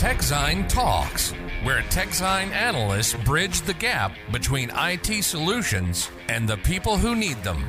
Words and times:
TechZine 0.00 0.66
Talks, 0.66 1.34
where 1.62 1.82
TechZine 1.90 2.50
analysts 2.52 3.14
bridge 3.22 3.60
the 3.60 3.74
gap 3.74 4.12
between 4.32 4.70
IT 4.74 5.22
solutions 5.22 6.10
and 6.28 6.48
the 6.48 6.56
people 6.56 6.96
who 6.96 7.14
need 7.14 7.42
them. 7.42 7.68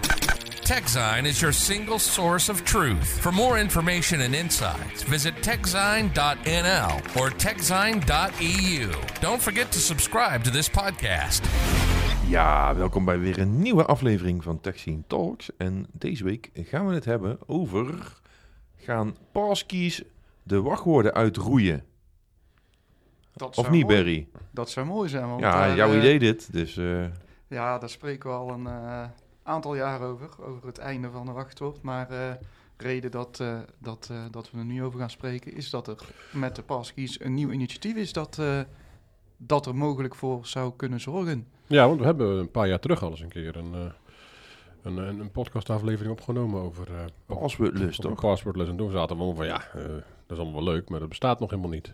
TechZine 0.63 1.25
is 1.25 1.41
your 1.41 1.51
single 1.51 1.99
source 1.99 2.47
of 2.49 2.63
truth. 2.63 3.19
For 3.19 3.33
more 3.33 3.59
information 3.59 4.21
and 4.21 4.33
insights, 4.33 5.03
visit 5.03 5.35
techzine.nl 5.41 7.21
or 7.21 7.31
techzine.eu. 7.31 8.91
Don't 9.19 9.41
forget 9.41 9.71
to 9.71 9.79
subscribe 9.79 10.43
to 10.43 10.51
this 10.51 10.69
podcast. 10.69 11.41
Ja, 12.27 12.75
welkom 12.75 13.05
bij 13.05 13.19
weer 13.19 13.39
een 13.39 13.61
nieuwe 13.61 13.85
aflevering 13.85 14.43
van 14.43 14.59
TechScene 14.59 15.03
Talks. 15.07 15.49
En 15.57 15.85
deze 15.91 16.23
week 16.23 16.49
gaan 16.53 16.87
we 16.87 16.93
het 16.93 17.05
hebben 17.05 17.37
over... 17.47 18.19
Gaan 18.75 19.15
passkeys 19.31 20.03
de 20.43 20.61
wachtwoorden 20.61 21.13
uitroeien? 21.13 21.89
Dat 23.33 23.57
Of 23.57 23.69
niet, 23.69 23.83
mooi- 23.83 23.95
Barry? 23.95 24.27
Dat 24.51 24.69
zou 24.69 24.85
mooi 24.85 25.09
zijn. 25.09 25.27
Want 25.27 25.41
Ja, 25.41 25.51
daar, 25.67 25.75
jouw 25.75 25.91
eh, 25.91 25.97
idee 25.97 26.19
dit. 26.19 26.53
Dus 26.53 26.77
eh, 26.77 27.05
Ja, 27.47 27.77
daar 27.77 27.89
spreken 27.89 28.29
we 28.29 28.35
al 28.35 28.49
een 28.49 28.67
eh, 28.67 29.03
aantal 29.43 29.75
jaar 29.75 30.01
over. 30.01 30.29
Over 30.45 30.67
het 30.67 30.77
einde 30.77 31.09
van 31.09 31.25
de 31.25 31.31
wachtwoord. 31.31 31.81
Maar 31.81 32.09
eh 32.09 32.31
reden 32.77 33.11
dat, 33.11 33.39
eh, 33.39 33.59
dat, 33.77 34.07
eh, 34.11 34.17
dat 34.31 34.51
we 34.51 34.57
er 34.57 34.65
nu 34.65 34.83
over 34.83 34.99
gaan 34.99 35.09
spreken... 35.09 35.53
is 35.55 35.69
dat 35.69 35.87
er 35.87 35.97
met 36.31 36.55
de 36.55 36.61
passkeys 36.61 37.19
een 37.23 37.33
nieuw 37.33 37.49
initiatief 37.51 37.95
is... 37.95 38.13
dat, 38.13 38.37
eh, 38.39 38.59
dat 39.37 39.65
er 39.65 39.75
mogelijk 39.75 40.15
voor 40.15 40.45
zou 40.45 40.73
kunnen 40.75 40.99
zorgen. 40.99 41.47
Ja, 41.67 41.87
want 41.87 41.99
we 41.99 42.05
hebben 42.05 42.37
een 42.37 42.51
paar 42.51 42.67
jaar 42.67 42.79
terug 42.79 43.03
al 43.03 43.09
eens 43.09 43.19
een 43.21 43.29
keer 43.29 43.55
een, 43.57 43.73
eh, 43.73 43.79
een, 44.81 44.97
een, 44.97 45.19
een 45.19 45.31
podcastaflevering 45.31 46.11
opgenomen 46.13 46.61
over... 46.61 46.87
eh 46.87 46.93
over- 47.01 47.11
passwordless, 47.25 47.97
toch? 47.99 48.21
Passwordless. 48.21 48.69
En 48.69 48.77
toen 48.77 48.91
zaten 48.91 49.15
we 49.17 49.23
allemaal 49.23 49.35
van, 49.35 49.45
ja, 49.45 49.63
eh, 49.73 49.83
dat 50.25 50.37
is 50.37 50.43
allemaal 50.43 50.63
wel 50.63 50.73
leuk, 50.73 50.89
maar 50.89 50.99
dat 50.99 51.09
bestaat 51.09 51.39
nog 51.39 51.49
helemaal 51.49 51.71
niet. 51.71 51.93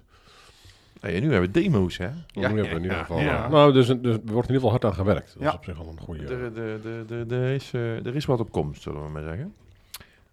Nee, 1.02 1.16
en 1.16 1.22
nu 1.22 1.32
hebben 1.32 1.52
we 1.54 1.60
demo's, 1.62 1.98
hè? 1.98 2.06
Ja, 2.06 2.14
nu 2.34 2.42
hebben 2.42 2.64
we 2.64 2.70
in 2.70 2.82
ieder 2.82 2.98
geval... 2.98 3.20
ja. 3.20 3.44
eh, 3.46 3.52
nou, 3.52 3.74
dus, 3.74 3.88
dus 3.88 3.96
er 3.98 4.02
wordt 4.04 4.24
in 4.26 4.34
ieder 4.34 4.54
geval 4.54 4.70
hard 4.70 4.86
aan 4.86 4.94
gewerkt. 4.94 5.34
Dat 5.34 5.44
Ja. 5.44 5.50
is 5.50 5.56
op 5.56 5.64
zich 5.64 5.80
al 5.80 5.88
een 5.88 6.00
goede... 6.00 6.24
Er, 6.24 6.58
er, 6.58 6.86
er, 6.86 7.12
er, 7.12 7.32
er 7.44 7.54
is, 7.54 7.74
eh, 7.74 8.06
er 8.06 8.16
is 8.16 8.26
wat 8.26 8.40
op 8.40 8.52
komst, 8.52 8.82
zullen 8.82 9.04
we 9.04 9.10
maar 9.10 9.24
zeggen. 9.24 9.54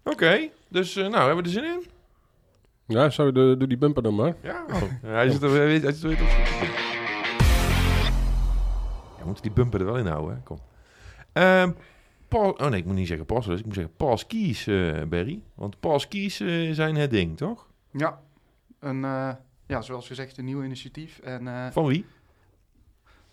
Oké, 0.03 0.49
dus 0.67 0.95
nou, 0.95 1.13
hebben 1.13 1.35
we 1.35 1.43
er 1.43 1.49
zin 1.49 1.63
in? 1.63 1.85
Ja, 2.87 3.09
zou 3.09 3.27
je 3.27 3.33
de, 3.33 3.55
doe 3.57 3.67
die 3.67 3.77
bumper 3.77 4.03
dan 4.03 4.15
maar. 4.15 4.35
Ja, 4.41 4.65
hij 5.01 5.29
zit 5.29 5.41
er, 5.41 5.49
hij 5.49 5.65
weet- 5.65 5.83
hij 5.83 5.91
zit 5.91 6.03
er 6.03 6.09
weer 6.09 6.21
op. 6.21 6.27
Ja, 9.07 9.19
we 9.21 9.25
moeten 9.25 9.43
die 9.43 9.51
bumper 9.51 9.79
er 9.79 9.85
wel 9.85 9.97
in 9.97 10.05
houden, 10.07 10.35
hè? 10.35 10.41
Kom. 10.43 10.57
Ehm, 11.33 11.71
pa- 12.27 12.37
oh 12.49 12.67
nee, 12.69 12.79
ik 12.79 12.85
moet 12.85 12.95
niet 12.95 13.07
zeggen 13.07 13.25
passwords, 13.25 13.59
ik 13.59 13.65
moet 13.65 13.75
zeggen 13.75 13.93
passkeys, 13.97 14.67
eh 14.67 15.01
Barry. 15.09 15.41
Want 15.55 15.79
passkeys 15.79 16.39
eh 16.39 16.71
zijn 16.71 16.95
het 16.95 17.11
ding, 17.11 17.37
toch? 17.37 17.67
Ja, 17.91 18.19
een, 18.79 19.03
eh, 19.03 19.29
ja 19.65 19.81
zoals 19.81 20.07
gezegd 20.07 20.37
een 20.37 20.45
nieuw 20.45 20.63
initiatief. 20.63 21.19
En 21.19 21.47
eh, 21.47 21.71
Van 21.71 21.85
wie? 21.85 22.05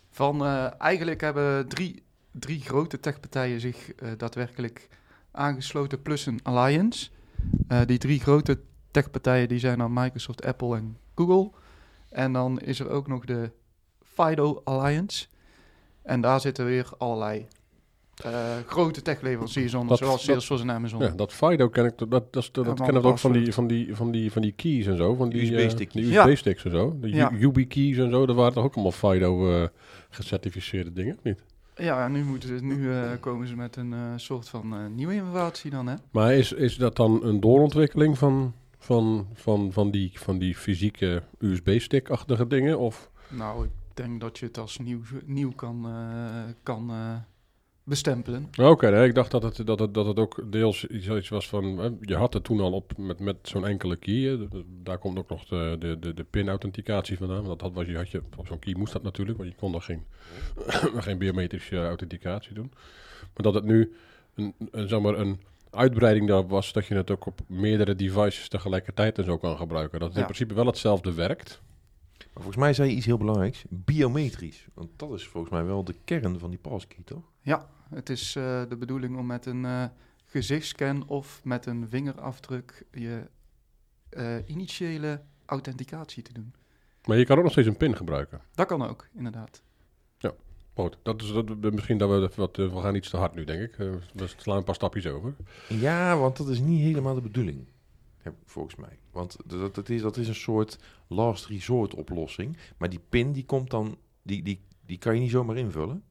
van 0.09 0.45
eh, 0.45 0.81
eigenlijk 0.81 1.21
hebben 1.21 1.67
drie, 1.67 2.03
drie 2.31 2.61
grote 2.61 2.99
techpartijen 2.99 3.59
zich 3.59 3.93
eh, 3.93 4.11
daadwerkelijk 4.17 4.87
aangesloten 5.31 6.01
plus 6.01 6.25
een 6.25 6.39
alliance. 6.43 7.09
Die 7.85 7.97
drie 7.97 8.19
grote 8.19 8.59
techpartijen 8.91 9.47
die 9.47 9.59
zijn 9.59 9.77
dan 9.77 9.93
Microsoft, 9.93 10.45
Apple 10.45 10.75
en 10.75 10.97
Google. 11.15 11.51
En 12.09 12.33
dan 12.33 12.59
is 12.59 12.79
er 12.79 12.89
ook 12.89 13.07
nog 13.07 13.25
de 13.25 13.51
FIDO 14.01 14.61
Alliance. 14.63 15.27
En 16.01 16.21
daar 16.21 16.39
zitten 16.39 16.65
weer 16.65 16.89
allerlei 16.97 17.47
eh, 18.15 18.31
grote 18.65 19.01
techleveranciers 19.01 19.73
onder, 19.73 19.97
zoals 19.97 20.23
Salesforce 20.23 20.63
en 20.63 20.71
Amazon. 20.71 21.01
Ja, 21.01 21.09
dat 21.09 21.33
FIDO 21.33 21.69
ken 21.69 21.85
ik, 21.85 21.97
dat, 21.97 22.09
dat, 22.09 22.31
dat, 22.31 22.49
dat 22.53 22.81
kennen 22.81 23.01
we 23.01 23.07
ook 23.07 23.19
van 23.19 23.31
die, 23.31 23.53
van, 23.53 23.67
die, 23.67 23.95
van, 23.95 24.11
die, 24.11 24.31
van, 24.31 24.41
die, 24.41 24.51
keys 24.51 24.85
en 24.85 24.97
zo. 24.97 25.15
Van 25.15 25.29
die 25.29 25.41
USB-stickjes. 25.53 26.03
Die 26.03 26.13
Ja. 26.13 26.27
USB-sticks 26.27 26.65
en 26.65 26.71
zo. 26.71 26.97
De 26.99 27.09
Ja. 27.09 27.31
YubiKeys 27.37 27.97
en 27.97 28.09
zo, 28.11 28.25
dat 28.25 28.35
waren 28.35 28.53
toch 28.53 28.63
ook 28.63 28.73
allemaal 28.73 28.91
FIDO 28.91 29.61
eh, 29.61 29.67
gecertificeerde 30.09 30.93
dingen, 30.93 31.15
of 31.17 31.23
niet? 31.23 31.43
Ja, 31.75 32.07
nu, 32.07 32.23
moeten 32.23 32.49
ze, 32.59 32.65
nu 32.65 32.91
eh, 32.93 33.11
komen 33.19 33.47
ze 33.47 33.55
met 33.55 33.75
een 33.75 33.93
eh, 33.93 33.99
soort 34.15 34.49
van 34.49 34.73
eh, 34.73 34.79
nieuwe 34.95 35.13
innovatie 35.13 35.71
dan, 35.71 35.87
hè? 35.87 35.95
Maar 36.11 36.33
is, 36.33 36.51
is 36.53 36.75
dat 36.77 36.95
dan 36.95 37.23
een 37.23 37.39
doorontwikkeling 37.39 38.17
van, 38.17 38.53
van, 38.77 39.27
van, 39.33 39.71
van, 39.71 39.91
die, 39.91 40.11
van 40.13 40.37
die 40.37 40.55
fysieke 40.55 41.23
USB-stick-achtige 41.39 42.47
dingen? 42.47 42.79
Of? 42.79 43.09
Nou, 43.29 43.63
ik 43.65 43.71
denk 43.93 44.21
dat 44.21 44.39
je 44.39 44.45
het 44.45 44.57
als 44.57 44.77
nieuw, 44.77 44.99
nieuw 45.25 45.51
kan, 45.51 45.85
eh, 45.85 46.53
kan 46.63 46.89
eh, 46.89 47.15
bestempelen. 47.83 48.49
Oké, 48.57 48.89
nee, 48.89 49.07
ik 49.07 49.15
dacht 49.15 49.31
dat 49.31 49.43
het, 49.43 49.65
dat, 49.65 49.79
het, 49.79 49.93
dat 49.93 50.05
het 50.05 50.19
ook 50.19 50.51
deels 50.51 50.83
zoiets 50.89 51.29
was 51.29 51.49
van... 51.49 51.97
je 52.01 52.15
had 52.15 52.33
het 52.33 52.43
toen 52.43 52.59
al 52.59 52.71
op 52.71 52.97
met, 52.97 53.19
met 53.19 53.37
zo'n 53.41 53.67
enkele 53.67 53.95
key. 53.95 54.47
Daar 54.83 54.97
komt 54.97 55.17
ook 55.17 55.29
nog 55.29 55.45
de, 55.45 55.75
de, 55.79 55.99
de, 55.99 56.13
de 56.13 56.23
pin-authenticatie 56.23 57.17
vandaan. 57.17 57.45
Want 57.45 57.59
dat 57.59 57.61
had, 57.61 57.73
was, 57.73 57.85
je, 57.85 57.95
had 57.95 58.09
je, 58.09 58.21
op 58.37 58.47
zo'n 58.47 58.59
key 58.59 58.73
moest 58.77 58.93
dat 58.93 59.03
natuurlijk, 59.03 59.37
want 59.37 59.49
je 59.49 59.55
kon 59.55 59.73
er 59.73 59.81
geen, 59.81 60.05
geen 61.05 61.17
biometrische 61.17 61.85
authenticatie 61.85 62.53
doen. 62.53 62.71
Maar 63.21 63.43
dat 63.43 63.53
het 63.53 63.63
nu 63.63 63.93
een, 64.35 64.53
een, 64.71 64.87
zeg 64.87 64.99
maar 64.99 65.19
een 65.19 65.39
uitbreiding 65.69 66.27
daarop 66.27 66.49
was... 66.49 66.73
dat 66.73 66.85
je 66.85 66.95
het 66.95 67.11
ook 67.11 67.25
op 67.25 67.39
meerdere 67.47 67.95
devices 67.95 68.47
tegelijkertijd 68.47 69.17
en 69.17 69.23
zo 69.23 69.37
kan 69.37 69.57
gebruiken. 69.57 69.99
Dat 69.99 70.09
het 70.09 70.17
in 70.17 70.23
principe 70.23 70.53
wel 70.53 70.65
hetzelfde 70.65 71.13
werkt. 71.13 71.61
Maar 72.33 72.43
volgens 72.43 72.63
mij 72.63 72.73
zei 72.73 72.89
je 72.89 72.95
iets 72.95 73.05
heel 73.05 73.17
belangrijks. 73.17 73.63
Biometrisch. 73.69 74.67
Want 74.73 74.89
dat 74.95 75.13
is 75.13 75.27
volgens 75.27 75.53
mij 75.53 75.65
wel 75.65 75.83
de 75.83 75.95
kern 76.05 76.39
van 76.39 76.49
die 76.49 76.59
passkey, 76.59 77.03
toch? 77.05 77.23
Ja, 77.41 77.69
het 77.89 78.09
is 78.09 78.35
eh, 78.35 78.61
de 78.69 78.77
bedoeling 78.77 79.17
om 79.17 79.25
met 79.25 79.45
een 79.45 79.65
eh, 79.65 79.85
gezichtscan 80.25 81.07
of 81.07 81.41
met 81.43 81.65
een 81.65 81.89
vingerafdruk 81.89 82.85
je 82.91 83.29
eh, 84.09 84.35
initiële 84.45 85.21
authenticatie 85.45 86.23
te 86.23 86.33
doen. 86.33 86.53
Maar 87.05 87.17
je 87.17 87.25
kan 87.25 87.37
ook 87.37 87.43
nog 87.43 87.51
steeds 87.51 87.67
een 87.67 87.77
pin 87.77 87.95
gebruiken. 87.95 88.41
Dat 88.53 88.67
kan 88.67 88.87
ook, 88.87 89.07
inderdaad. 89.13 89.63
Goed, 90.75 90.97
dat 91.03 91.21
is 91.21 91.31
dat, 91.33 91.73
misschien 91.73 91.97
dat 91.97 92.09
we 92.09 92.29
wat, 92.35 92.55
we 92.55 92.79
gaan 92.81 92.95
iets 92.95 93.09
te 93.09 93.17
hard 93.17 93.35
nu, 93.35 93.43
denk 93.43 93.61
ik. 93.61 93.77
Eh, 93.77 93.87
we 94.13 94.27
slaan 94.37 94.57
een 94.57 94.63
paar 94.63 94.75
stapjes 94.75 95.07
over. 95.07 95.35
Ja, 95.69 96.17
want 96.17 96.37
dat 96.37 96.47
is 96.47 96.59
niet 96.59 96.81
helemaal 96.81 97.15
de 97.15 97.21
bedoeling. 97.21 97.67
Volgens 98.45 98.75
mij. 98.75 98.99
Want 99.11 99.37
dat, 99.45 99.75
dat, 99.75 99.89
is, 99.89 100.01
dat 100.01 100.17
is 100.17 100.27
een 100.27 100.35
soort 100.35 100.79
last 101.07 101.45
resort 101.45 101.93
oplossing. 101.93 102.57
Maar 102.77 102.89
die 102.89 103.01
pin 103.09 103.31
die 103.31 103.45
komt 103.45 103.69
dan, 103.69 103.97
die, 104.21 104.43
die, 104.43 104.61
die 104.85 104.97
kan 104.97 105.15
je 105.15 105.21
niet 105.21 105.31
zomaar 105.31 105.57
invullen. 105.57 106.03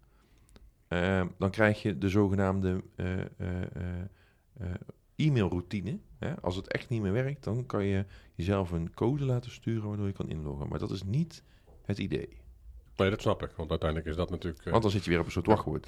Ehm, 0.89 1.27
dan 1.39 1.51
krijg 1.51 1.83
je 1.83 1.99
de 1.99 2.09
zogenaamde 2.09 2.83
eh, 2.97 3.21
eh, 3.21 3.27
e-mailroutine. 5.17 5.99
Hè? 6.19 6.41
Als 6.41 6.57
het 6.57 6.69
echt 6.69 6.89
niet 6.89 7.03
meer 7.03 7.13
werkt, 7.13 7.45
dan 7.45 7.67
kan 7.67 7.85
je 7.85 8.05
jezelf 8.35 8.71
een 8.71 8.95
code 8.95 9.25
laten 9.25 9.51
sturen 9.51 9.89
waardoor 9.89 10.07
je 10.07 10.13
kan 10.13 10.29
inloggen. 10.29 10.69
Maar 10.69 10.79
dat 10.79 10.91
is 10.91 11.03
niet 11.03 11.43
het 11.83 11.99
idee. 11.99 12.29
Nee, 12.97 13.11
dat 13.11 13.21
snap 13.21 13.43
ik. 13.43 13.51
Want 13.57 13.71
uiteindelijk 13.71 14.11
is 14.11 14.17
dat 14.17 14.31
natuurlijk... 14.31 14.65
Want 14.65 14.83
dan 14.83 14.91
zit 14.91 15.05
je 15.05 15.11
weer 15.11 15.19
op 15.19 15.27
een 15.27 15.33
soort 15.33 15.47
wachtwoord. 15.47 15.87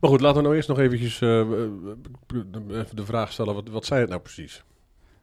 Maar 0.00 0.10
goed, 0.10 0.20
laten 0.20 0.36
we 0.36 0.42
nou 0.42 0.54
eerst 0.54 0.68
nog 0.68 0.78
eventjes 0.78 1.20
even 1.20 2.96
de 2.96 3.04
vraag 3.04 3.32
stellen. 3.32 3.54
Wat, 3.54 3.68
wat 3.68 3.84
zijn 3.84 4.00
het 4.00 4.08
nou 4.08 4.22
precies, 4.22 4.64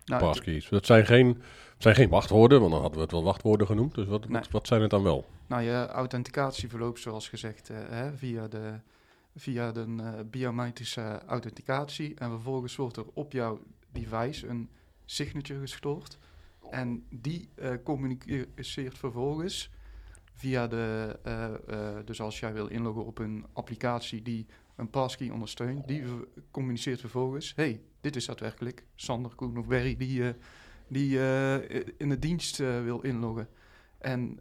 Nou, 0.05 0.21
passkeys? 0.21 0.69
Dat 0.69 0.85
zijn 0.85 1.05
geen, 1.05 1.27
het 1.73 1.83
zijn 1.83 1.95
geen 1.95 2.09
wachtwoorden, 2.09 2.59
want 2.59 2.71
dan 2.71 2.81
hadden 2.81 2.97
we 2.97 3.03
het 3.03 3.13
wel 3.13 3.23
wachtwoorden 3.23 3.67
genoemd. 3.67 3.95
Dus 3.95 4.07
wat, 4.07 4.29
Nee. 4.29 4.41
wat, 4.51 4.67
zijn 4.67 4.81
het 4.81 4.89
dan 4.89 5.03
wel? 5.03 5.25
Nou, 5.47 5.61
je 5.61 5.87
authenticatie 5.87 6.69
verloopt 6.69 6.99
zoals 6.99 7.29
gezegd 7.29 7.69
eh, 7.69 7.77
hè, 7.89 8.17
via 8.17 8.47
de, 8.47 8.73
via 9.35 9.71
de 9.71 9.85
eh, 9.99 10.09
biometrische 10.29 11.21
authenticatie. 11.27 12.15
En 12.15 12.29
vervolgens 12.29 12.75
wordt 12.75 12.97
er 12.97 13.05
op 13.13 13.31
jouw 13.31 13.59
device 13.91 14.47
een 14.47 14.69
signature 15.05 15.59
gestoord. 15.59 16.17
En 16.69 17.05
die 17.09 17.49
eh, 17.55 17.71
communiceert 17.83 18.97
vervolgens 18.97 19.69
via 20.41 20.67
de... 20.67 21.17
eh, 21.23 21.43
eh, 21.45 22.05
dus 22.05 22.21
als 22.21 22.39
jij 22.39 22.53
wil 22.53 22.67
inloggen 22.67 23.05
op 23.05 23.17
een 23.19 23.45
applicatie 23.53 24.21
die 24.21 24.45
een 24.75 24.89
passkey 24.89 25.29
ondersteunt... 25.29 25.87
die 25.87 26.03
communiceert 26.51 26.99
vervolgens... 26.99 27.53
hey, 27.55 27.81
dit 28.01 28.15
is 28.15 28.25
daadwerkelijk 28.25 28.85
Sander, 28.95 29.35
Koen 29.35 29.57
of 29.57 29.67
Berry 29.67 29.95
die, 29.97 30.27
eh, 30.27 30.33
die 30.87 31.19
in 31.97 32.09
de 32.09 32.19
dienst 32.19 32.57
wil 32.57 33.01
inloggen. 33.01 33.47
En 33.97 34.39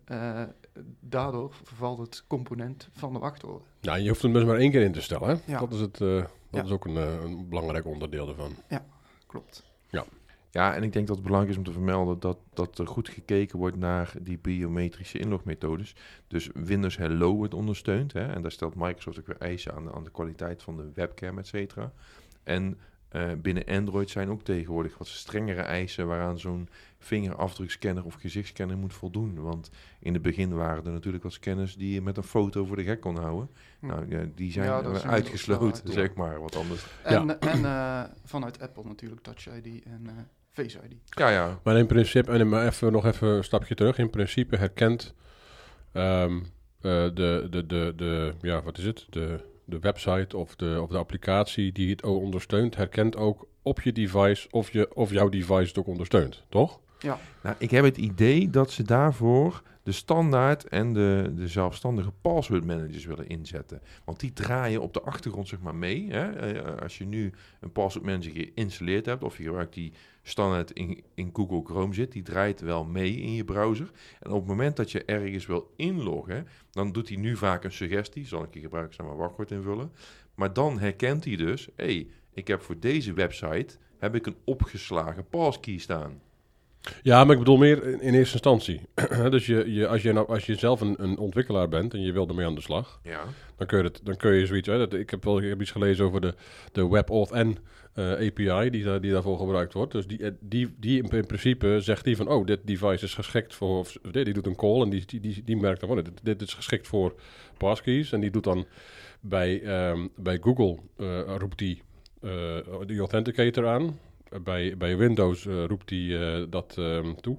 daardoor 1.01 1.55
vervalt 1.63 1.99
het 1.99 2.25
component 2.27 2.89
van 2.93 3.13
de 3.13 3.19
wachtwoorden. 3.19 3.67
Nou, 3.81 3.99
je 4.01 4.09
hoeft 4.09 4.23
hem 4.23 4.33
dus 4.33 4.45
maar 4.45 4.57
één 4.59 4.71
keer 4.71 4.83
in 4.83 4.93
te 4.93 5.03
stellen. 5.03 5.29
Hè? 5.29 5.53
Ja. 5.53 5.59
Dat, 5.59 5.73
is, 5.73 5.81
het, 5.81 5.99
dat 5.99 6.31
Ja. 6.51 6.63
is 6.63 6.71
ook 6.71 6.85
een, 6.85 6.97
een 6.97 7.49
belangrijk 7.49 7.87
onderdeel 7.87 8.29
ervan. 8.29 8.55
Klopt. 9.27 9.65
Ja, 9.89 10.05
en 10.53 10.83
ik 10.83 10.93
denk 10.93 11.07
dat 11.07 11.17
het 11.17 11.25
belangrijk 11.25 11.53
is 11.53 11.59
om 11.59 11.65
te 11.67 11.73
vermelden 11.79 12.21
dat, 12.21 12.39
dat 12.55 12.79
er 12.79 12.87
goed 12.87 13.09
gekeken 13.09 13.59
wordt 13.59 13.77
naar 13.77 14.13
die 14.23 14.39
biometrische 14.39 15.19
inlogmethodes. 15.19 15.95
Dus 16.27 16.49
Windows 16.55 16.97
Hello 16.97 17.35
wordt 17.35 17.55
ondersteund. 17.55 18.13
Hè, 18.13 18.27
en 18.27 18.43
daar 18.43 18.53
stelt 18.53 18.75
Microsoft 18.75 19.19
ook 19.19 19.27
weer 19.27 19.39
eisen 19.39 19.75
aan, 19.75 19.85
de- 19.85 19.93
aan 19.93 20.05
de 20.05 20.11
kwaliteit 20.11 20.63
van 20.63 20.77
de 20.77 20.91
webcam, 20.95 21.39
et 21.39 21.47
cetera. 21.47 21.93
En 22.43 22.79
eh, 23.09 23.31
binnen 23.39 23.65
Android 23.65 24.11
zijn 24.11 24.31
ook 24.31 24.43
tegenwoordig 24.43 24.99
wat 24.99 25.07
strengere 25.07 25.61
eisen 25.61 26.07
waaraan 26.07 26.39
zo'n 26.39 26.69
vingerafdrukscanner 26.99 28.05
of 28.05 28.15
gezichtsscanner 28.15 28.77
moet 28.79 28.93
voldoen. 28.95 29.41
Want 29.43 29.71
in 30.01 30.13
het 30.13 30.23
begin 30.23 30.55
waren 30.55 30.85
er 30.87 30.93
natuurlijk 30.93 31.23
wat 31.23 31.33
scanners 31.33 31.77
die 31.77 31.93
je 31.95 32.03
met 32.03 32.17
een 32.17 32.23
foto 32.23 32.65
voor 32.65 32.77
de 32.77 32.85
gek 32.85 33.01
kon 33.01 33.17
houden. 33.17 33.51
Hm. 33.79 33.87
Nou, 33.87 34.09
ja, 34.09 34.25
die 34.35 34.53
zijn 34.53 34.67
Ja, 34.67 34.81
eh, 34.83 35.11
uitgesloten, 35.11 35.85
uit, 35.85 35.95
zeg 35.95 36.15
maar, 36.15 36.41
wat 36.41 36.57
anders. 36.57 36.87
En, 37.03 37.41
en 37.41 37.65
eh, 37.65 38.03
vanuit 38.25 38.61
Apple 38.61 38.85
natuurlijk 38.85 39.21
Touch 39.23 39.47
ID 39.47 39.83
en, 39.85 40.03
eh, 40.07 40.13
Face 40.53 40.79
ID. 40.85 40.97
Ja, 41.05 41.29
ja. 41.29 41.61
Maar 41.65 41.79
in 41.79 41.87
principe, 41.87 42.33
en 42.33 42.49
maar 42.49 42.67
even 42.67 42.93
nog 42.93 43.07
even 43.07 43.29
een 43.29 43.45
stapje 43.45 43.75
terug. 43.75 43.99
In 43.99 44.11
principe 44.11 44.57
herkent 44.57 45.15
ehm, 45.93 46.37
eh, 46.81 47.09
de, 47.15 47.47
de, 47.51 47.67
de, 47.67 47.93
de, 47.97 48.35
ja, 48.41 48.63
wat 48.63 48.79
is 48.79 48.85
het? 48.85 49.07
De, 49.11 49.45
de 49.65 49.79
website 49.79 50.37
of 50.37 50.57
de, 50.57 50.79
of 50.83 50.91
de 50.91 50.99
applicatie 50.99 51.73
die 51.73 51.91
het 51.91 52.03
ook 52.03 52.23
ondersteunt, 52.23 52.77
herkent 52.77 53.17
ook 53.17 53.49
op 53.63 53.81
je 53.81 53.93
device 53.93 54.49
of, 54.51 54.71
je, 54.71 54.95
of 54.95 55.11
jouw 55.11 55.29
device 55.29 55.69
het 55.69 55.79
ook 55.79 55.87
ondersteunt, 55.87 56.45
toch? 56.49 56.81
Nou, 57.43 57.57
ik 57.59 57.71
heb 57.71 57.85
het 57.85 57.97
idee 57.97 58.51
dat 58.51 58.71
ze 58.71 58.83
daarvoor 58.83 59.63
de 59.83 59.93
standaard 59.93 60.69
en 60.69 60.93
de, 60.93 61.33
de 61.37 61.49
zelfstandige 61.49 62.13
password 62.21 62.65
managers 62.65 63.05
willen 63.05 63.29
inzetten. 63.29 63.83
Want 64.05 64.21
die 64.21 64.33
draaien 64.33 64.83
op 64.83 64.95
de 64.95 65.01
achtergrond 65.01 65.49
zeg 65.49 65.61
maar 65.61 65.75
mee. 65.75 66.07
Hè? 66.11 66.31
Eh, 66.31 66.83
als 66.83 66.99
je 66.99 67.07
nu 67.07 67.33
een 67.61 67.73
password 67.73 68.07
manager 68.07 68.33
geïnstalleerd 68.33 69.07
hebt 69.07 69.23
of 69.23 69.37
je 69.37 69.45
gebruikt 69.45 69.75
die 69.75 69.93
standaard 70.23 70.71
in, 70.71 71.05
in 71.15 71.31
Google 71.33 71.63
Chrome 71.65 71.95
zit, 71.95 72.13
die 72.13 72.23
draait 72.23 72.61
wel 72.61 72.85
mee 72.85 73.17
in 73.17 73.35
je 73.35 73.45
browser. 73.45 73.91
En 74.21 74.31
op 74.31 74.39
het 74.39 74.49
moment 74.49 74.77
dat 74.77 74.93
je 74.93 75.05
ergens 75.05 75.47
wil 75.47 75.73
inloggen, 75.77 76.47
dan 76.71 76.93
doet 76.93 77.09
hij 77.09 77.17
nu 77.17 77.37
vaak 77.37 77.65
een 77.65 77.73
suggestie. 77.73 78.27
Zal 78.27 78.43
ik 78.43 78.55
je 78.55 78.61
gebruikzaam 78.61 79.17
wachtwoord 79.17 79.51
invullen. 79.51 79.93
Maar 80.35 80.53
dan 80.53 80.79
herkent 80.79 81.25
hij 81.25 81.37
dus, 81.37 81.69
hé, 81.77 81.85
hey, 81.85 82.09
ik 82.33 82.49
heb 82.49 82.63
voor 82.63 82.79
deze 82.79 83.13
website 83.13 83.77
heb 83.99 84.15
ik 84.15 84.27
een 84.27 84.37
opgeslagen 84.45 85.29
passkey 85.29 85.79
staan. 85.79 86.21
Ja, 87.03 87.25
maar 87.25 87.33
ik 87.33 87.39
bedoel 87.39 87.57
meer 87.57 87.85
in, 87.87 88.01
in 88.01 88.15
eerste 88.15 88.33
instantie. 88.33 88.81
dus 89.31 89.47
je, 89.47 89.73
je, 89.73 89.87
als, 89.87 90.03
je 90.03 90.13
nou, 90.13 90.29
als 90.29 90.47
je 90.47 90.55
zelf 90.55 90.81
een, 90.81 90.95
een 91.03 91.19
ontwikkelaar 91.19 91.69
bent 91.69 91.95
en 91.95 92.01
je 92.01 92.13
wil 92.13 92.29
ermee 92.29 92.47
aan 92.47 92.55
de 92.55 92.61
slag, 92.61 93.01
Ja. 93.03 93.21
dan 93.57 93.67
kun 93.67 93.79
je, 93.79 93.85
het, 93.85 94.01
dan 94.05 94.17
kun 94.17 94.33
je 94.33 94.47
zoiets... 94.47 94.69
Hè, 94.69 94.79
dat, 94.79 94.95
ik, 94.95 95.11
heb 95.11 95.25
wel, 95.25 95.39
ik 95.39 95.49
heb 95.49 95.61
iets 95.61 95.71
gelezen 95.71 96.05
over 96.05 96.21
de, 96.21 96.35
de 96.73 96.89
WebAuthn 96.89 97.59
eh 97.95 98.11
API 98.13 98.71
die, 98.71 98.85
daar, 98.85 99.01
die 99.01 99.13
daarvoor 99.13 99.39
gebruikt 99.39 99.73
wordt. 99.73 99.93
Dus 99.93 100.07
die, 100.07 100.19
eh, 100.19 100.31
die, 100.41 100.75
die 100.79 101.03
in, 101.03 101.09
in 101.09 101.27
principe 101.27 101.77
zegt 101.81 102.05
die 102.05 102.17
van... 102.17 102.29
Oh, 102.29 102.47
dit 102.47 102.61
device 102.65 103.05
is 103.05 103.15
geschikt 103.15 103.55
voor... 103.55 103.79
Of, 103.79 103.97
die, 104.11 104.25
die 104.25 104.33
doet 104.35 104.47
een 104.47 104.57
call 104.57 104.81
en 104.83 104.91
die, 104.91 105.05
die, 105.07 105.21
die, 105.21 105.43
die 105.45 105.57
merkt 105.57 105.81
dan 105.81 105.89
van... 105.89 106.05
Dit, 106.05 106.11
dit 106.23 106.43
is 106.43 106.55
geschikt 106.55 106.89
voor 106.89 107.15
passkeys. 107.57 108.13
En 108.13 108.21
die 108.21 108.31
doet 108.31 108.45
dan 108.45 108.67
bij, 109.21 109.63
ehm, 109.63 110.07
bij 110.17 110.39
Google... 110.41 110.79
eh, 110.97 111.37
roept 111.39 111.59
die 111.59 111.83
die 112.87 112.99
authenticator 112.99 113.67
aan. 113.69 113.99
Bij, 114.43 114.77
bij 114.77 114.97
Windows 114.97 115.47
eh, 115.47 115.65
roept 115.65 115.91
hij 115.91 116.39
eh, 116.39 116.45
dat 116.51 116.75
ehm, 116.79 117.15
toe. 117.21 117.39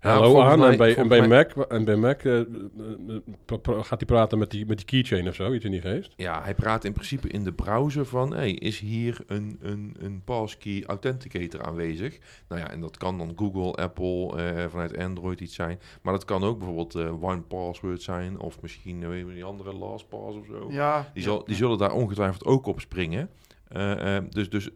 Ja, 0.00 0.12
Hallo 0.12 0.30
volgens 0.30 0.52
aan. 0.52 0.58
mij- 0.58 0.70
en 0.70 0.76
bij, 0.76 0.96
en 0.96 1.08
bij 1.08 1.28
mij- 1.28 1.46
Mac, 1.56 1.66
en 1.70 1.84
bij 1.84 1.96
Mac 1.96 2.22
eh, 2.22 2.40
gaat 3.82 3.98
hij 3.98 4.06
praten 4.06 4.38
met 4.38 4.50
die, 4.50 4.66
met 4.66 4.76
die 4.76 4.86
keychain 4.86 5.28
of 5.28 5.34
zo, 5.34 5.52
iets 5.52 5.64
in 5.64 5.70
die 5.70 5.80
geest. 5.80 6.12
Ja, 6.16 6.42
hij 6.42 6.54
praat 6.54 6.84
in 6.84 6.92
principe 6.92 7.28
in 7.28 7.44
de 7.44 7.52
browser 7.52 8.06
van, 8.06 8.34
hey, 8.34 8.50
is 8.52 8.78
hier 8.80 9.18
een, 9.26 9.58
een, 9.62 9.96
een 9.98 10.22
passkey 10.24 10.84
authenticator 10.86 11.62
aanwezig? 11.62 12.18
Nou 12.48 12.60
ja, 12.60 12.70
en 12.70 12.80
dat 12.80 12.96
kan 12.96 13.18
dan 13.18 13.32
Google, 13.36 13.72
Apple, 13.82 14.36
eh, 14.36 14.64
vanuit 14.68 14.96
Android 14.98 15.40
iets 15.40 15.54
zijn. 15.54 15.80
Maar 16.02 16.12
dat 16.12 16.24
kan 16.24 16.44
ook 16.44 16.58
bijvoorbeeld 16.58 16.94
eh 16.94 17.22
One 17.22 17.40
Password 17.42 18.02
zijn, 18.02 18.38
of 18.40 18.62
misschien 18.62 19.08
weet 19.08 19.26
je, 19.26 19.32
die 19.34 19.44
andere 19.44 19.72
LastPass 19.74 20.36
of 20.36 20.46
zo. 20.46 20.66
Ja, 20.70 21.10
Die, 21.14 21.22
ja, 21.22 21.28
zal, 21.28 21.44
die 21.44 21.56
zullen 21.56 21.78
daar 21.78 21.92
ongetwijfeld 21.92 22.44
ook 22.44 22.66
op 22.66 22.80
springen. 22.80 23.30
Dus 24.30 24.48
dus 24.50 24.70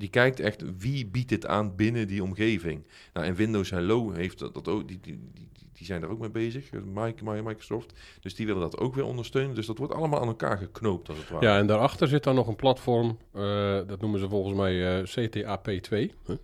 die 0.00 0.10
kijkt 0.10 0.40
echt 0.40 0.62
wie 0.78 1.06
biedt 1.06 1.28
dit 1.28 1.46
aan 1.46 1.76
binnen 1.76 2.06
die 2.06 2.22
omgeving. 2.22 2.86
Nou, 3.12 3.26
en 3.26 3.34
Windows 3.34 3.70
Hello 3.70 4.10
heeft 4.10 4.38
dat, 4.38 4.54
dat 4.54 4.68
ook, 4.68 4.88
die, 4.88 4.98
die, 5.00 5.18
die, 5.34 5.48
die 5.72 5.86
zijn 5.86 6.00
daar 6.00 6.10
ook 6.10 6.18
mee 6.18 6.30
bezig, 6.30 6.70
eh, 6.70 7.42
Microsoft. 7.44 7.92
Dus 8.20 8.34
die 8.34 8.46
willen 8.46 8.60
dat 8.60 8.78
ook 8.78 8.94
weer 8.94 9.04
ondersteunen. 9.04 9.54
Dus 9.54 9.66
dat 9.66 9.78
wordt 9.78 9.94
allemaal 9.94 10.20
aan 10.20 10.26
elkaar 10.26 10.58
geknoopt, 10.58 11.08
als 11.08 11.18
het 11.18 11.28
ware. 11.28 11.46
Ja, 11.46 11.58
en 11.58 11.66
daarachter 11.66 12.08
zit 12.08 12.24
dan 12.24 12.34
nog 12.34 12.46
een 12.46 12.56
platform, 12.56 13.18
eh, 13.32 13.42
dat 13.86 14.00
noemen 14.00 14.20
ze 14.20 14.28
volgens 14.28 14.56
mij 14.56 15.00
eh, 15.00 15.06
CTAP2, 15.06 16.14
huh? 16.26 16.36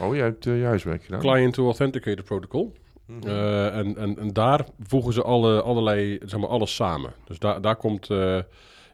Oh, 0.00 0.14
jij 0.14 0.24
hebt 0.24 0.46
eh, 0.46 0.58
je 0.58 0.64
huiswerk 0.64 1.04
gedaan. 1.04 1.20
Client 1.20 1.54
to 1.54 1.64
Authenticator 1.64 2.24
Protocol. 2.24 2.72
Mhm. 3.06 3.28
En, 3.28 3.96
en, 3.96 4.18
en 4.18 4.32
daar 4.32 4.66
voegen 4.82 5.12
ze 5.12 5.22
alle, 5.22 5.62
allerlei, 5.62 6.18
zeg 6.24 6.40
maar, 6.40 6.48
alles 6.48 6.74
samen. 6.74 7.12
Dus 7.24 7.38
daar, 7.38 7.60
daar 7.60 7.76
komt, 7.76 8.08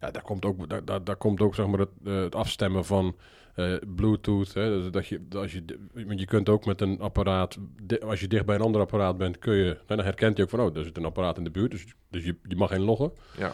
ja, 0.00 0.10
daar 0.10 0.22
komt 0.22 0.44
ook, 0.44 0.68
daar, 0.68 0.84
daar, 0.84 1.04
daar 1.04 1.16
komt 1.16 1.40
ook 1.40 1.54
zeg 1.54 1.66
maar, 1.66 1.78
het, 1.78 1.88
eh, 2.04 2.20
het 2.20 2.34
afstemmen 2.34 2.84
van 2.84 3.16
eh, 3.54 3.74
Bluetooth. 3.94 4.54
Hè, 4.54 4.68
dus 4.80 4.90
dat 4.90 5.06
je, 5.06 5.20
als 5.36 5.52
je, 5.52 5.64
want 6.06 6.20
je 6.20 6.26
kunt 6.26 6.48
ook 6.48 6.64
met 6.66 6.80
een 6.80 7.00
apparaat, 7.00 7.58
als 8.06 8.20
je 8.20 8.28
dicht 8.28 8.46
bij 8.46 8.54
een 8.54 8.60
ander 8.62 8.80
apparaat 8.80 9.16
bent, 9.18 9.38
kun 9.38 9.54
je, 9.54 9.64
nou, 9.64 9.76
dan 9.86 10.00
herkent 10.00 10.34
hij 10.36 10.44
ook 10.44 10.50
van, 10.50 10.60
oh, 10.60 10.76
er 10.76 10.84
zit 10.84 10.96
een 10.96 11.04
apparaat 11.04 11.38
in 11.38 11.44
de 11.44 11.50
buurt, 11.50 11.70
dus, 11.70 11.86
dus 12.10 12.24
je, 12.24 12.36
je 12.42 12.56
mag 12.56 12.70
inloggen. 12.70 13.12
ja. 13.38 13.52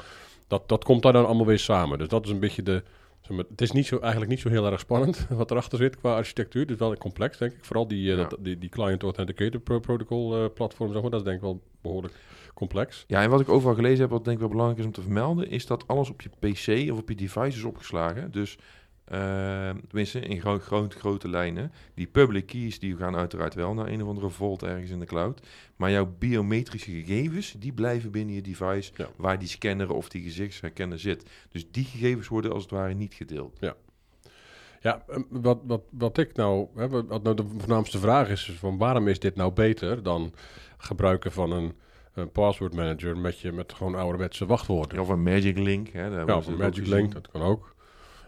Dat, 0.48 0.68
dat 0.68 0.84
komt 0.84 1.02
daar 1.02 1.12
dan 1.12 1.26
allemaal 1.26 1.46
weer 1.46 1.58
samen. 1.58 1.98
Dus 1.98 2.08
dat 2.08 2.24
is 2.24 2.30
een 2.30 2.38
beetje 2.40 2.62
de. 2.62 2.82
Zeg 3.20 3.36
maar, 3.36 3.44
het 3.50 3.60
is 3.60 3.70
niet 3.72 3.86
zo, 3.86 3.98
eigenlijk 3.98 4.30
niet 4.30 4.40
zo 4.40 4.48
heel 4.48 4.66
erg 4.70 4.80
spannend 4.80 5.26
wat 5.30 5.50
erachter 5.50 5.78
zit 5.78 5.96
qua 5.96 6.14
architectuur. 6.14 6.62
Het 6.62 6.70
is 6.70 6.76
wel 6.76 6.96
complex, 6.96 7.38
denk 7.38 7.52
ik. 7.52 7.64
Vooral 7.64 7.88
die, 7.88 8.10
eh, 8.12 8.16
Ja. 8.18 8.28
dat, 8.28 8.38
die, 8.44 8.58
die 8.58 8.68
Client 8.68 9.02
Authenticator 9.02 9.60
pro 9.60 9.78
Protocol 9.80 10.52
platform, 10.52 10.92
zeg 10.92 11.02
maar, 11.02 11.10
dat 11.10 11.20
is 11.20 11.26
denk 11.26 11.36
ik 11.36 11.42
wel 11.42 11.62
behoorlijk 11.82 12.14
complex. 12.54 13.04
ja, 13.06 13.22
en 13.22 13.30
wat 13.30 13.40
ik 13.40 13.48
overal 13.48 13.74
gelezen 13.74 14.00
heb, 14.00 14.10
wat 14.10 14.24
denk 14.24 14.36
ik 14.36 14.42
wel 14.42 14.50
belangrijk 14.50 14.80
is 14.80 14.86
om 14.86 14.92
te 14.92 15.02
vermelden, 15.02 15.50
is 15.50 15.66
dat 15.66 15.88
alles 15.88 16.10
op 16.10 16.20
je 16.22 16.28
PC 16.28 16.92
of 16.92 16.98
op 16.98 17.08
je 17.08 17.14
device 17.14 17.56
is 17.58 17.64
opgeslagen. 17.64 18.30
Dus, 18.30 18.58
eh, 19.04 19.70
tenminste, 19.88 20.20
in 20.20 20.40
gro 20.40 20.58
groot, 20.58 20.94
grote 20.94 21.28
lijnen. 21.28 21.72
Die 21.94 22.06
public 22.06 22.46
keys, 22.46 22.78
die 22.78 22.96
gaan 22.96 23.16
uiteraard 23.16 23.54
wel 23.54 23.74
naar 23.74 23.86
een 23.86 24.02
of 24.02 24.08
andere 24.08 24.30
vault 24.30 24.62
ergens 24.62 24.90
in 24.90 24.98
de 24.98 25.06
cloud. 25.06 25.46
Maar 25.76 25.90
jouw 25.90 26.14
biometrische 26.18 26.90
gegevens, 26.90 27.54
die 27.58 27.72
blijven 27.72 28.10
binnen 28.10 28.34
je 28.34 28.40
device, 28.42 28.92
Ja. 28.96 29.08
waar 29.16 29.38
die 29.38 29.48
scanner 29.48 29.92
of 29.92 30.08
die 30.08 30.22
gezichtsherkenner 30.22 30.98
zit. 30.98 31.30
Dus 31.48 31.70
die 31.70 31.84
gegevens 31.84 32.28
worden 32.28 32.52
als 32.52 32.62
het 32.62 32.72
ware 32.72 32.94
niet 32.94 33.14
gedeeld. 33.14 33.58
Ja, 34.80 35.04
eh, 35.08 35.18
wat, 35.30 35.58
wat, 35.66 35.82
wat 35.90 36.18
ik 36.18 36.36
nou, 36.36 36.66
hè, 36.74 36.88
wat 36.88 37.06
wat 37.06 37.22
nou 37.22 37.36
de 37.36 37.44
voornaamste 37.58 37.98
vraag 37.98 38.28
is, 38.28 38.48
is 38.48 38.58
van 38.58 38.78
waarom 38.78 39.08
is 39.08 39.18
dit 39.18 39.34
nou 39.36 39.52
beter 39.52 40.02
dan 40.02 40.32
gebruiken 40.76 41.32
van 41.32 41.50
een, 41.52 41.72
een 42.14 42.30
password 42.30 42.74
manager 42.74 43.16
met, 43.18 43.38
je, 43.38 43.52
met 43.52 43.72
gewoon 43.72 43.94
ouderwetse 43.94 44.46
wachtwoorden? 44.46 44.98
Of 45.00 45.08
een 45.08 45.22
Magic 45.22 45.58
Link. 45.58 45.88
Hè, 45.88 46.10
daar 46.10 46.26
Ja, 46.26 46.36
of 46.36 46.46
een 46.46 46.56
Magic. 46.56 46.86
Link, 46.86 47.12
dat 47.12 47.28
kan 47.30 47.42
ook. 47.42 47.74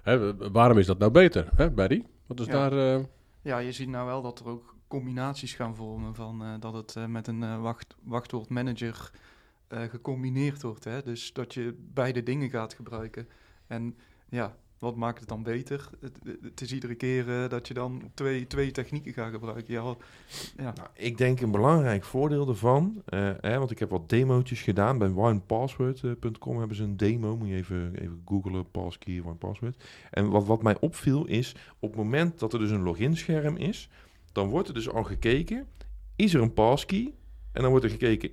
Hè, 0.02 0.36
waarom 0.50 0.78
is 0.78 0.86
dat 0.86 0.98
nou 0.98 1.10
beter, 1.10 1.48
hè, 1.54 1.70
Barry? 1.70 2.04
Wat 2.26 2.40
is 2.40 2.46
Ja. 2.46 2.52
daar... 2.52 2.94
eh, 2.96 3.04
ja, 3.42 3.58
je 3.58 3.72
ziet 3.72 3.88
nou 3.88 4.06
wel 4.06 4.22
dat 4.22 4.40
er 4.40 4.48
ook 4.48 4.74
combinaties 4.88 5.54
gaan 5.54 5.74
vormen 5.76 6.14
van 6.14 6.42
eh, 6.42 6.54
dat 6.60 6.72
het 6.72 6.96
eh, 6.96 7.06
met 7.06 7.26
een 7.26 7.60
wacht, 7.60 7.94
wachtwoordmanager 8.02 9.10
eh, 9.68 9.82
gecombineerd 9.82 10.62
wordt. 10.62 10.84
Hè? 10.84 11.02
Dus 11.02 11.32
dat 11.32 11.54
je 11.54 11.74
beide 11.94 12.22
dingen 12.22 12.50
gaat 12.50 12.74
gebruiken. 12.74 13.28
En 13.66 13.96
ja, 14.28 14.56
wat 14.78 14.96
maakt 14.96 15.19
het 15.19 15.28
dan 15.28 15.43
beter? 15.43 15.90
Het, 16.00 16.19
het 16.43 16.61
is 16.61 16.73
iedere 16.73 16.94
keer 16.94 17.43
eh, 17.43 17.49
dat 17.49 17.69
je 17.69 17.75
dan 17.75 18.11
twee, 18.14 18.46
twee 18.46 18.70
technieken 18.70 19.12
gaat 19.12 19.32
gebruiken. 19.32 19.73
Ja, 19.73 19.94
ja. 20.56 20.73
Nou, 20.75 20.88
ik 20.94 21.19
denk 21.19 21.40
een 21.40 21.50
belangrijk 21.50 22.05
voordeel 22.05 22.49
ervan, 22.49 23.02
eh, 23.05 23.31
hè, 23.40 23.58
want 23.58 23.70
ik 23.70 23.79
heb 23.79 23.91
wat 23.91 24.08
demootjes 24.08 24.62
gedaan. 24.62 24.98
Bij 24.98 25.12
onepassword.com 25.15 26.58
hebben 26.58 26.77
ze 26.77 26.82
een 26.82 26.96
demo. 26.96 27.36
Moet 27.36 27.48
je 27.48 27.55
even, 27.55 27.94
even 27.94 28.22
googlen, 28.24 28.70
passkey, 28.70 29.22
onepassword. 29.24 29.84
En 30.10 30.29
wat, 30.29 30.46
wat 30.46 30.62
mij 30.62 30.81
opviel 30.81 31.27
is, 31.27 31.55
op 31.79 31.89
het 31.89 31.98
moment 31.98 32.39
dat 32.39 32.53
er 32.53 32.58
dus 32.58 32.70
een 32.70 32.82
loginscherm 32.82 33.56
is, 33.56 33.89
dan 34.32 34.48
wordt 34.48 34.69
er 34.69 34.74
dus 34.74 34.91
al 34.91 35.05
gekeken, 35.05 35.67
is 36.17 36.34
er 36.34 36.41
een 36.41 36.53
passkey? 36.53 37.15
En 37.53 37.62
dan 37.62 37.70
wordt 37.70 37.84
er 37.84 37.91
gekeken, 37.91 38.31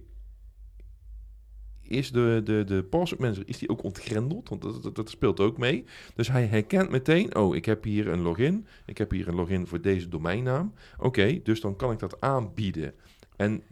is 1.83 2.11
de, 2.11 2.41
de, 2.43 2.63
de 2.63 2.83
password 2.83 3.21
manager 3.21 3.43
is 3.47 3.57
die 3.57 3.69
ook 3.69 3.83
ontgrendeld? 3.83 4.49
Want 4.49 4.61
dat, 4.61 4.95
dat, 4.95 5.09
speelt 5.09 5.39
ook 5.39 5.57
mee. 5.57 5.83
Dus 6.15 6.27
hij 6.27 6.45
herkent 6.45 6.89
meteen, 6.89 7.35
oh, 7.35 7.55
ik 7.55 7.65
heb 7.65 7.83
hier 7.83 8.07
een 8.07 8.21
login. 8.21 8.67
Ik 8.85 8.97
heb 8.97 9.11
hier 9.11 9.27
een 9.27 9.35
login 9.35 9.67
voor 9.67 9.81
deze 9.81 10.07
domeinnaam. 10.07 10.73
Oké, 10.97 11.39
dus 11.43 11.61
dan 11.61 11.75
kan 11.75 11.91
ik 11.91 11.99
dat 11.99 12.21
aanbieden. 12.21 12.93
En 13.35 13.63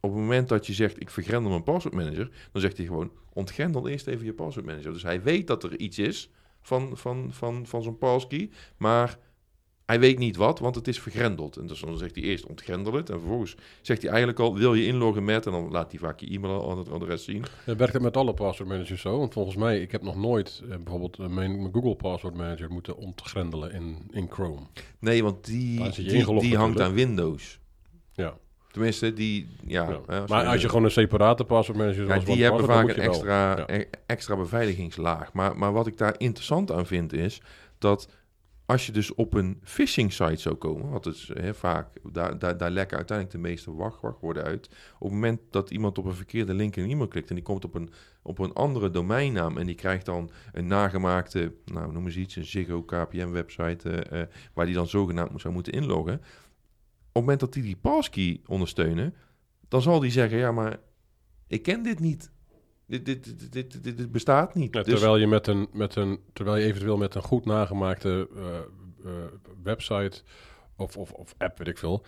op 0.00 0.10
het 0.10 0.20
moment 0.20 0.48
dat 0.48 0.66
je 0.66 0.72
zegt, 0.72 1.00
ik 1.00 1.10
vergrendel 1.10 1.50
mijn 1.50 1.62
password 1.62 1.94
manager, 1.94 2.30
dan 2.52 2.60
zegt 2.60 2.76
hij 2.76 2.86
gewoon, 2.86 3.10
ontgrendel 3.32 3.88
eerst 3.88 4.06
even 4.06 4.24
je 4.24 4.32
password 4.32 4.66
manager. 4.66 4.92
Dus 4.92 5.02
hij 5.02 5.22
weet 5.22 5.46
dat 5.46 5.64
er 5.64 5.78
iets 5.78 5.98
is 5.98 6.30
van, 6.60 6.96
van, 6.96 7.32
van, 7.32 7.66
van 7.66 7.82
zo'n 7.82 7.98
passkey, 7.98 8.50
maar 8.76 9.18
hij 9.86 10.00
weet 10.00 10.18
niet 10.18 10.36
wat, 10.36 10.58
want 10.58 10.74
het 10.74 10.88
is 10.88 11.00
vergrendeld. 11.00 11.56
En 11.56 11.66
dus 11.66 11.80
dan 11.80 11.98
zegt 11.98 12.14
hij 12.14 12.24
eerst 12.24 12.46
ontgrendel 12.46 12.92
het 12.92 13.10
en 13.10 13.18
vervolgens 13.18 13.54
zegt 13.82 14.00
hij 14.02 14.10
eigenlijk 14.10 14.40
al, 14.40 14.56
wil 14.56 14.74
je 14.74 14.86
inloggen 14.86 15.24
met, 15.24 15.46
en 15.46 15.52
dan 15.52 15.70
laat 15.70 15.90
hij 15.90 16.00
vaak 16.00 16.20
je 16.20 16.26
e-mailadres 16.26 17.24
zien. 17.24 17.44
Ja, 17.66 17.76
werkt 17.76 17.92
het 17.92 18.02
met 18.02 18.16
alle 18.16 18.34
password 18.34 18.68
managers 18.68 19.00
zo? 19.00 19.18
Want 19.18 19.32
volgens 19.32 19.56
mij, 19.56 19.80
ik 19.80 19.92
heb 19.92 20.02
nog 20.02 20.16
nooit 20.16 20.62
eh, 20.62 20.68
bijvoorbeeld 20.76 21.18
eh, 21.18 21.26
mijn, 21.26 21.56
mijn 21.56 21.72
Google 21.72 21.94
password 21.94 22.34
manager 22.34 22.70
moeten 22.70 22.96
ontgrendelen 22.96 23.72
in, 23.72 23.96
in 24.10 24.26
Chrome. 24.30 24.66
Nee, 24.98 25.22
want 25.22 25.44
die, 25.44 25.90
die, 26.40 26.56
hangt 26.56 26.80
aan. 26.80 26.92
Windows. 26.92 27.58
Ja. 28.12 28.36
Tenminste, 28.70 29.12
die, 29.12 29.48
ja. 29.66 29.88
Ja. 29.88 30.00
hè, 30.06 30.26
maar 30.26 30.46
als 30.46 30.60
je 30.62 30.68
gewoon 30.68 30.84
een 30.84 30.90
separate 30.90 31.44
password 31.44 31.78
manager 31.78 32.06
Ja, 32.06 32.18
die 32.18 32.42
hebben 32.42 32.64
vaak 32.64 32.88
een 32.88 32.94
extra, 32.94 33.58
Ja. 33.58 33.64
e- 33.68 33.84
extra 34.06 34.36
beveiligingslaag. 34.36 35.32
Maar, 35.32 35.58
maar 35.58 35.72
wat 35.72 35.86
ik 35.86 35.98
daar 35.98 36.14
interessant 36.18 36.72
aan 36.72 36.86
vind 36.86 37.12
is 37.12 37.40
dat 37.78 38.08
als 38.66 38.86
je 38.86 38.92
dus 38.92 39.14
op 39.14 39.34
een 39.34 39.60
phishing 39.62 40.12
site 40.12 40.36
zou 40.36 40.54
komen, 40.54 40.90
wat 40.90 41.06
is 41.06 41.30
hè, 41.34 41.54
vaak, 41.54 41.88
daar, 42.12 42.38
daar, 42.38 42.56
daar 42.56 42.70
lekken 42.70 42.96
uiteindelijk 42.96 43.36
de 43.36 43.48
meeste 43.48 43.74
wacht, 43.74 44.00
wachtwoorden 44.00 44.42
uit. 44.42 44.66
Op 44.98 45.02
het 45.02 45.12
moment 45.12 45.40
dat 45.50 45.70
iemand 45.70 45.98
op 45.98 46.04
een 46.04 46.14
verkeerde 46.14 46.54
link 46.54 46.76
in 46.76 46.90
een 46.90 47.08
klikt 47.08 47.28
en 47.28 47.34
die 47.34 47.44
komt 47.44 47.64
op 47.64 47.74
een, 47.74 47.90
op 48.22 48.38
een 48.38 48.52
andere 48.52 48.90
domeinnaam 48.90 49.58
en 49.58 49.66
die 49.66 49.74
krijgt 49.74 50.06
dan 50.06 50.30
een 50.52 50.66
nagemaakte, 50.66 51.54
nou 51.64 51.92
noem 51.92 52.06
eens 52.06 52.16
iets, 52.16 52.36
een 52.36 52.44
Ziggo 52.44 52.82
KPM 52.82 53.30
website, 53.30 53.90
eh, 53.90 54.20
eh, 54.20 54.28
waar 54.52 54.66
die 54.66 54.74
dan 54.74 54.86
zogenaamd 54.86 55.40
zou 55.40 55.54
moeten 55.54 55.72
inloggen. 55.72 56.12
het 56.12 56.20
moment 57.12 57.40
dat 57.40 57.52
die 57.52 57.62
die 57.62 57.76
passkey 57.76 58.40
ondersteunen, 58.46 59.14
dan 59.68 59.82
zal 59.82 60.00
die 60.00 60.10
zeggen, 60.10 60.38
ja, 60.38 60.52
maar 60.52 60.78
ik 61.46 61.62
ken 61.62 61.82
dit 61.82 62.00
niet. 62.00 62.30
Dit, 62.86 63.04
dit, 63.04 63.52
dit, 63.52 63.82
dit, 63.82 63.96
dit, 63.96 64.12
bestaat 64.12 64.54
niet. 64.54 64.74
Ja, 64.74 64.82
Dus- 64.82 64.92
terwijl, 64.92 65.16
je 65.16 65.26
met 65.26 65.46
een, 65.46 65.68
met 65.72 65.96
een, 65.96 66.20
terwijl 66.32 66.56
je 66.56 66.64
eventueel 66.66 66.96
met 66.96 67.14
een 67.14 67.22
goed 67.22 67.44
nagemaakte 67.44 68.28
eh, 68.36 68.56
eh, 69.04 69.24
website 69.62 70.22
of, 70.76 70.96
of, 70.96 71.12
of 71.12 71.34
app, 71.38 71.58
weet 71.58 71.68
ik 71.68 71.78
veel, 71.78 72.04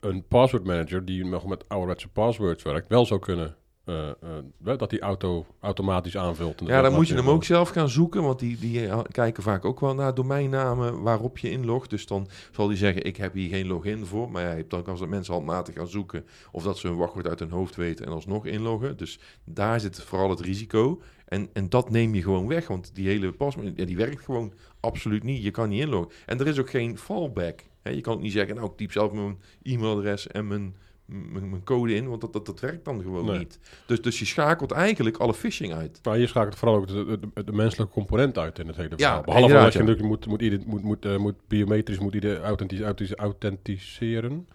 een 0.00 0.26
password 0.26 0.64
manager 0.64 1.04
die 1.04 1.24
nog 1.24 1.46
met 1.46 1.68
ouderwetse 1.68 2.08
passwords 2.08 2.62
werkt, 2.62 2.88
wel 2.88 3.06
zou 3.06 3.20
kunnen, 3.20 3.56
eh, 3.86 4.08
eh, 4.08 4.78
dat 4.78 4.90
die 4.90 5.00
auto 5.00 5.46
automatisch 5.60 6.16
aanvult. 6.16 6.60
En 6.60 6.66
Ja, 6.66 6.82
dan 6.82 6.94
moet 6.94 7.08
je 7.08 7.14
hem 7.14 7.28
ook 7.28 7.44
zelf 7.44 7.68
gaan 7.68 7.88
zoeken, 7.88 8.22
want 8.22 8.38
die, 8.38 8.58
die 8.58 8.86
eh, 8.86 9.00
kijken 9.10 9.42
vaak 9.42 9.64
ook 9.64 9.80
wel 9.80 9.94
naar 9.94 10.14
domeinnamen 10.14 11.02
waarop 11.02 11.38
je 11.38 11.50
inlogt. 11.50 11.90
Dus 11.90 12.06
dan 12.06 12.28
zal 12.52 12.68
die 12.68 12.76
zeggen, 12.76 13.04
ik 13.04 13.16
heb 13.16 13.32
hier 13.32 13.48
geen 13.48 13.66
login 13.66 14.06
voor. 14.06 14.30
Maar 14.30 14.42
ja, 14.42 14.50
je 14.50 14.56
hebt 14.56 14.70
dan 14.70 14.82
kans 14.82 15.00
dat 15.00 15.08
mensen 15.08 15.34
handmatig 15.34 15.74
gaan 15.74 15.88
zoeken 15.88 16.24
of 16.52 16.62
dat 16.62 16.78
ze 16.78 16.86
hun 16.86 16.96
wachtwoord 16.96 17.28
uit 17.28 17.38
hun 17.38 17.50
hoofd 17.50 17.76
weten 17.76 18.06
en 18.06 18.12
alsnog 18.12 18.46
inloggen. 18.46 18.96
Dus 18.96 19.18
daar 19.44 19.80
zit 19.80 20.02
vooral 20.02 20.30
het 20.30 20.40
risico. 20.40 21.00
En, 21.24 21.48
en 21.52 21.68
dat 21.68 21.90
neem 21.90 22.14
je 22.14 22.22
gewoon 22.22 22.46
weg, 22.46 22.68
want 22.68 22.94
die 22.94 23.08
hele 23.08 23.32
paspoort, 23.32 23.72
ja, 23.76 23.84
die 23.84 23.96
werkt 23.96 24.24
gewoon 24.24 24.52
absoluut 24.80 25.22
niet. 25.22 25.42
Je 25.42 25.50
kan 25.50 25.68
niet 25.68 25.80
inloggen. 25.80 26.12
En 26.26 26.40
er 26.40 26.46
is 26.46 26.58
ook 26.58 26.70
geen 26.70 26.98
fallback. 26.98 27.64
Hè, 27.82 27.90
je 27.90 28.00
kan 28.00 28.14
ook 28.14 28.20
niet 28.20 28.32
zeggen, 28.32 28.54
nou, 28.54 28.70
ik 28.70 28.76
typ 28.76 28.92
zelf 28.92 29.12
mijn 29.12 29.38
e-mailadres 29.62 30.26
en 30.26 30.46
mijn, 30.46 30.74
mijn, 31.06 31.60
code 31.64 31.94
in, 31.94 32.08
want 32.08 32.20
dat, 32.20 32.32
dat, 32.32 32.46
dat 32.46 32.60
werkt 32.60 32.84
dan 32.84 33.02
gewoon 33.02 33.24
Nee. 33.24 33.38
niet. 33.38 33.58
Dus, 33.86 34.02
dus 34.02 34.18
je 34.18 34.24
schakelt 34.24 34.70
eigenlijk 34.70 35.16
alle 35.16 35.34
phishing 35.34 35.74
uit. 35.74 36.00
Maar 36.02 36.16
hier 36.16 36.28
schakelt 36.28 36.54
vooral 36.56 36.76
ook 36.76 36.86
de, 36.86 37.18
de, 37.34 37.44
de 37.44 37.52
menselijke 37.52 37.92
component 37.92 38.38
uit 38.38 38.58
in 38.58 38.66
het 38.66 38.76
hele 38.76 38.88
Ja, 38.88 38.96
verhaal. 38.96 39.22
Behalve 39.22 39.42
inderdaad, 39.46 39.64
dat 39.64 39.72
je 39.72 39.78
ja. 39.78 39.84
natuurlijk 39.84 40.08
moet, 40.08 40.26
moet, 40.26 40.66
moet, 40.66 40.82
moet, 40.82 41.04
eh, 41.04 41.16
moet 41.16 41.34
biometrisch 41.48 41.98
moet 41.98 42.24
authentisch, 42.24 42.80
authentisch, 42.80 43.14
authenticeren. 43.14 44.48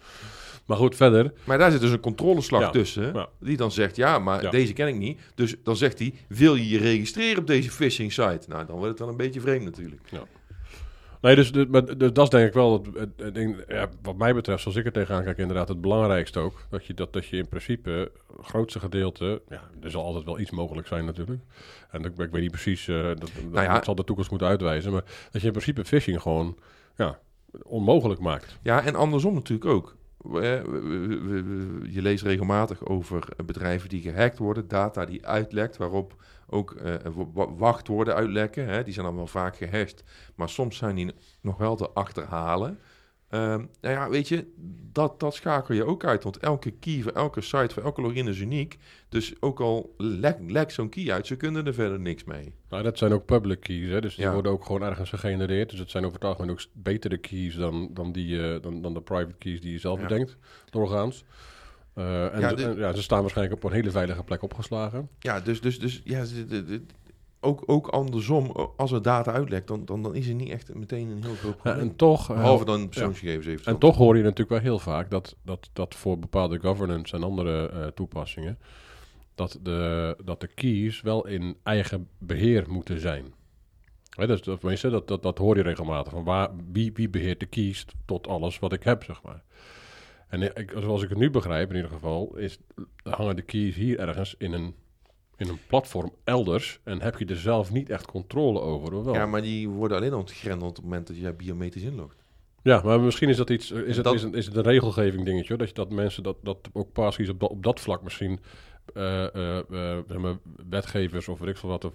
Maar 0.65 0.77
goed, 0.77 0.95
verder. 0.95 1.33
Maar 1.43 1.57
daar 1.57 1.71
zit 1.71 1.81
dus 1.81 1.91
een 1.91 1.99
controleslag 1.99 2.61
Ja, 2.61 2.69
tussen. 2.69 3.13
ja. 3.13 3.29
Die 3.39 3.57
dan 3.57 3.71
zegt, 3.71 3.95
ja, 3.95 4.19
maar 4.19 4.43
Ja. 4.43 4.49
deze 4.49 4.73
ken 4.73 4.87
ik 4.87 4.95
niet. 4.95 5.19
Dus 5.35 5.55
dan 5.63 5.75
zegt 5.75 5.99
hij, 5.99 6.13
wil 6.27 6.55
je 6.55 6.69
je 6.69 6.77
registreren 6.77 7.37
op 7.39 7.47
deze 7.47 7.71
phishing 7.71 8.11
site? 8.13 8.41
Nou, 8.47 8.65
dan 8.65 8.75
wordt 8.75 8.89
het 8.89 8.99
wel 8.99 9.07
een 9.09 9.17
beetje 9.17 9.41
vreemd 9.41 9.63
natuurlijk. 9.63 10.01
Nee, 11.21 11.35
dus, 11.35 11.51
dus 11.51 12.13
dat 12.13 12.17
is 12.17 12.29
denk 12.29 12.47
ik 12.47 12.53
wel, 12.53 12.85
ja, 13.67 13.89
wat 14.01 14.17
mij 14.17 14.33
betreft, 14.33 14.61
zoals 14.61 14.77
ik 14.77 14.85
er 14.85 14.91
tegenaan 14.91 15.23
kijk, 15.23 15.37
inderdaad 15.37 15.67
het 15.67 15.81
belangrijkste 15.81 16.39
ook. 16.39 16.65
Dat 16.69 16.85
je, 16.85 16.93
dat, 16.93 17.13
dat 17.13 17.25
je 17.25 17.37
in 17.37 17.47
principe, 17.47 18.11
het 18.37 18.45
grootste 18.45 18.79
gedeelte, 18.79 19.41
ja, 19.49 19.61
er 19.81 19.91
zal 19.91 20.03
altijd 20.03 20.25
wel 20.25 20.39
iets 20.39 20.51
mogelijk 20.51 20.87
zijn 20.87 21.05
natuurlijk. 21.05 21.41
En 21.91 22.03
ik, 22.03 22.17
ik 22.17 22.31
weet 22.31 22.41
niet 22.41 22.51
precies, 22.51 22.87
eh, 22.87 23.03
dat, 23.03 23.19
dat, 23.19 23.31
Nou 23.51 23.65
ja. 23.65 23.73
dat 23.73 23.85
zal 23.85 23.95
de 23.95 24.03
toekomst 24.03 24.29
moeten 24.29 24.47
uitwijzen. 24.47 24.91
Maar 24.91 25.03
dat 25.31 25.41
je 25.41 25.47
in 25.47 25.53
principe 25.53 25.85
phishing 25.85 26.21
gewoon, 26.21 26.57
ja, 26.95 27.19
onmogelijk 27.63 28.19
maakt. 28.19 28.57
Ja, 28.61 28.85
en 28.85 28.95
andersom 28.95 29.33
natuurlijk 29.33 29.69
ook. 29.69 29.95
Je 31.89 32.01
leest 32.01 32.23
regelmatig 32.23 32.85
over 32.85 33.27
bedrijven 33.45 33.89
die 33.89 34.01
gehackt 34.01 34.37
worden, 34.37 34.67
data 34.67 35.05
die 35.05 35.27
uitlekt, 35.27 35.77
waarop 35.77 36.15
ook 36.51 36.71
eh, 36.71 36.93
wa- 37.33 37.53
wachtwoorden 37.53 38.15
uitlekken. 38.15 38.65
Hè. 38.67 38.83
Die 38.83 38.93
zijn 38.93 39.05
dan 39.05 39.15
wel 39.15 39.27
vaak 39.27 39.55
gehashed, 39.57 40.03
maar 40.35 40.49
soms 40.49 40.77
zijn 40.77 40.95
die 40.95 41.11
nog 41.41 41.57
wel 41.57 41.75
te 41.75 41.89
achterhalen. 41.89 42.79
Ehm, 43.29 43.65
nou 43.81 43.95
ja, 43.95 44.09
weet 44.09 44.27
je, 44.27 44.53
dat, 44.91 45.19
dat 45.19 45.33
schakel 45.35 45.75
je 45.75 45.85
ook 45.85 46.05
uit. 46.05 46.23
Want 46.23 46.37
elke 46.37 46.71
key 46.71 47.01
voor 47.01 47.11
elke 47.11 47.41
site, 47.41 47.73
voor 47.73 47.83
elke 47.83 48.01
login 48.01 48.27
is 48.27 48.39
uniek. 48.39 48.77
Dus 49.09 49.33
ook 49.39 49.59
al 49.59 49.93
lekt 49.97 50.51
lek 50.51 50.71
zo'n 50.71 50.89
key 50.89 51.11
uit, 51.11 51.27
ze 51.27 51.35
kunnen 51.35 51.65
er 51.67 51.73
verder 51.73 51.99
niks 51.99 52.23
mee. 52.23 52.53
Nou, 52.69 52.83
dat 52.83 52.97
zijn 52.97 53.13
ook 53.13 53.25
public 53.25 53.59
keys, 53.59 53.89
hè? 53.89 54.01
dus 54.01 54.15
die 54.15 54.25
Ja. 54.25 54.33
worden 54.33 54.51
ook 54.51 54.65
gewoon 54.65 54.81
ergens 54.83 55.09
gegenereerd. 55.09 55.69
Dus 55.69 55.79
het 55.79 55.89
zijn 55.89 56.03
over 56.05 56.15
het 56.15 56.27
algemeen 56.27 56.51
ook 56.51 56.61
betere 56.73 57.17
keys 57.17 57.55
dan, 57.55 57.89
dan, 57.93 58.11
die, 58.11 58.53
eh, 58.53 58.61
dan, 58.61 58.81
dan 58.81 58.93
de 58.93 59.01
private 59.01 59.35
keys 59.37 59.61
die 59.61 59.71
je 59.71 59.79
zelf 59.79 59.99
Ja. 60.01 60.07
bedenkt, 60.07 60.37
doorgaans. 60.69 61.23
Eh, 61.93 62.33
en 62.33 62.39
Ja, 62.39 62.49
ze, 62.49 62.55
dit- 62.55 62.65
en 62.65 62.77
ja, 62.77 62.93
ze 62.93 63.01
staan 63.01 63.21
waarschijnlijk 63.21 63.63
op 63.63 63.69
een 63.69 63.75
hele 63.75 63.91
veilige 63.91 64.23
plek 64.23 64.41
opgeslagen. 64.41 65.09
Ja, 65.19 65.39
dus, 65.39 65.61
dus, 65.61 65.79
dus 65.79 66.01
ja, 66.03 66.23
ze- 66.25 66.45
de- 66.45 66.63
de- 66.65 66.81
ook, 67.39 67.63
ook 67.65 67.87
andersom, 67.87 68.45
als 68.77 68.91
er 68.91 69.01
data 69.01 69.31
uitlekt, 69.31 69.67
dan, 69.67 69.85
dan, 69.85 70.03
dan 70.03 70.15
is 70.15 70.27
er 70.27 70.33
niet 70.33 70.49
echt 70.49 70.73
meteen 70.75 71.09
een 71.09 71.23
heel 71.23 71.35
groot 71.35 71.53
Ja, 71.55 71.61
probleem. 71.61 71.89
en 71.89 71.95
toch, 71.95 72.29
eh, 72.29 72.35
Behalve 72.35 72.65
dan 72.65 72.89
persoonsgegevens 72.89 73.45
eventueel. 73.45 73.73
en 73.73 73.79
toch 73.79 73.97
hoor 73.97 74.17
je 74.17 74.23
natuurlijk 74.23 74.49
wel 74.49 74.59
heel 74.59 74.79
vaak 74.79 75.09
dat, 75.09 75.35
dat, 75.43 75.69
dat 75.73 75.95
voor 75.95 76.19
bepaalde 76.19 76.59
governance 76.59 77.15
en 77.15 77.23
andere 77.23 77.69
eh, 77.69 77.87
toepassingen, 77.87 78.59
dat 79.35 79.59
de, 79.61 80.15
dat 80.23 80.41
de 80.41 80.47
keys 80.47 81.01
wel 81.01 81.27
in 81.27 81.57
eigen 81.63 82.07
beheer 82.17 82.65
moeten 82.69 82.99
zijn. 82.99 83.33
Hè, 84.11 84.27
dus 84.27 84.41
dat, 84.41 84.61
dat, 84.81 85.07
dat, 85.07 85.23
dat 85.23 85.37
hoor 85.37 85.55
je 85.57 85.63
regelmatig. 85.63 86.11
Van 86.13 86.23
waar, 86.23 86.49
wie, 86.71 86.91
wie 86.93 87.09
beheert 87.09 87.39
de 87.39 87.45
keys 87.45 87.85
tot 88.05 88.27
alles 88.27 88.59
wat 88.59 88.73
ik 88.73 88.83
heb, 88.83 89.03
zeg 89.03 89.21
maar. 89.23 89.43
En 90.31 90.41
ik, 90.41 90.73
zoals 90.79 91.03
ik 91.03 91.09
het 91.09 91.17
nu 91.17 91.29
begrijp, 91.29 91.69
in 91.69 91.75
ieder 91.75 91.91
geval, 91.91 92.37
is, 92.37 92.57
hangen 93.03 93.35
de 93.35 93.41
keys 93.41 93.75
hier 93.75 93.99
ergens 93.99 94.35
in 94.37 94.53
een, 94.53 94.75
in 95.37 95.49
een 95.49 95.59
platform 95.67 96.13
elders. 96.23 96.79
En 96.83 97.01
heb 97.01 97.19
je 97.19 97.25
er 97.25 97.35
zelf 97.35 97.71
niet 97.71 97.89
echt 97.89 98.05
controle 98.05 98.59
over. 98.59 99.03
wel? 99.03 99.13
Ja, 99.13 99.25
maar 99.25 99.41
die 99.41 99.69
worden 99.69 99.97
alleen 99.97 100.13
ontgrendeld 100.13 100.69
op 100.69 100.75
het 100.75 100.83
moment 100.83 101.07
dat 101.07 101.17
je 101.17 101.33
biometrisch 101.33 101.83
inlogt. 101.83 102.23
Ja, 102.63 102.81
maar 102.83 102.99
misschien 103.01 103.29
is 103.29 103.37
dat 103.37 103.49
iets, 103.49 103.71
is 103.71 103.95
het, 103.95 104.05
dat- 104.05 104.13
is 104.13 104.21
het, 104.21 104.33
is 104.33 104.45
het 104.45 104.55
een 104.55 104.63
regelgeving 104.63 105.25
dingetje, 105.25 105.47
hoor, 105.47 105.57
dat, 105.57 105.67
je, 105.67 105.73
dat 105.73 105.89
mensen, 105.89 106.23
dat, 106.23 106.37
dat 106.43 106.69
ook 106.73 106.91
passkeys 106.91 107.29
op 107.29 107.39
dat, 107.39 107.49
op 107.49 107.63
dat 107.63 107.79
vlak 107.79 108.03
misschien, 108.03 108.39
eh, 108.93 109.35
eh, 109.35 109.57
eh, 109.57 109.97
zeg 110.07 110.17
maar, 110.17 110.37
wetgevers 110.69 111.27
of 111.27 111.39
weet 111.39 111.49
ik 111.49 111.57
veel 111.57 111.69
wat, 111.69 111.85
of, 111.85 111.93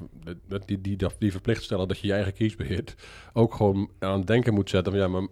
dat 0.48 0.66
die, 0.68 0.80
die, 0.80 0.96
die, 0.96 1.08
die 1.18 1.30
verplicht 1.32 1.62
stellen 1.62 1.88
dat 1.88 1.98
je 1.98 2.06
je 2.06 2.12
eigen 2.12 2.32
keys 2.34 2.56
beheert, 2.56 2.94
ook 3.32 3.54
gewoon 3.54 3.90
aan 3.98 4.18
het 4.18 4.26
denken 4.26 4.54
moet 4.54 4.70
zetten 4.70 4.92
van 4.92 5.00
ja, 5.02 5.08
maar 5.08 5.28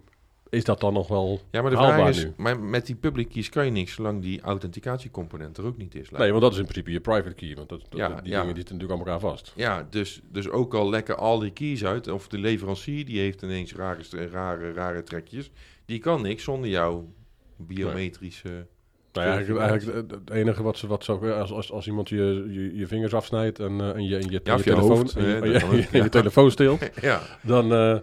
is 0.55 0.63
dat 0.63 0.79
dan 0.79 0.93
nog 0.93 1.07
wel 1.07 1.39
Ja, 1.51 1.61
maar 1.61 1.71
de 1.71 1.77
haalbaar 1.77 1.95
vraag 1.97 2.09
is, 2.09 2.23
nu? 2.23 2.33
maar 2.37 2.59
met 2.59 2.85
die 2.85 2.95
public 2.95 3.29
keys 3.29 3.49
kan 3.49 3.65
je 3.65 3.71
niks, 3.71 3.93
zolang 3.93 4.21
die 4.21 4.41
authenticatiecomponent 4.41 5.57
er 5.57 5.65
ook 5.65 5.77
niet 5.77 5.95
is. 5.95 6.09
Nee, 6.09 6.29
want 6.29 6.41
dat 6.41 6.51
is 6.51 6.57
in 6.57 6.63
principe 6.63 6.91
je 6.91 6.99
private 6.99 7.33
key, 7.35 7.55
want 7.55 7.69
dat, 7.69 7.79
dat- 7.89 7.99
Ja, 7.99 8.07
die 8.07 8.15
ja. 8.15 8.21
dingen 8.21 8.45
die 8.45 8.55
zitten 8.55 8.75
natuurlijk 8.75 9.01
aan 9.01 9.07
elkaar 9.07 9.29
vast. 9.29 9.53
Ja, 9.55 9.87
dus, 9.89 10.21
dus 10.31 10.49
ook 10.49 10.73
al 10.73 10.89
lekken 10.89 11.17
al 11.17 11.39
die 11.39 11.51
keys 11.51 11.85
uit, 11.85 12.07
of 12.07 12.27
de 12.27 12.37
leverancier 12.37 13.05
die 13.05 13.19
heeft 13.19 13.41
ineens 13.41 13.73
rare, 13.75 14.03
rare, 14.31 14.73
rare 14.73 15.03
trekjes, 15.03 15.51
die 15.85 15.99
kan 15.99 16.21
niks 16.21 16.43
zonder 16.43 16.69
jouw 16.69 17.13
biometrische... 17.57 18.67
Nou 19.13 19.27
ja, 19.27 19.33
eigenlijk, 19.33 19.65
eigenlijk 19.69 20.11
het 20.11 20.29
enige 20.29 20.63
wat 20.63 20.77
ze 20.77 20.87
wat 20.87 21.03
zo 21.03 21.17
als, 21.31 21.51
als, 21.51 21.71
als 21.71 21.87
iemand 21.87 22.09
je, 22.09 22.45
je, 22.49 22.75
je 22.77 22.87
vingers 22.87 23.13
afsnijdt 23.13 23.59
en, 23.59 23.81
eh, 23.81 23.95
en 23.95 24.03
je, 24.03 24.17
en 24.17 24.29
je, 24.29 24.39
Ja, 24.43 24.53
of 24.53 24.63
je 24.63 24.69
je 24.69 24.75
telefoon, 24.75 24.97
hoofd, 24.97 25.15
en 25.15 26.01
je, 26.03 26.09
telefoon 26.19 26.51
steelt, 26.51 26.89
Ja, 27.01 27.21
dan, 27.41 27.73
eh, 27.73 27.97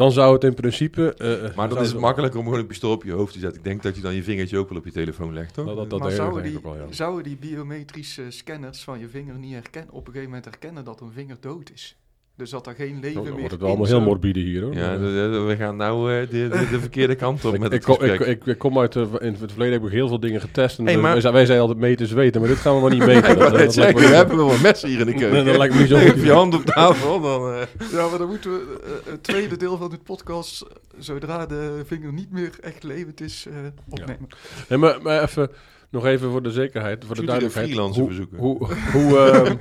dan 0.00 0.12
zou 0.12 0.34
het 0.34 0.44
in 0.44 0.54
principe. 0.54 1.14
eh, 1.14 1.28
maar 1.28 1.52
zou 1.54 1.68
dan 1.68 1.82
is 1.82 1.90
het 1.90 2.00
makkelijker 2.00 2.38
om 2.38 2.44
gewoon 2.44 2.60
een 2.60 2.66
pistool 2.66 2.92
op 2.92 3.04
je 3.04 3.12
hoofd 3.12 3.32
te 3.32 3.38
zetten. 3.38 3.58
Ik 3.58 3.64
denk 3.64 3.82
dat 3.82 3.96
je 3.96 4.02
dan 4.02 4.14
je 4.14 4.22
vingertje 4.22 4.58
ook 4.58 4.68
wel 4.68 4.78
op 4.78 4.84
je 4.84 4.92
telefoon 4.92 5.32
legt, 5.32 5.54
toch? 5.54 5.66
Dat, 5.66 5.76
dat, 5.76 5.90
dat 5.90 5.98
maar 5.98 6.10
zouden 6.10 6.42
die, 6.42 6.52
ik 6.52 6.58
ook 6.58 6.74
wel, 6.74 6.86
ja. 6.86 6.92
zouden 6.92 7.24
die 7.24 7.36
biometrische 7.36 8.30
scanners 8.30 8.82
van 8.84 8.98
je 8.98 9.08
vinger 9.08 9.38
niet 9.38 9.52
herkennen, 9.52 9.94
op 9.94 10.00
een 10.00 10.12
gegeven 10.12 10.28
moment 10.28 10.44
herkennen 10.44 10.84
dat 10.84 11.00
een 11.00 11.12
vinger 11.12 11.36
dood 11.40 11.70
is? 11.74 11.96
Dus 12.40 12.50
dat 12.50 12.66
er 12.66 12.74
geen 12.74 12.98
leven 13.00 13.14
Dan 13.14 13.22
meer 13.22 13.32
wordt 13.32 13.50
het 13.50 13.60
wel 13.60 13.68
allemaal 13.68 13.86
heel 13.86 14.00
morbide 14.00 14.40
hier 14.40 14.62
hoor. 14.62 14.74
Ja, 14.74 14.92
Eh, 14.92 14.98
de- 14.98 15.28
de- 15.32 15.38
we 15.46 15.56
gaan 15.56 15.76
nou 15.76 16.12
eh, 16.14 16.20
de, 16.30 16.48
de, 16.48 16.68
de 16.70 16.80
verkeerde 16.80 17.14
kant 17.14 17.44
op 17.44 17.54
ik, 17.54 17.60
met 17.60 17.72
ik, 17.72 17.86
het 17.86 18.02
ik, 18.02 18.20
ik, 18.20 18.44
ik 18.46 18.58
kom 18.58 18.78
uit, 18.78 18.92
de- 18.92 19.08
in 19.20 19.36
het 19.40 19.50
verleden 19.52 19.72
heb 19.72 19.84
ik 19.84 19.90
heel 19.92 20.08
veel 20.08 20.20
dingen 20.20 20.40
getest. 20.40 20.78
En 20.78 20.84
Hey, 20.84 20.94
we- 20.94 21.00
maar- 21.00 21.12
wij, 21.12 21.20
zijn- 21.20 21.32
wij 21.32 21.46
zijn 21.46 21.60
altijd 21.60 21.78
meten 21.78 22.06
zweten, 22.06 22.40
maar 22.40 22.50
dit 22.50 22.58
gaan 22.58 22.74
we 22.74 22.80
maar 22.80 22.90
niet 22.90 23.04
meten. 23.14 23.38
Dat- 23.38 23.52
dat 23.58 23.74
zeggen, 23.74 23.94
we 24.00 24.06
hebben 24.14 24.36
wel 24.36 24.50
een 24.52 24.62
mes 24.62 24.82
hier 24.82 25.00
in 25.00 25.06
de 25.06 25.14
keuken. 25.14 25.44
Dat 25.44 25.56
lijkt 25.56 25.74
me 25.74 25.80
niet 25.80 25.88
zo 25.88 25.96
even 26.06 26.24
je 26.24 26.32
hand 26.32 26.54
op 26.54 26.64
tafel, 26.64 27.20
dan... 27.20 27.52
eh, 27.52 27.60
Ja, 27.92 28.08
maar 28.08 28.18
dan 28.18 28.28
moeten 28.28 28.50
we 28.50 28.80
eh, 29.04 29.12
het 29.12 29.22
tweede 29.22 29.56
deel 29.56 29.76
van 29.76 29.90
dit 29.90 30.02
podcast, 30.02 30.60
eh, 30.62 30.68
zodra 30.98 31.46
de 31.46 31.82
vinger 31.86 32.12
niet 32.12 32.30
meer 32.32 32.50
echt 32.60 32.82
levend 32.82 33.20
is, 33.20 33.46
eh, 33.48 33.54
opnemen. 33.88 34.26
Nee, 34.68 34.78
maar, 34.78 35.02
maar 35.02 35.22
even, 35.22 35.50
nog 35.90 36.06
even 36.06 36.30
voor 36.30 36.42
de 36.42 36.50
zekerheid, 36.50 37.04
voor 37.04 37.14
de 37.14 37.24
duidelijkheid. 37.24 37.66
freelancer 37.66 38.02
Hoe, 38.36 38.66
hoe, 38.66 38.68
hoe, 38.92 39.18
ehm, 39.18 39.56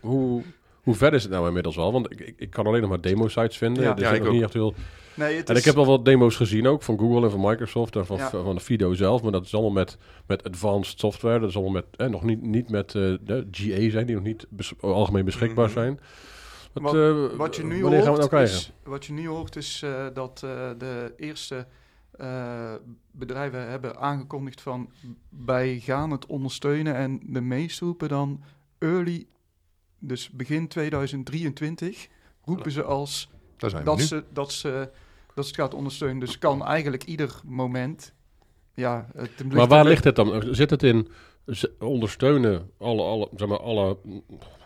hoe, 0.00 0.42
hoe, 0.90 0.98
ver 0.98 1.14
is 1.14 1.22
het 1.22 1.32
nou 1.32 1.46
inmiddels 1.46 1.78
al? 1.78 1.92
Want 1.92 2.12
ik, 2.12 2.34
ik, 2.36 2.50
kan 2.50 2.66
alleen 2.66 2.80
nog 2.80 2.90
maar 2.90 3.00
demo-sites 3.00 3.56
vinden. 3.56 3.82
Ja. 3.82 3.88
Ja, 3.90 3.96
zijn 3.98 4.14
ik 4.14 4.22
nog 4.22 4.28
niet 4.32 4.38
ook. 4.40 4.44
echt 4.44 4.52
heel... 4.54 4.74
Nee, 5.14 5.36
het 5.36 5.48
En 5.48 5.54
is, 5.54 5.60
ik 5.60 5.66
heb 5.66 5.76
al 5.76 5.86
wat 5.86 6.04
demo's 6.04 6.36
gezien 6.36 6.66
ook, 6.66 6.82
van 6.82 6.98
Google 6.98 7.24
en 7.24 7.30
van 7.30 7.40
Microsoft 7.40 7.96
en 7.96 8.06
van, 8.06 8.16
Ja. 8.16 8.30
van 8.30 8.54
de 8.54 8.60
Fido 8.60 8.94
zelf. 8.94 9.22
Maar 9.22 9.32
dat 9.32 9.44
is 9.44 9.52
allemaal 9.54 9.70
met, 9.72 9.98
met 10.26 10.44
advanced 10.44 10.98
software. 10.98 11.40
Dat 11.40 11.48
is 11.48 11.54
allemaal 11.54 11.72
met, 11.72 11.84
eh, 11.96 12.06
nog 12.06 12.22
niet, 12.22 12.42
niet 12.42 12.70
met 12.70 12.94
eh, 12.94 13.02
de 13.20 13.46
GA 13.50 13.90
zijn, 13.90 14.06
die 14.06 14.14
nog 14.14 14.24
niet 14.24 14.46
bes- 14.48 14.72
algemeen 14.80 15.24
beschikbaar 15.24 15.64
Mhm. 15.64 15.74
zijn. 15.74 16.00
Wat, 16.72 16.82
Wat- 16.82 16.94
eh, 16.94 17.36
wat 17.36 17.56
je 17.56 17.64
nu 17.64 17.82
hoort, 17.82 18.04
nou 18.04 18.28
krijgen? 18.28 18.56
is, 18.56 18.72
wat 18.84 19.04
je 19.04 19.12
nu 19.12 19.28
hoort 19.28 19.56
is 19.56 19.84
dat 20.14 20.42
eh, 20.44 20.70
de 20.78 21.12
eerste 21.16 21.66
bedrijven 23.10 23.68
hebben 23.68 23.96
aangekondigd 23.98 24.60
van 24.60 24.90
wij 25.44 25.78
gaan 25.78 26.10
het 26.10 26.26
ondersteunen 26.26 26.94
en 26.94 27.20
de 27.22 27.40
meeste 27.40 27.84
roepen 27.84 28.08
dan 28.08 28.40
early, 28.78 29.26
dus 30.00 30.30
begin 30.30 30.68
2023, 30.68 32.08
roepen 32.44 32.72
ze 32.72 32.82
als 32.82 33.30
dat 33.56 33.70
ze, 34.00 34.24
dat, 34.32 34.52
ze, 34.52 34.90
dat 35.34 35.44
ze 35.44 35.50
het 35.50 35.54
gaat 35.60 35.74
ondersteunen. 35.74 36.18
Dus 36.20 36.38
kan 36.38 36.64
eigenlijk 36.64 37.04
ieder 37.04 37.40
moment, 37.44 38.14
ja, 38.74 39.06
het 39.14 39.52
Maar 39.52 39.66
waar 39.66 39.84
ligt 39.84 40.04
het 40.04 40.16
dan? 40.16 40.54
Zit 40.54 40.70
het 40.70 40.82
in 40.82 41.08
ondersteunen, 41.78 42.70
alle, 42.78 43.02
alle, 43.02 43.28
zeg 43.36 43.48
maar, 43.48 43.60
alle 43.60 43.96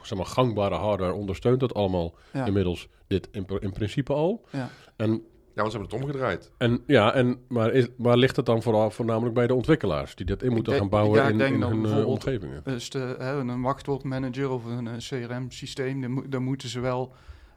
zeg 0.03 0.19
maar, 0.19 0.26
gangbare 0.26 0.75
hardware 0.75 1.12
ondersteunt 1.12 1.61
dat 1.61 1.75
allemaal 1.75 2.14
Ja. 2.33 2.47
inmiddels 2.47 2.88
dit 3.07 3.29
in, 3.33 3.47
in 3.61 3.73
principe 3.73 4.12
al? 4.12 4.45
Ja. 4.50 4.71
En 4.97 5.23
Ja, 5.54 5.61
want 5.61 5.73
ze 5.73 5.78
hebben 5.78 5.99
het 5.99 6.06
omgedraaid. 6.06 6.52
En, 6.58 6.82
ja, 6.87 7.12
en, 7.12 7.38
maar, 7.49 7.73
is, 7.73 7.88
maar 7.96 8.16
ligt 8.16 8.37
het 8.37 8.46
dan 8.46 8.62
vooral 8.62 8.90
voornamelijk 8.90 9.34
bij 9.34 9.46
de 9.46 9.54
ontwikkelaars 9.54 10.14
die 10.14 10.26
dat 10.26 10.42
in 10.42 10.52
moeten 10.52 10.73
denk- 10.73 10.78
gaan 10.78 10.90
bouwen 10.90 11.20
ja, 11.20 11.28
in, 11.28 11.54
in 11.54 11.62
hun 11.62 11.87
eh, 11.87 12.06
omgevingen? 12.06 12.61
Dus 12.64 12.90
de, 12.90 13.14
hè, 13.18 13.32
een 13.38 13.62
wachtwoordmanager 13.62 14.50
of 14.50 14.64
een 14.64 14.87
eh, 14.87 14.96
CRM-systeem, 14.96 16.30
dan 16.30 16.42
moeten 16.42 16.68
ze 16.68 16.80
wel, 16.80 17.14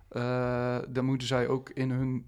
eh, 0.09 0.77
dan 0.89 1.05
moeten 1.05 1.27
zij 1.27 1.47
ook 1.47 1.69
in 1.69 1.89
hun, 1.91 2.25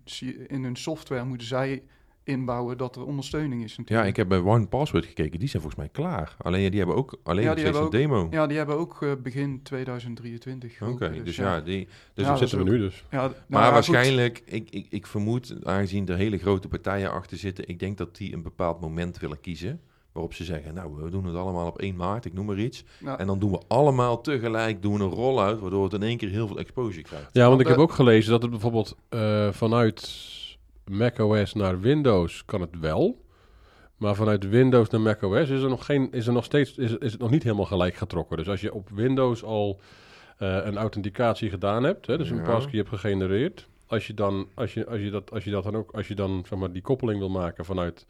in 0.47 0.63
hun 0.63 0.75
software 0.75 1.23
moeten 1.23 1.47
zij 1.47 1.83
inbouwen 2.29 2.77
dat 2.77 2.95
er 2.95 3.05
ondersteuning 3.05 3.63
is 3.63 3.79
Ja, 3.85 4.03
ik 4.03 4.15
heb 4.15 4.27
bij 4.27 4.39
One 4.39 4.67
Password 4.67 5.05
gekeken. 5.05 5.39
Die 5.39 5.49
zijn 5.49 5.61
volgens 5.61 5.81
mij 5.81 5.91
klaar. 5.91 6.35
Alleen 6.37 6.61
ja, 6.61 6.69
die 6.69 6.77
hebben 6.79 6.95
ook 6.95 7.19
alleen 7.23 7.43
Ja, 7.43 7.49
nog 7.49 7.57
die 7.57 7.67
steeds 7.67 7.83
een 7.83 7.89
demo. 7.89 8.27
Ja, 8.31 8.47
die 8.47 8.57
hebben 8.57 8.77
ook 8.77 9.01
eh, 9.01 9.11
begin 9.23 9.63
2023. 9.63 10.81
Oké, 10.81 10.91
open, 10.91 11.25
dus 11.25 11.35
ja, 11.35 11.61
die... 11.61 11.87
Dus 12.13 12.25
Ja, 12.25 12.31
er 12.31 12.37
Zitten 12.37 12.57
we 12.57 12.63
nu 12.63 12.77
dus. 12.77 13.03
Ja, 13.11 13.17
nou 13.17 13.33
maar 13.47 13.59
ja, 13.59 13.65
goed. 13.65 13.73
waarschijnlijk, 13.73 14.41
ik, 14.45 14.69
ik, 14.69 14.85
ik 14.89 15.07
vermoed, 15.07 15.55
aangezien 15.63 16.07
er 16.07 16.15
hele 16.15 16.37
grote 16.37 16.67
partijen 16.67 17.11
achter 17.11 17.37
zitten, 17.37 17.67
ik 17.67 17.79
denk 17.79 17.97
dat 17.97 18.17
die 18.17 18.33
een 18.33 18.41
bepaald 18.43 18.81
moment 18.81 19.19
willen 19.19 19.41
kiezen. 19.41 19.81
Waarop 20.11 20.33
ze 20.33 20.43
zeggen, 20.43 20.73
nou, 20.73 20.95
we 20.95 21.09
doen 21.09 21.25
het 21.25 21.35
allemaal 21.35 21.67
op 21.67 21.79
1 21.79 21.95
maart, 21.95 22.25
ik 22.25 22.33
noem 22.33 22.45
maar 22.45 22.59
iets. 22.59 22.83
Nou, 22.99 23.19
En 23.19 23.27
dan 23.27 23.39
doen 23.39 23.51
we 23.51 23.61
allemaal 23.67 24.21
tegelijk 24.21 24.81
doen 24.81 24.97
we 24.97 25.03
een 25.03 25.09
rollout, 25.09 25.59
waardoor 25.59 25.83
het 25.83 25.93
in 25.93 26.03
één 26.03 26.17
keer 26.17 26.29
heel 26.29 26.47
veel 26.47 26.57
exposure 26.57 27.01
krijgt. 27.01 27.29
Ja, 27.33 27.47
want 27.47 27.61
ik 27.61 27.67
heb 27.67 27.75
eh, 27.75 27.81
ook 27.81 27.91
gelezen 27.91 28.31
dat 28.31 28.41
het 28.41 28.51
bijvoorbeeld 28.51 28.95
eh, 29.09 29.51
vanuit 29.51 30.01
macOS 30.89 31.53
naar 31.53 31.79
Windows 31.79 32.45
kan 32.45 32.61
het 32.61 32.79
wel. 32.79 33.21
Maar 33.97 34.15
vanuit 34.15 34.49
Windows 34.49 34.89
naar 34.89 35.01
macOS 35.01 35.49
is 35.49 35.61
er 35.61 35.69
nog, 35.69 35.85
geen, 35.85 36.11
is 36.11 36.27
er 36.27 36.33
nog 36.33 36.43
steeds 36.43 36.77
is, 36.77 36.97
is 36.97 37.11
het 37.11 37.21
nog 37.21 37.29
niet 37.29 37.43
helemaal 37.43 37.65
gelijk 37.65 37.95
getrokken. 37.95 38.37
Dus 38.37 38.49
als 38.49 38.61
je 38.61 38.73
op 38.73 38.89
Windows 38.89 39.43
al 39.43 39.79
eh, 40.37 40.59
een 40.63 40.77
authenticatie 40.77 41.49
gedaan 41.49 41.83
hebt, 41.83 42.07
hè, 42.07 42.17
dus 42.17 42.29
een 42.29 42.41
passkey 42.41 42.77
hebt 42.77 42.89
gegenereerd, 42.89 43.67
als 43.87 44.07
je 44.07 44.13
dan, 44.13 44.47
als 44.53 44.73
je, 44.73 44.87
als 44.87 44.99
je 44.99 45.09
dat, 45.09 45.31
als 45.31 45.43
je 45.43 45.51
dat 45.51 45.63
dan 45.63 45.75
ook, 45.75 45.91
als 45.91 46.07
je 46.07 46.15
dan 46.15 46.43
zeg 46.47 46.59
maar 46.59 46.71
die 46.71 46.81
koppeling 46.81 47.19
wil 47.19 47.29
maken 47.29 47.65
vanuit, 47.65 48.05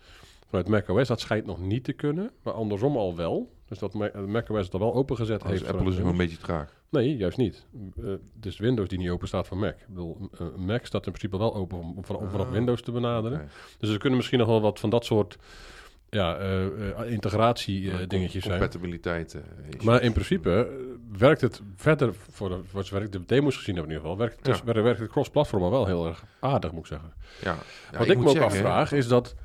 vanuit 0.49 0.67
macOS, 0.67 1.07
dat 1.07 1.19
schijnt 1.19 1.45
nog 1.45 1.59
niet 1.59 1.83
te 1.83 1.93
kunnen, 1.93 2.31
maar 2.43 2.53
andersom 2.53 2.97
al 2.97 3.15
wel. 3.15 3.51
Dus 3.67 3.79
dat 3.79 3.93
Ma- 3.93 4.11
macOS 4.27 4.63
het 4.65 4.73
al 4.73 4.79
wel 4.79 4.93
opengezet 4.93 5.41
Dus 5.41 5.49
heeft. 5.49 5.67
Apple 5.67 5.89
is 5.89 5.97
nog 5.97 6.09
een 6.09 6.17
beetje 6.17 6.37
traag. 6.37 6.77
Nee, 6.89 7.17
juist 7.17 7.37
niet. 7.37 7.65
Eh, 7.97 8.03
het 8.35 8.45
is 8.45 8.57
Windows 8.57 8.89
die 8.89 8.97
niet 8.97 9.09
open 9.09 9.27
staat 9.27 9.47
voor 9.47 9.57
Mac. 9.57 9.75
Ik 9.79 9.87
bedoel, 9.87 10.29
eh, 10.39 10.47
Mac 10.55 10.85
staat 10.85 11.05
in 11.05 11.11
principe 11.11 11.37
wel 11.37 11.55
open 11.55 11.77
om, 11.77 11.97
van- 12.05 12.15
om 12.15 12.29
vanaf 12.29 12.45
Ah, 12.47 12.51
Windows 12.51 12.81
te 12.81 12.91
benaderen. 12.91 13.49
Dus 13.77 13.89
er 13.89 13.97
kunnen 13.97 14.17
misschien 14.17 14.39
nog 14.39 14.47
wel 14.47 14.61
wat 14.61 14.79
van 14.79 14.89
dat 14.89 15.05
soort 15.05 15.37
ja, 16.09 16.37
eh, 16.37 16.65
eh, 16.65 17.11
integratie 17.11 17.91
eh, 17.91 17.97
Com- 17.97 18.07
dingetjes 18.07 18.43
zijn. 18.43 18.59
Compatibiliteit. 18.59 19.33
eh, 19.33 19.81
Maar 19.85 20.01
in 20.01 20.11
principe 20.11 20.67
eh, 20.69 21.17
werkt 21.17 21.41
het 21.41 21.61
verder, 21.75 22.13
voor 22.13 22.49
de, 22.49 22.59
voor 22.63 22.83
zover 22.83 23.05
ik 23.05 23.11
de 23.11 23.25
demo's 23.25 23.55
gezien 23.57 23.75
heb 23.75 23.83
in 23.83 23.89
ieder 23.89 24.03
geval, 24.03 24.17
werkt 24.19 24.35
het, 24.35 24.45
dus, 24.45 24.61
Ja. 24.75 24.81
werkt 24.81 24.99
het 24.99 25.09
cross-platform 25.09 25.69
wel 25.69 25.85
heel 25.85 26.07
erg 26.07 26.23
aardig, 26.39 26.71
moet 26.71 26.79
ik 26.79 26.85
zeggen. 26.87 27.13
ja. 27.41 27.55
Ja, 27.91 27.97
Wat 27.97 28.07
ik, 28.07 28.17
me 28.17 28.23
ook 28.23 28.29
zeggen, 28.29 28.45
afvraag 28.51 28.91
is 28.91 29.07
dat, 29.07 29.35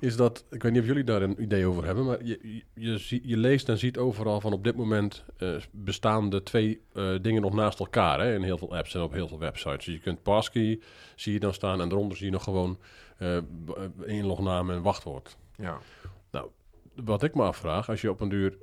is 0.00 0.16
dat, 0.16 0.44
ik 0.50 0.62
weet 0.62 0.72
niet 0.72 0.80
of 0.80 0.86
jullie 0.86 1.04
daar 1.04 1.22
een 1.22 1.42
idee 1.42 1.66
over 1.66 1.84
hebben, 1.84 2.04
maar 2.04 2.24
je, 2.24 2.38
je, 2.42 2.62
je, 2.74 2.98
zie- 2.98 3.20
je 3.24 3.36
leest 3.36 3.68
en 3.68 3.78
ziet 3.78 3.98
overal 3.98 4.40
van 4.40 4.52
op 4.52 4.64
dit 4.64 4.76
moment 4.76 5.24
eh, 5.36 5.54
bestaan 5.70 6.30
de 6.30 6.42
twee 6.42 6.80
eh, 6.92 7.14
dingen 7.22 7.42
nog 7.42 7.52
naast 7.54 7.78
elkaar 7.78 8.20
hè, 8.20 8.34
in 8.34 8.42
heel 8.42 8.58
veel 8.58 8.76
apps 8.76 8.94
en 8.94 9.00
op 9.02 9.12
heel 9.12 9.28
veel 9.28 9.38
websites. 9.38 9.84
Dus 9.84 9.94
je 9.94 10.00
kunt 10.00 10.22
passkey, 10.22 10.80
zie 11.16 11.32
je 11.32 11.40
dan 11.40 11.54
staan 11.54 11.80
en 11.80 11.88
daaronder 11.88 12.16
zie 12.16 12.26
je 12.26 12.32
nog 12.32 12.44
gewoon 12.44 12.78
b- 13.64 13.90
eh, 14.06 14.16
inlognaam 14.16 14.70
en 14.70 14.82
wachtwoord. 14.82 15.36
Ja. 15.56 15.78
Wat 17.04 17.22
ik 17.22 17.34
me 17.34 17.42
afvraag, 17.42 17.88
als 17.88 18.00
je 18.00 18.10
op 18.10 18.20
een 18.20 18.28
duur 18.28 18.56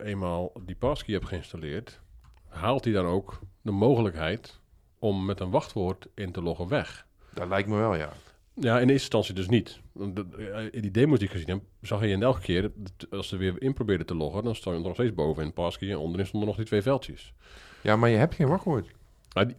eenmaal 0.00 0.52
die 0.60 0.74
passkey 0.76 1.14
hebt 1.14 1.26
geïnstalleerd, 1.26 2.00
haalt 2.48 2.84
hij 2.84 2.92
dan 2.92 3.06
ook 3.06 3.40
de 3.62 3.70
mogelijkheid 3.70 4.60
om 4.98 5.24
met 5.24 5.40
een 5.40 5.50
wachtwoord 5.50 6.08
in 6.14 6.32
te 6.32 6.42
loggen 6.42 6.68
weg? 6.68 7.06
Dat 7.32 7.48
lijkt 7.48 7.68
me 7.68 7.76
wel, 7.76 7.94
ja. 7.94 8.12
Ja, 8.60 8.72
in 8.74 8.78
eerste 8.80 8.92
instantie 8.92 9.34
dus 9.34 9.48
niet. 9.48 9.80
Want 9.92 10.16
dat- 10.16 10.26
eh, 10.34 10.64
In 10.70 10.80
die 10.82 10.90
demo's 10.90 11.18
die 11.18 11.26
ik 11.28 11.32
gezien 11.34 11.48
heb, 11.48 11.60
zag 11.80 12.00
je 12.00 12.08
in 12.08 12.22
elke 12.22 12.40
keer, 12.40 12.62
dat 12.76 13.06
als 13.10 13.28
ze 13.28 13.36
weer 13.36 13.62
in 13.62 13.72
probeerden 13.72 14.06
te 14.06 14.14
loggen, 14.14 14.44
dan 14.44 14.54
stond 14.54 14.74
je 14.76 14.80
er 14.82 14.86
nog 14.88 14.96
steeds 14.96 15.14
boven 15.14 15.42
in 15.44 15.52
passkey 15.52 15.90
en 15.90 15.96
onderin 15.98 16.26
stonden 16.26 16.48
nog 16.48 16.56
die 16.56 16.66
twee 16.66 16.82
veldjes. 16.82 17.32
Ja, 17.80 17.96
maar 17.96 18.08
je 18.10 18.16
hebt 18.16 18.34
geen 18.34 18.48
wachtwoord. 18.48 18.90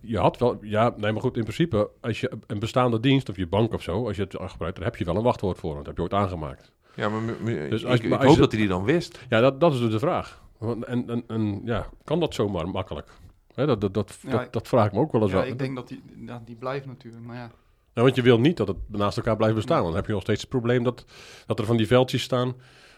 Je 0.02 0.17
had 0.17 0.38
wel, 0.38 0.58
ja, 0.62 0.93
nee, 0.98 1.12
maar 1.12 1.22
goed, 1.22 1.36
in 1.38 1.43
principe, 1.43 1.89
als 2.02 2.20
je 2.20 2.32
een 2.48 2.60
bestaande 2.60 3.00
dienst 3.00 3.30
of 3.30 3.36
je 3.38 3.48
bank 3.48 3.74
of 3.74 3.82
zo, 3.82 4.08
als 4.08 4.15
je 4.15 4.22
het 4.22 4.36
gebruikt, 4.39 4.76
dan 4.76 4.86
heb 4.86 4.96
je 4.96 5.06
wel 5.06 5.15
een 5.15 5.24
wachtwoord 5.24 5.58
voor, 5.58 5.74
want 5.74 5.86
dat 5.86 5.98
heb 5.98 6.06
je 6.10 6.15
ooit 6.15 6.24
aangemaakt. 6.24 6.72
Ja, 6.96 7.10
maar, 7.10 7.22
Dus 7.70 7.82
ik, 7.82 7.88
als- 7.88 8.00
ik 8.00 8.10
maar 8.10 8.17
als 8.17 8.28
hoop 8.28 8.36
je- 8.36 8.41
dat 8.41 8.52
hij 8.52 8.60
die 8.60 8.70
dan 8.70 8.84
wist. 8.84 9.26
Ja, 9.30 9.39
dat, 9.39 9.60
dat 9.60 9.74
is 9.74 9.80
dus 9.80 9.91
de 9.91 10.00
vraag. 10.00 10.43
Want- 10.58 10.86
En, 10.86 11.10
en, 11.10 11.24
en 11.28 11.62
ja, 11.65 11.89
kan 12.04 12.20
dat 12.20 12.34
zomaar 12.34 12.70
makkelijk? 12.70 13.10
Hè, 13.54 13.65
dat, 13.65 13.82
dat, 13.82 13.93
dat, 13.93 14.17
Ja, 14.22 14.30
dat, 14.30 14.54
dat 14.54 14.67
vraag 14.67 14.86
ik 14.86 14.91
me 14.93 15.00
ook 15.00 15.12
wel 15.12 15.22
eens 15.22 15.32
ja, 15.32 15.38
wel. 15.38 15.48
ik 15.48 15.60
denk 15.60 15.76
dat 15.76 15.88
die, 15.88 16.04
ja, 16.26 16.41
die 16.46 16.56
blijft 16.56 16.86
natuurlijk, 16.86 17.24
maar 17.26 17.36
ja. 17.36 17.52
Ja, 17.96 18.02
want 18.02 18.16
je 18.16 18.22
wil 18.22 18.40
niet 18.40 18.58
dat 18.58 18.68
het 18.68 18.78
naast 18.88 19.18
elkaar 19.18 19.36
blijft 19.36 19.56
bestaan. 19.56 19.84
Dan 19.84 19.96
heb 19.96 20.06
je 20.06 20.12
nog 20.12 20.22
steeds 20.22 20.42
het 20.42 20.50
probleem 20.50 20.84
dat, 20.84 21.06
dat 21.46 21.60
er 21.60 21.66
van 21.66 21.78
die 21.78 21.88
veldjes 21.88 22.22
staan 22.22 22.54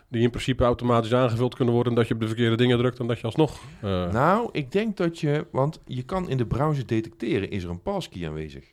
die 0.10 0.22
in 0.22 0.30
principe 0.30 0.64
automatisch 0.64 1.14
aangevuld 1.14 1.56
kunnen 1.56 1.74
worden 1.74 1.94
en 1.94 2.00
dat 2.00 2.08
je 2.08 2.14
op 2.14 2.20
de 2.20 2.28
verkeerde 2.28 2.56
dingen 2.58 2.78
drukt 2.78 3.00
en 3.00 3.08
dat 3.08 3.18
je 3.20 3.24
alsnog... 3.26 3.60
eh, 3.82 4.12
Nou, 4.12 4.50
ik 4.52 4.72
denk 4.72 4.98
dat 4.98 5.20
je... 5.20 5.46
Want 5.52 5.80
je 5.86 6.04
kan 6.04 6.30
in 6.30 6.38
de 6.38 6.46
browser 6.46 6.86
detecteren, 6.86 7.50
is 7.50 7.64
er 7.64 7.70
een 7.70 7.82
passkey 7.82 8.28
aanwezig. 8.28 8.66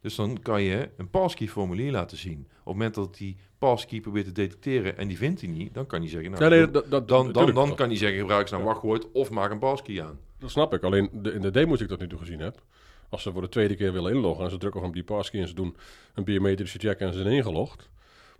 Dus 0.00 0.14
dan 0.14 0.38
kan 0.42 0.62
je 0.62 0.88
een 0.96 1.10
passkey 1.10 1.48
formulier 1.48 1.90
laten 1.92 2.16
zien. 2.16 2.38
Op 2.40 2.54
het 2.56 2.64
moment 2.64 2.94
dat 2.94 3.16
die 3.16 3.36
passkey 3.58 4.00
probeert 4.00 4.26
te 4.26 4.32
detecteren 4.32 4.98
en 4.98 5.08
die 5.08 5.16
vindt 5.16 5.40
hij 5.40 5.50
niet, 5.50 5.74
dan 5.74 5.86
kan 5.86 6.00
hij 6.00 6.08
zeggen... 6.08 6.30
Nou, 6.30 6.42
ja, 6.44 6.48
nee, 6.50 6.60
dan, 6.60 6.72
dat, 6.72 6.90
dat, 6.90 7.08
dan, 7.08 7.32
dan, 7.32 7.54
dat- 7.54 7.74
kan 7.74 7.88
hij 7.88 7.96
zeggen, 7.96 8.18
gebruik 8.18 8.42
eens 8.42 8.50
een 8.50 8.62
wachtwoord 8.62 9.12
of 9.12 9.30
maak 9.30 9.50
een 9.50 9.58
passkey 9.58 10.02
aan. 10.04 10.18
Dat 10.38 10.50
snap 10.50 10.74
ik. 10.74 10.82
Alleen 10.82 11.08
de, 11.12 11.32
in 11.32 11.40
de 11.40 11.50
demo 11.50 11.72
die 11.72 11.82
ik 11.82 11.88
tot 11.88 12.00
nu 12.00 12.08
toe 12.08 12.18
gezien 12.18 12.40
heb, 12.40 12.62
als 13.08 13.22
ze 13.22 13.32
voor 13.32 13.42
de 13.42 13.48
tweede 13.48 13.74
keer 13.74 13.92
willen 13.92 14.14
inloggen 14.14 14.44
en 14.44 14.50
ze 14.50 14.56
drukken 14.56 14.82
op 14.82 14.92
die 14.92 15.04
passkey 15.04 15.40
en 15.40 15.48
ze 15.48 15.54
doen 15.54 15.76
een 16.14 16.24
biometrische 16.24 16.78
check 16.78 16.98
en 16.98 17.12
ze 17.12 17.22
zijn 17.22 17.34
ingelogd, 17.34 17.88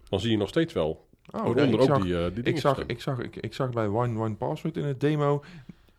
dan 0.08 0.20
zie 0.20 0.30
je 0.30 0.36
nog 0.36 0.48
steeds 0.48 0.72
wel 0.72 1.06
Oh, 1.30 1.56
ik 1.56 1.74
ook 1.74 1.82
zag, 1.82 2.02
die, 2.02 2.18
eh, 2.18 2.34
die 2.34 2.44
ik, 2.44 2.58
zag, 2.58 2.86
ik, 2.86 3.00
zag, 3.00 3.18
ik, 3.18 3.36
ik 3.36 3.54
zag 3.54 3.70
bij 3.70 3.86
One 3.86 4.18
One 4.18 4.34
Password 4.34 4.76
in 4.76 4.84
het 4.84 5.00
demo... 5.00 5.44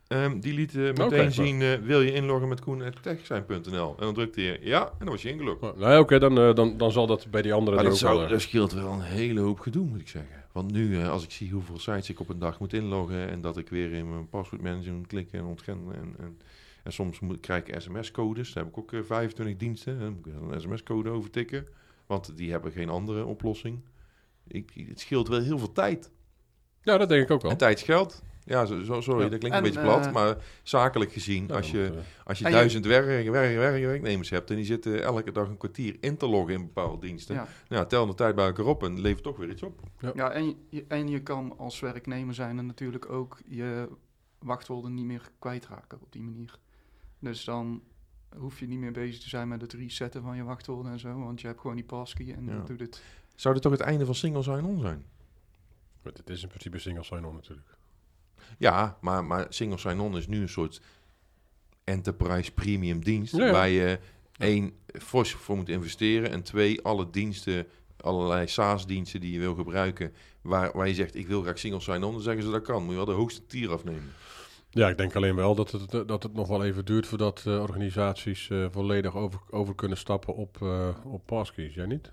ehm, 0.08 0.40
die 0.40 0.54
liet 0.54 0.76
eh, 0.76 0.94
meteen 0.94 1.32
zien, 1.32 1.62
eh, 1.62 1.74
wil 1.74 2.02
je 2.02 2.14
inloggen 2.14 2.48
met 2.48 2.62
koen.techzijn.nl? 2.62 3.96
En 3.98 4.06
dan 4.06 4.14
drukte 4.14 4.42
je 4.42 4.60
ja, 4.62 4.86
en 4.86 4.98
dan 5.00 5.08
was 5.08 5.22
je 5.22 5.30
ingelogd. 5.30 5.62
Nou 5.62 5.80
ja, 5.80 6.00
oké, 6.00 6.20
dan, 6.20 6.36
dan, 6.36 6.78
dan 6.78 6.92
zal 6.92 7.08
dat 7.08 7.28
bij 7.32 7.42
die 7.42 7.54
andere 7.54 7.76
Maar 7.76 7.86
dat, 7.86 7.98
zou, 7.98 8.20
wel, 8.20 8.28
dat 8.28 8.42
scheelt 8.42 8.72
wel 8.72 8.92
een 8.92 9.02
hele 9.02 9.40
hoop 9.40 9.60
gedoe, 9.60 9.86
moet 9.86 10.02
ik 10.02 10.08
zeggen. 10.08 10.44
Want 10.52 10.72
nu, 10.72 11.06
als 11.06 11.24
ik 11.24 11.32
zie 11.32 11.52
hoeveel 11.52 11.80
sites 11.80 12.10
ik 12.10 12.20
op 12.20 12.30
een 12.30 12.40
dag 12.40 12.60
moet 12.60 12.74
inloggen... 12.74 13.30
en 13.30 13.42
dat 13.42 13.58
ik 13.58 13.70
weer 13.70 13.92
in 13.94 14.10
mijn 14.10 14.30
paswoordmanager 14.30 14.94
moet 14.94 15.08
klikken 15.08 15.40
en 15.40 15.46
ontkennen... 15.46 15.96
en, 15.96 16.16
en, 16.20 16.38
en 16.88 16.94
soms 16.94 17.20
moet, 17.20 17.40
krijg 17.40 17.64
ik 17.64 17.82
sms-codes. 17.82 18.54
Daar 18.54 18.64
heb 18.64 18.74
ik 18.74 18.80
ook 18.80 18.94
eh, 18.94 19.00
25 19.04 19.58
diensten. 19.58 20.00
Dan 20.00 20.14
moet 20.14 20.28
ik 20.28 20.34
een 20.54 20.62
sms-code 20.62 21.10
overtikken. 21.10 21.68
Want 22.06 22.38
die 22.38 22.52
hebben 22.52 22.72
geen 22.72 22.90
andere 22.90 23.26
oplossing. 23.26 23.80
Ik, 24.48 24.72
het 24.88 25.00
scheelt 25.00 25.28
wel 25.28 25.42
heel 25.42 25.58
veel 25.58 25.72
tijd. 25.72 26.12
Ja, 26.82 26.98
dat 26.98 27.10
denk 27.10 27.24
ik 27.24 27.32
ook 27.32 27.42
wel. 27.42 27.52
En 27.52 27.58
tijd 27.58 27.78
is 27.78 27.84
geld. 27.84 28.24
Ja, 28.44 28.66
zo, 28.66 28.84
zo- 28.84 29.02
sorry, 29.02 29.24
Ja. 29.24 29.30
dat 29.30 29.40
klinkt 29.40 29.58
En, 29.58 29.64
een 29.66 29.70
beetje 29.74 29.86
plat. 29.88 30.06
eh, 30.06 30.12
maar 30.14 30.38
zakelijk 30.64 31.12
gezien, 31.12 31.48
Ja, 31.48 31.56
als 31.56 31.72
je, 31.72 31.86
eh, 31.86 31.98
als 32.26 32.38
je 32.40 32.44
En 32.46 32.50
je- 32.52 32.56
duizend 32.58 32.86
werk, 32.86 33.06
werk, 33.06 33.30
werk, 33.58 33.84
werknemers 33.84 34.30
hebt... 34.30 34.50
en 34.50 34.56
die 34.56 34.66
zitten 34.66 35.04
elke 35.04 35.32
dag 35.32 35.48
een 35.48 35.58
kwartier 35.58 35.98
in 36.00 36.18
te 36.18 36.28
loggen 36.28 36.54
in 36.54 36.62
bepaalde 36.66 37.06
diensten... 37.08 37.36
Ja. 37.36 37.48
Nou, 37.68 37.88
tel 37.88 38.06
de 38.06 38.14
tijd 38.14 38.36
bij 38.36 38.46
elkaar 38.46 38.66
op 38.66 38.84
en 38.84 39.02
levert 39.02 39.24
toch 39.24 39.38
weer 39.38 39.50
iets 39.50 39.64
op. 39.64 39.80
Ja, 40.14 40.32
en 40.32 40.56
je, 40.70 40.86
en 40.88 41.08
je 41.08 41.24
kan 41.24 41.58
als 41.58 41.80
werknemer 41.80 42.34
zijn 42.34 42.58
en 42.58 42.66
natuurlijk 42.66 43.10
ook 43.10 43.38
je 43.48 43.90
wachtwoorden 44.40 44.94
niet 44.94 45.06
meer 45.06 45.30
kwijtraken 45.40 46.02
op 46.02 46.12
die 46.12 46.22
manier. 46.22 46.60
Dus 47.20 47.44
dan 47.44 47.82
hoef 48.38 48.60
je 48.60 48.68
niet 48.68 48.80
meer 48.80 48.92
bezig 48.92 49.22
te 49.22 49.30
zijn 49.30 49.48
met 49.48 49.62
het 49.62 49.74
resetten 49.74 50.22
van 50.22 50.36
je 50.36 50.44
wachtwoorden 50.44 50.92
en 50.92 51.00
zo, 51.00 51.20
want 51.20 51.42
je 51.42 51.48
hebt 51.48 51.60
gewoon 51.60 51.76
die 51.76 51.86
passkey 51.86 52.34
en 52.34 52.46
Ja. 52.46 52.56
dan 52.56 52.66
doet 52.66 52.80
het. 52.80 53.04
Zou 53.36 53.54
dit 53.54 53.64
toch 53.64 53.72
het 53.72 53.82
einde 53.82 54.06
van 54.06 54.16
single 54.16 54.44
sign-on 54.44 54.80
zijn? 54.80 55.06
maar 56.02 56.14
Het 56.14 56.30
is 56.30 56.42
in 56.42 56.48
principe 56.48 56.80
single 56.80 57.04
sign-on 57.04 57.34
natuurlijk. 57.34 57.78
Ja, 58.58 58.98
maar, 59.02 59.26
maar 59.26 59.46
single 59.50 59.78
sign-on 59.78 60.18
is 60.18 60.28
nu 60.28 60.42
een 60.42 60.50
soort 60.50 60.82
enterprise 61.84 62.52
premium 62.52 63.04
dienst... 63.04 63.36
Ja, 63.36 63.46
ja. 63.46 63.52
waar 63.52 63.70
je 63.70 64.00
één, 64.38 64.74
fors 64.86 65.32
voor 65.32 65.56
moet 65.56 65.70
investeren... 65.70 66.32
en 66.32 66.44
twee, 66.44 66.82
alle 66.82 67.10
diensten, 67.10 67.68
allerlei 67.98 68.48
SaaS-diensten 68.48 69.20
die 69.20 69.32
je 69.32 69.40
wil 69.40 69.56
gebruiken... 69.56 70.14
Waar, 70.42 70.72
waar 70.74 70.88
je 70.88 70.94
zegt, 70.94 71.16
ik 71.16 71.28
wil 71.28 71.42
graag 71.42 71.60
single 71.60 71.80
sign-on, 71.80 72.12
dan 72.12 72.22
zeggen 72.22 72.44
ze 72.44 72.52
dat 72.52 72.62
kan. 72.62 72.82
Moet 72.82 72.90
je 72.90 72.96
wel 72.96 73.06
de 73.06 73.12
hoogste 73.12 73.46
tier 73.46 73.72
afnemen. 73.72 74.14
Ja, 74.78 74.90
ik 74.90 74.98
denk 74.98 75.16
alleen 75.16 75.36
wel 75.36 75.56
dat 75.56 75.72
het, 75.72 76.08
dat 76.08 76.24
het 76.24 76.34
nog 76.34 76.48
wel 76.48 76.64
even 76.64 76.86
duurt 76.86 77.08
voordat 77.08 77.44
eh, 77.48 77.62
organisaties 77.62 78.50
eh, 78.50 78.66
volledig 78.72 79.16
over, 79.16 79.40
over 79.50 79.76
kunnen 79.76 79.98
stappen 79.98 80.36
op, 80.36 80.58
eh 80.62 80.88
op 81.06 81.22
passkeys. 81.26 81.74
Jij 81.76 81.86
niet? 81.86 82.12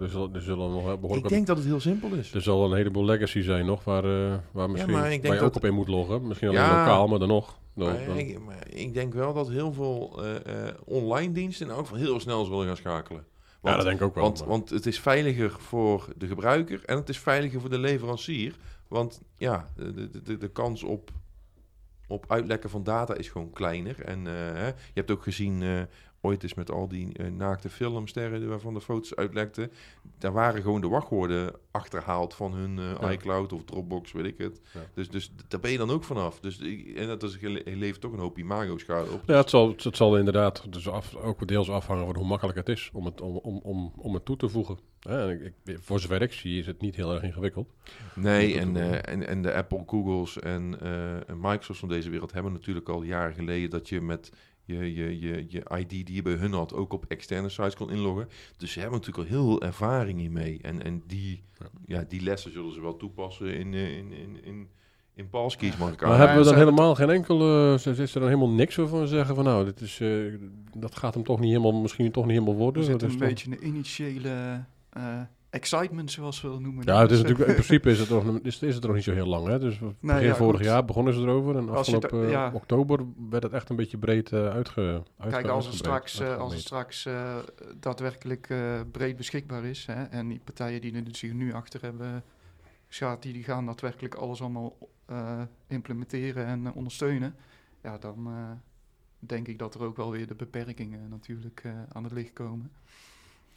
Er, 0.00 0.08
zullen, 0.08 0.34
er 0.34 0.40
zullen 0.42 0.70
nog 0.70 0.84
wel 0.84 0.98
behoorlijk 0.98 1.14
Ik 1.14 1.22
wat- 1.22 1.30
denk 1.30 1.46
dat 1.46 1.56
het 1.56 1.66
heel 1.66 1.80
simpel 1.80 2.12
is. 2.12 2.34
Er 2.34 2.42
zal 2.42 2.64
een 2.70 2.76
heleboel 2.76 3.04
legacy 3.04 3.40
zijn 3.42 3.66
nog, 3.66 3.84
waar, 3.84 4.04
eh, 4.04 4.34
waar, 4.50 4.70
misschien, 4.70 4.92
maar 4.92 5.04
ik 5.04 5.10
denk 5.10 5.22
waar 5.22 5.32
je 5.34 5.38
dat- 5.40 5.48
ook 5.48 5.56
op 5.56 5.64
in 5.64 5.74
moet 5.74 5.88
loggen. 5.88 6.26
Misschien 6.26 6.48
alleen 6.48 6.60
Ja. 6.60 6.78
lokaal, 6.78 7.06
maar 7.08 7.18
dan 7.18 7.28
nog. 7.28 7.58
Dan, 7.74 7.86
Maar 7.88 8.06
dan- 8.06 8.16
ik, 8.18 8.38
maar 8.44 8.66
ik 8.68 8.94
denk 8.94 9.14
wel 9.14 9.32
dat 9.34 9.48
heel 9.48 9.72
veel 9.72 10.22
eh, 10.24 10.66
eh, 10.68 10.74
online 10.84 11.32
diensten 11.32 11.66
in 11.66 11.72
elk 11.72 11.80
geval 11.86 11.98
heel 11.98 12.20
snel 12.20 12.44
zullen 12.44 12.66
gaan 12.66 12.76
schakelen. 12.76 13.24
ja, 13.62 13.76
dat 13.76 13.84
denk 13.84 14.00
ik 14.00 14.06
ook 14.06 14.14
wel. 14.14 14.24
want, 14.24 14.44
want 14.44 14.70
het 14.70 14.86
is 14.86 15.00
veiliger 15.00 15.50
voor 15.50 16.08
de 16.16 16.26
gebruiker 16.26 16.80
en 16.84 16.96
het 16.96 17.08
is 17.08 17.18
veiliger 17.18 17.60
voor 17.60 17.70
de 17.70 17.78
leverancier. 17.78 18.54
Want 18.88 19.20
ja, 19.36 19.68
de, 19.76 19.92
de, 20.10 20.22
de, 20.22 20.36
de 20.38 20.48
kans 20.48 20.82
op, 20.82 21.10
op 22.12 22.24
uitlekken 22.28 22.70
van 22.70 22.82
data 22.82 23.14
is 23.14 23.28
gewoon 23.28 23.50
kleiner. 23.50 24.04
En 24.04 24.26
eh, 24.26 24.66
je 24.66 24.94
hebt 24.94 25.10
ook 25.10 25.22
gezien 25.22 25.62
eh, 25.62 25.82
ooit 26.24 26.42
eens 26.42 26.54
met 26.54 26.70
al 26.70 26.88
die 26.88 27.12
eh, 27.12 27.26
naakte 27.30 27.68
filmsterren 27.68 28.48
waarvan 28.48 28.74
de 28.74 28.80
foto's 28.80 29.14
uitlekten. 29.14 29.70
Daar 30.18 30.32
waren 30.32 30.62
gewoon 30.62 30.80
de 30.80 30.88
wachtwoorden 30.88 31.52
achterhaald 31.70 32.34
van 32.34 32.54
hun 32.54 32.78
eh, 32.78 32.94
Ja. 33.00 33.10
iCloud 33.10 33.52
of 33.52 33.64
Dropbox, 33.64 34.12
weet 34.12 34.24
ik 34.24 34.38
het. 34.38 34.60
Ja. 34.74 34.80
Dus, 34.94 35.08
dus 35.10 35.32
daar 35.48 35.60
ben 35.60 35.70
je 35.70 35.78
dan 35.78 35.90
ook 35.90 36.04
vanaf. 36.04 36.40
Dus, 36.40 36.60
en 36.96 37.06
dat 37.06 37.22
is, 37.22 37.38
levert 37.64 38.00
toch 38.00 38.12
een 38.12 38.18
hoop 38.18 38.38
imago-schade 38.38 39.10
op. 39.10 39.22
Ja, 39.26 39.36
het 39.36 39.50
zal, 39.50 39.74
het 39.76 39.96
zal 39.96 40.18
inderdaad 40.18 40.72
dus 40.72 40.88
af, 40.88 41.14
ook 41.16 41.48
deels 41.48 41.70
afhangen 41.70 42.06
van 42.06 42.16
hoe 42.16 42.26
makkelijk 42.26 42.58
het 42.58 42.68
is 42.68 42.90
om 42.92 43.04
het, 43.04 43.20
om, 43.20 43.36
om, 43.36 43.60
om, 43.62 43.92
om 43.96 44.14
het 44.14 44.24
toe 44.24 44.36
te 44.36 44.48
voegen. 44.48 44.78
Ik, 45.08 45.52
ik- 45.64 45.78
voor 45.80 46.00
zover 46.00 46.22
ik 46.22 46.32
zie 46.32 46.58
is 46.58 46.66
het 46.66 46.80
niet 46.80 46.96
heel 46.96 47.12
erg 47.12 47.22
ingewikkeld. 47.22 47.72
Nee, 48.14 48.58
en, 48.58 48.76
eh, 48.76 49.12
en, 49.12 49.26
en 49.26 49.42
de 49.42 49.54
Apple, 49.54 49.82
Googles 49.86 50.38
en, 50.38 50.80
en 51.26 51.40
Microsoft 51.40 51.78
van 51.78 51.88
deze 51.88 52.10
wereld 52.10 52.32
hebben 52.32 52.52
natuurlijk 52.52 52.88
al 52.88 53.02
jaren 53.02 53.34
geleden 53.34 53.70
dat 53.70 53.88
je 53.88 54.00
met 54.00 54.32
je, 54.72 54.94
je, 54.94 55.20
je, 55.20 55.44
je 55.48 55.62
ID 55.78 55.88
die 55.88 56.14
je 56.14 56.22
bij 56.22 56.32
hun 56.32 56.52
had 56.52 56.74
ook 56.74 56.92
op 56.92 57.04
externe 57.08 57.48
sites 57.48 57.74
kon 57.74 57.90
inloggen. 57.90 58.28
Dus 58.56 58.72
ze 58.72 58.80
hebben 58.80 58.98
natuurlijk 58.98 59.28
al 59.28 59.34
heel 59.36 59.46
veel 59.46 59.62
ervaring 59.62 60.20
hiermee. 60.20 60.58
En, 60.62 60.82
en 60.82 61.02
die, 61.06 61.42
Ja. 61.58 61.66
ja. 61.86 62.04
die 62.08 62.22
lessen 62.22 62.52
zullen 62.52 62.72
ze 62.72 62.80
wel 62.80 62.96
toepassen 62.96 63.54
in, 63.54 63.74
eh, 63.74 63.96
in, 63.96 64.12
in, 64.12 64.44
in, 64.44 64.68
in 65.14 65.28
ik 65.58 66.00
Maar 66.00 66.18
hebben 66.18 66.36
we 66.36 66.44
ze 66.44 66.50
dan 66.50 66.58
helemaal 66.58 66.94
geen 66.94 67.10
enkele, 67.10 67.74
is 67.74 67.86
is 67.86 68.14
er 68.14 68.20
dan 68.20 68.28
helemaal 68.28 68.54
niks 68.54 68.76
waarvan 68.76 69.00
we 69.00 69.06
zeggen 69.06 69.34
van 69.34 69.44
nou, 69.44 69.64
dit 69.64 69.80
is, 69.80 70.00
eh, 70.00 70.08
dat 70.76 70.96
gaat 70.96 71.14
hem 71.14 71.24
toch 71.24 71.40
niet 71.40 71.50
helemaal, 71.50 71.80
misschien 71.80 72.12
toch 72.12 72.24
niet 72.26 72.38
helemaal 72.38 72.54
worden. 72.54 72.82
Er 72.82 72.88
zit 72.88 73.00
Dat 73.00 73.10
een 73.10 73.14
is 73.14 73.26
beetje 73.28 73.50
een 73.50 73.66
initiële 73.66 74.64
eh, 74.90 75.20
excitement, 75.52 76.10
zoals 76.10 76.40
we 76.40 76.48
dat 76.48 76.60
noemen. 76.60 76.84
Ja, 76.86 77.00
het 77.00 77.10
is 77.10 77.20
Dus, 77.20 77.20
natuurlijk, 77.20 77.48
in 77.48 77.54
principe 77.64 77.90
is 77.90 77.98
het, 77.98 78.08
nog, 78.24 78.38
is, 78.42 78.62
is 78.62 78.74
het 78.74 78.84
nog 78.84 78.94
niet 78.94 79.04
zo 79.04 79.12
heel 79.12 79.26
lang. 79.26 79.46
Hè? 79.46 79.58
Dus 79.58 79.78
begin 80.00 80.22
ja, 80.26 80.34
vorig 80.34 80.56
goed. 80.56 80.64
jaar 80.66 80.84
begonnen 80.84 81.14
ze 81.14 81.20
erover. 81.20 81.56
En 81.56 81.68
afgelopen 81.68 82.10
da- 82.20 82.24
eh, 82.24 82.30
ja. 82.30 82.50
oktober 82.54 83.04
werd 83.30 83.42
het 83.42 83.52
echt 83.52 83.68
een 83.70 83.76
beetje 83.76 83.98
breed 83.98 84.32
eh 84.32 84.48
uitge, 84.48 85.02
uitge 85.18 85.40
Kijk, 85.40 85.46
als 85.52 85.66
het 85.66 85.74
straks, 85.74 86.20
eh, 86.20 86.36
als 86.38 86.52
het 86.52 86.62
straks 86.62 87.06
eh, 87.06 87.36
daadwerkelijk 87.80 88.46
eh, 88.50 88.80
breed 88.90 89.16
beschikbaar 89.16 89.64
is, 89.64 89.86
hè, 89.86 90.02
en 90.02 90.28
die 90.28 90.40
partijen 90.44 90.80
die 90.80 90.94
er 90.94 91.02
zich 91.10 91.32
nu 91.32 91.52
achter 91.52 91.82
hebben 91.82 92.24
geschaard, 92.86 93.22
die, 93.22 93.32
die 93.32 93.44
gaan 93.44 93.66
daadwerkelijk 93.66 94.14
alles 94.14 94.40
allemaal 94.40 94.76
eh, 95.06 95.40
implementeren 95.66 96.46
en 96.46 96.66
eh, 96.66 96.76
ondersteunen, 96.76 97.34
ja, 97.82 97.98
dan 97.98 98.26
eh, 98.26 98.50
denk 99.18 99.48
ik 99.48 99.58
dat 99.58 99.74
er 99.74 99.82
ook 99.82 99.96
wel 99.96 100.10
weer 100.10 100.26
de 100.26 100.34
beperkingen 100.34 101.08
natuurlijk 101.08 101.60
eh, 101.64 101.72
aan 101.92 102.04
het 102.04 102.12
licht 102.12 102.32
komen. 102.32 102.70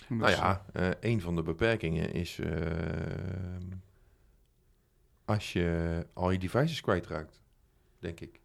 Nou 0.10 0.22
Dus, 0.22 0.36
ja, 0.36 0.66
eh, 0.74 0.90
een 1.00 1.22
van 1.22 1.36
de 1.36 1.42
beperkingen 1.44 2.14
is 2.14 2.40
eh, 2.40 2.50
als 5.26 5.54
je 5.54 6.06
al 6.14 6.32
je 6.32 6.38
devices 6.40 6.82
kwijtraakt, 6.82 7.42
denk 8.00 8.20
ik. 8.20 8.40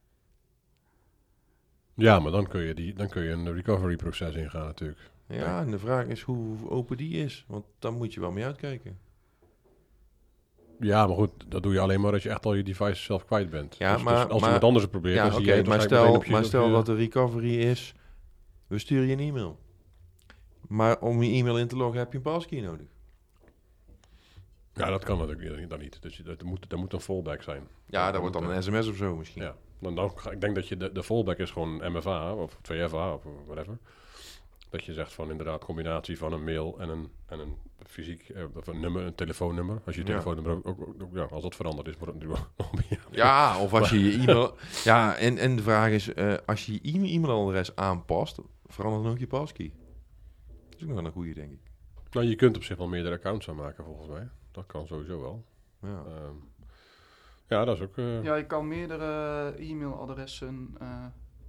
Ja, 1.94 2.18
maar 2.18 2.32
dan 2.32 2.46
kun, 2.48 2.60
je 2.60 2.74
die, 2.74 2.94
dan 2.94 3.08
kun 3.08 3.22
je 3.22 3.30
een 3.30 3.52
recovery 3.52 3.96
proces 3.96 4.34
ingaan 4.34 4.64
natuurlijk. 4.66 5.10
Ja, 5.26 5.60
en 5.60 5.70
de 5.70 5.78
vraag 5.78 6.06
is 6.06 6.20
hoe 6.22 6.70
open 6.70 6.96
die 6.96 7.24
is. 7.24 7.44
Want 7.48 7.64
dan 7.78 7.94
moet 7.94 8.14
je 8.14 8.20
wel 8.20 8.30
mee 8.30 8.44
uitkijken. 8.44 8.98
Ja, 10.80 11.06
maar 11.06 11.16
goed, 11.16 11.30
dat 11.48 11.62
doe 11.62 11.72
je 11.72 11.80
alleen 11.80 12.00
maar 12.00 12.12
als 12.12 12.22
je 12.22 12.28
echt 12.30 12.44
al 12.46 12.54
je 12.54 12.62
devices 12.62 13.02
zelf 13.04 13.24
kwijt 13.24 13.50
bent. 13.50 13.76
Ja, 13.78 13.94
dus, 13.94 14.02
maar- 14.02 14.14
dus 14.14 14.22
als 14.22 14.30
maar- 14.32 14.42
iemand 14.44 14.64
anders 14.64 14.82
het 14.82 14.92
probeert, 14.92 15.14
Ja, 15.16 15.22
dan 15.24 15.32
zie 15.34 15.44
jij 15.44 15.62
maar 15.62 15.80
stel, 15.80 16.22
je- 16.22 16.30
maar 16.30 16.44
stel 16.44 16.66
je- 16.66 16.72
dat 16.72 16.86
de 16.86 16.94
recovery 16.94 17.60
is, 17.60 17.94
we 18.66 18.78
sturen 18.78 19.06
je 19.06 19.12
een 19.12 19.20
e-mail. 19.20 19.58
Maar 20.70 20.98
om 21.00 21.22
je 21.22 21.32
e-mail 21.38 21.58
in 21.58 21.68
te 21.68 21.76
loggen 21.76 21.98
heb 21.98 22.10
je 22.12 22.16
een 22.16 22.22
passkey 22.24 22.60
nodig. 22.60 22.86
Ja, 24.74 24.90
dat 24.90 25.04
kan 25.04 25.18
natuurlijk 25.18 25.58
niet- 25.60 25.70
dan 25.70 25.78
niet. 25.78 26.02
Dus 26.02 26.16
dat 26.16 26.42
moet, 26.42 26.70
dat 26.70 26.78
moet 26.78 26.92
een 26.92 27.00
fallback 27.00 27.42
zijn. 27.42 27.62
Ja, 27.86 28.10
daar 28.10 28.20
wordt 28.20 28.36
dan 28.36 28.44
moet, 28.44 28.54
een 28.54 28.62
sms 28.62 28.88
of 28.88 28.96
zo 28.96 29.16
misschien. 29.16 29.42
Ja, 29.42 29.54
dan, 29.78 29.94
dan, 29.94 30.12
ik 30.30 30.40
denk 30.40 30.54
dat 30.54 30.68
je 30.68 30.76
de, 30.76 30.92
de 30.92 31.02
fallback 31.02 31.38
is 31.38 31.50
gewoon 31.50 31.92
MFA 31.96 32.34
of 32.34 32.56
2FA 32.72 32.92
of 33.14 33.22
whatever. 33.46 33.78
Dat 34.70 34.84
je 34.84 34.92
zegt 34.92 35.12
van 35.12 35.30
inderdaad 35.30 35.64
combinatie 35.64 36.18
van 36.18 36.32
een 36.32 36.44
mail 36.44 36.76
en 36.78 36.88
een, 36.88 37.10
en 37.26 37.38
een 37.38 37.54
fysiek 37.86 38.28
eh, 38.28 38.44
of 38.54 38.66
een 38.66 38.80
nummer, 38.80 39.02
een 39.02 39.14
telefoonnummer. 39.14 39.80
Als 39.86 39.96
je 39.96 40.02
telefoonnummer 40.02 40.52
ook, 40.56 40.66
ook, 40.66 40.94
ook- 41.02 41.14
ja, 41.14 41.22
als 41.22 41.42
dat 41.42 41.54
veranderd 41.56 41.88
is, 41.88 41.96
wordt 41.98 42.14
het 42.14 42.22
natuurlijk 42.22 42.48
nog 42.56 42.72
meer. 42.90 43.00
Ja, 43.10 43.58
of 43.62 43.74
als 43.74 43.90
je 43.90 44.00
je 44.04 44.18
e-mail... 44.18 44.56
ja, 44.84 45.16
en, 45.16 45.38
en 45.38 45.56
de 45.56 45.62
vraag 45.62 45.90
is, 45.90 46.14
eh, 46.14 46.34
als 46.46 46.66
je 46.66 46.72
je 46.82 47.08
e-mailadres 47.12 47.76
aanpast, 47.76 48.38
verander 48.66 49.02
dan 49.02 49.10
ook 49.12 49.18
je 49.18 49.26
passkey. 49.26 49.72
Dat 50.80 50.88
is 50.88 50.94
ook 50.96 51.02
nog 51.04 51.12
wel 51.12 51.24
een 51.24 51.34
goede, 51.34 51.40
denk 51.40 51.52
ik. 51.52 51.70
Nou, 52.10 52.26
je 52.26 52.34
kunt 52.36 52.56
op 52.56 52.62
zich 52.62 52.76
wel 52.76 52.88
meerdere 52.88 53.14
accounts 53.14 53.48
aanmaken 53.48 53.84
volgens 53.84 54.08
mij. 54.08 54.28
Dat 54.50 54.66
kan 54.66 54.86
sowieso 54.86 55.20
wel. 55.20 55.44
Ja. 55.82 56.02
Ehm, 56.06 56.34
ja, 57.48 57.64
dat 57.64 57.76
is 57.76 57.82
ook... 57.82 57.96
eh, 57.98 58.22
Ja, 58.22 58.34
je 58.34 58.46
kan 58.46 58.68
meerdere 58.68 59.54
e-mailadressen 59.58 60.74
eh, 60.80 61.04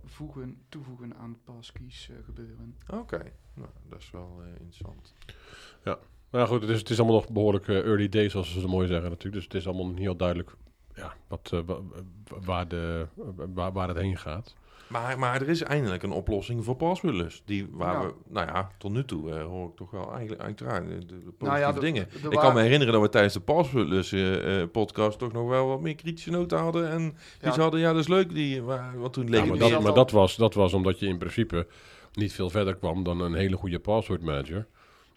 voegen, 0.05 0.61
toevoegen 0.69 1.15
aan 1.15 1.37
passkeys 1.43 2.09
eh, 2.09 2.15
gebeuren. 2.25 2.75
Oké, 2.89 3.31
nou, 3.53 3.69
dat 3.89 3.99
is 3.99 4.11
wel 4.11 4.41
eh, 4.41 4.47
interessant. 4.59 5.13
Maar 6.29 6.47
goed, 6.47 6.61
het 6.61 6.69
is, 6.69 6.79
het 6.79 6.89
is 6.89 6.97
allemaal 6.99 7.15
nog 7.19 7.29
behoorlijk 7.29 7.67
eh, 7.67 7.77
early 7.79 8.09
days, 8.09 8.31
zoals 8.31 8.53
ze 8.53 8.59
zo 8.59 8.67
mooi 8.67 8.87
zeggen 8.87 9.09
natuurlijk. 9.09 9.33
Dus 9.35 9.43
het 9.43 9.53
is 9.53 9.67
allemaal 9.67 9.87
niet 9.87 9.97
heel 9.97 10.15
duidelijk 10.15 10.55
ja, 10.95 11.13
wat, 11.27 11.49
eh, 11.53 11.59
wa- 11.65 11.81
wa- 11.81 12.39
waar, 12.39 12.67
de, 12.67 13.07
waar, 13.53 13.71
waar 13.71 13.87
het 13.87 13.97
heen 13.97 14.17
gaat. 14.17 14.55
Maar, 14.91 15.19
maar 15.19 15.41
er 15.41 15.49
is 15.49 15.61
eindelijk 15.63 16.03
een 16.03 16.11
oplossing 16.11 16.63
voor 16.65 16.75
passwordless. 16.75 17.41
Die 17.45 17.67
waar 17.71 17.93
Ja. 18.01 18.05
we, 18.07 18.13
nou 18.29 18.47
ja, 18.47 18.71
tot 18.77 18.91
nu 18.91 19.05
toe 19.05 19.31
eh, 19.31 19.43
hoor 19.43 19.69
ik 19.69 19.75
toch 19.75 19.91
wel 19.91 20.11
eigenlijk 20.11 20.41
uiteraard 20.41 20.87
de, 20.87 20.93
de, 21.05 21.05
positieve 21.15 21.45
Nou 21.45 21.59
ja, 21.59 21.71
de- 21.71 21.79
dingen. 21.79 22.07
de 22.21 22.29
ik 22.29 22.39
kan 22.39 22.53
me 22.53 22.61
herinneren 22.61 22.93
dat 22.93 23.01
we 23.01 23.09
tijdens 23.09 23.33
de 23.33 23.39
passwordless 23.39 24.11
eh, 24.11 24.61
eh, 24.61 24.69
podcast 24.71 25.19
toch 25.19 25.31
nog 25.31 25.47
wel 25.49 25.67
wat 25.67 25.81
meer 25.81 25.95
kritische 25.95 26.31
noten 26.31 26.57
hadden. 26.57 26.89
En 26.89 27.01
die 27.39 27.51
Ja. 27.51 27.59
hadden, 27.59 27.79
ja, 27.79 27.91
dat 27.91 28.01
is 28.01 28.07
leuk. 28.07 28.33
Die, 28.33 28.61
waar, 28.61 28.99
wat 28.99 29.13
toen 29.13 29.29
leek 29.29 29.45
maar 29.45 29.57
dat, 29.57 29.81
maar 29.81 29.93
dat, 29.93 30.11
was, 30.11 30.35
dat 30.35 30.53
was 30.53 30.73
omdat 30.73 30.99
je 30.99 31.07
in 31.07 31.17
principe 31.17 31.67
niet 32.13 32.33
veel 32.33 32.49
verder 32.49 32.75
kwam 32.75 33.03
dan 33.03 33.21
een 33.21 33.33
hele 33.33 33.55
goede 33.55 33.79
password 33.79 34.21
manager. 34.21 34.67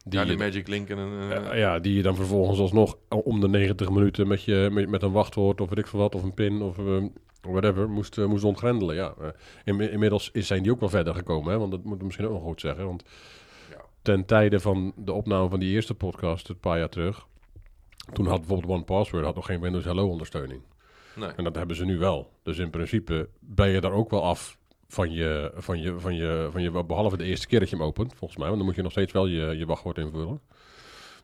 Die, 0.06 0.18
ja, 0.18 0.24
de 0.24 0.36
Magic 0.36 0.68
Link 0.68 0.88
en 0.88 0.98
een... 0.98 1.32
eh, 1.50 1.58
ja, 1.58 1.78
die 1.78 1.94
je 1.94 2.02
dan 2.02 2.14
vervolgens 2.16 2.58
alsnog 2.58 2.96
om 3.08 3.40
de 3.40 3.48
90 3.48 3.90
minuten 3.90 4.28
met, 4.28 4.42
je, 4.42 4.68
met, 4.72 4.88
met 4.88 5.02
een 5.02 5.12
wachtwoord 5.12 5.60
of 5.60 5.68
weet 5.68 5.78
ik 5.78 5.86
veel 5.86 5.98
wat, 6.00 6.14
of 6.14 6.22
een 6.22 6.34
pin 6.34 6.62
of 6.62 6.78
eh, 6.78 7.04
whatever, 7.40 7.88
moest, 7.90 8.18
eh, 8.18 8.24
moest 8.26 8.44
ontgrendelen. 8.44 8.94
Ja. 8.94 9.14
Eh, 9.20 9.28
in, 9.64 9.80
inmiddels 9.80 10.30
is, 10.32 10.46
zijn 10.46 10.62
die 10.62 10.72
ook 10.72 10.80
wel 10.80 10.88
verder 10.88 11.14
gekomen, 11.14 11.52
hè, 11.52 11.58
want 11.58 11.70
dat 11.70 11.84
moet 11.84 11.96
ik 11.96 12.02
misschien 12.02 12.26
ook 12.26 12.32
nog 12.32 12.42
goed 12.42 12.60
zeggen. 12.60 12.86
Want 12.86 13.04
Ja. 13.70 13.76
ten 14.02 14.24
tijde 14.24 14.60
van 14.60 14.92
de 14.96 15.12
opname 15.12 15.48
van 15.48 15.60
die 15.60 15.70
eerste 15.72 15.94
podcast, 15.94 16.48
een 16.48 16.58
paar 16.60 16.78
jaar 16.78 16.88
terug, 16.88 17.26
toen 18.12 18.26
had 18.26 18.38
bijvoorbeeld 18.38 18.70
OnePassword 18.72 19.24
had 19.24 19.34
nog 19.34 19.46
geen 19.46 19.60
Windows 19.60 19.84
Hello 19.84 20.08
ondersteuning. 20.08 20.60
nee. 21.16 21.28
En 21.36 21.44
dat 21.44 21.54
hebben 21.56 21.76
ze 21.76 21.84
nu 21.84 21.98
wel. 21.98 22.30
Dus 22.42 22.58
in 22.58 22.70
principe 22.70 23.28
ben 23.40 23.68
je 23.68 23.80
daar 23.80 23.92
ook 23.92 24.10
wel 24.10 24.22
af 24.22 24.58
van 24.94 25.12
je, 25.12 25.52
van 25.54 25.80
je, 25.80 25.98
van 25.98 26.14
je, 26.14 26.48
van 26.52 26.62
je 26.62 26.84
behalve 26.84 27.16
de 27.16 27.24
eerste 27.24 27.46
keer 27.46 27.60
dat 27.60 27.70
je 27.70 27.76
hem 27.76 27.84
opent, 27.84 28.14
volgens 28.14 28.38
mij. 28.38 28.46
Want 28.46 28.56
dan 28.58 28.66
moet 28.66 28.76
je 28.76 28.82
nog 28.82 28.92
steeds 28.92 29.12
wel 29.12 29.26
je, 29.26 29.56
je 29.56 29.66
wachtwoord 29.66 29.98
invullen. 29.98 30.40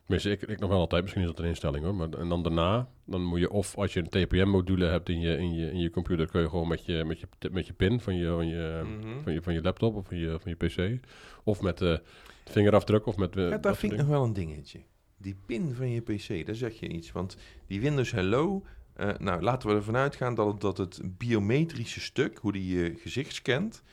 Tenminste, 0.01 0.31
ik, 0.31 0.41
ik 0.41 0.59
nog 0.59 0.69
wel 0.69 0.79
altijd. 0.79 1.01
Misschien 1.01 1.23
is 1.23 1.29
dat 1.29 1.39
een 1.39 1.45
instelling 1.45 1.83
hoor. 1.85 1.95
Maar, 1.95 2.09
en 2.09 2.29
dan 2.29 2.43
daarna, 2.43 2.87
dan 3.05 3.23
moet 3.23 3.39
je 3.39 3.49
of 3.51 3.75
als 3.77 3.93
je 3.93 3.99
een 3.99 4.09
TPM-module 4.25 4.85
hebt 4.85 5.09
in 5.09 5.19
je, 5.19 5.37
in, 5.37 5.53
je, 5.53 5.71
in 5.71 5.79
je 5.79 5.89
computer, 5.89 6.27
kun 6.27 6.41
je 6.41 6.49
gewoon 6.49 6.67
met 6.67 6.85
je, 6.85 7.03
met 7.05 7.19
je, 7.19 7.27
met 7.51 7.67
je 7.67 7.73
pin 7.73 7.99
van 7.99 8.15
je, 8.15 8.27
van 8.27 8.47
je, 8.47 8.81
Mhm. 8.83 9.21
van 9.23 9.33
je, 9.33 9.41
van 9.41 9.53
je 9.53 9.61
laptop 9.61 9.95
of 9.95 10.07
van 10.07 10.17
je, 10.17 10.37
van 10.41 10.55
je 10.57 10.67
PC. 10.97 11.05
Of 11.43 11.61
met 11.61 11.77
de 11.77 12.01
vingerafdruk 12.45 13.05
of 13.05 13.17
met... 13.17 13.35
eh, 13.35 13.43
Ja, 13.43 13.49
dat 13.49 13.63
daar 13.63 13.75
vind 13.75 13.91
ik 13.91 13.97
nog 13.97 14.07
wel 14.07 14.23
een 14.23 14.33
dingetje. 14.33 14.79
Die 15.17 15.35
pin 15.45 15.73
van 15.73 15.89
je 15.91 16.01
PC, 16.01 16.45
daar 16.45 16.55
zeg 16.55 16.79
je 16.79 16.87
iets. 16.87 17.11
Want 17.11 17.37
die 17.67 17.81
Windows 17.81 18.11
Hello, 18.11 18.63
eh, 18.93 19.09
nou 19.17 19.41
laten 19.41 19.69
we 19.69 19.75
ervan 19.75 19.95
uitgaan 19.95 20.35
dat 20.35 20.47
het, 20.47 20.61
dat 20.61 20.77
het 20.77 21.01
biometrische 21.17 21.99
stuk, 22.01 22.37
hoe 22.37 22.51
die 22.51 22.75
je 22.77 22.93
gezicht 22.97 23.33
scant, 23.33 23.83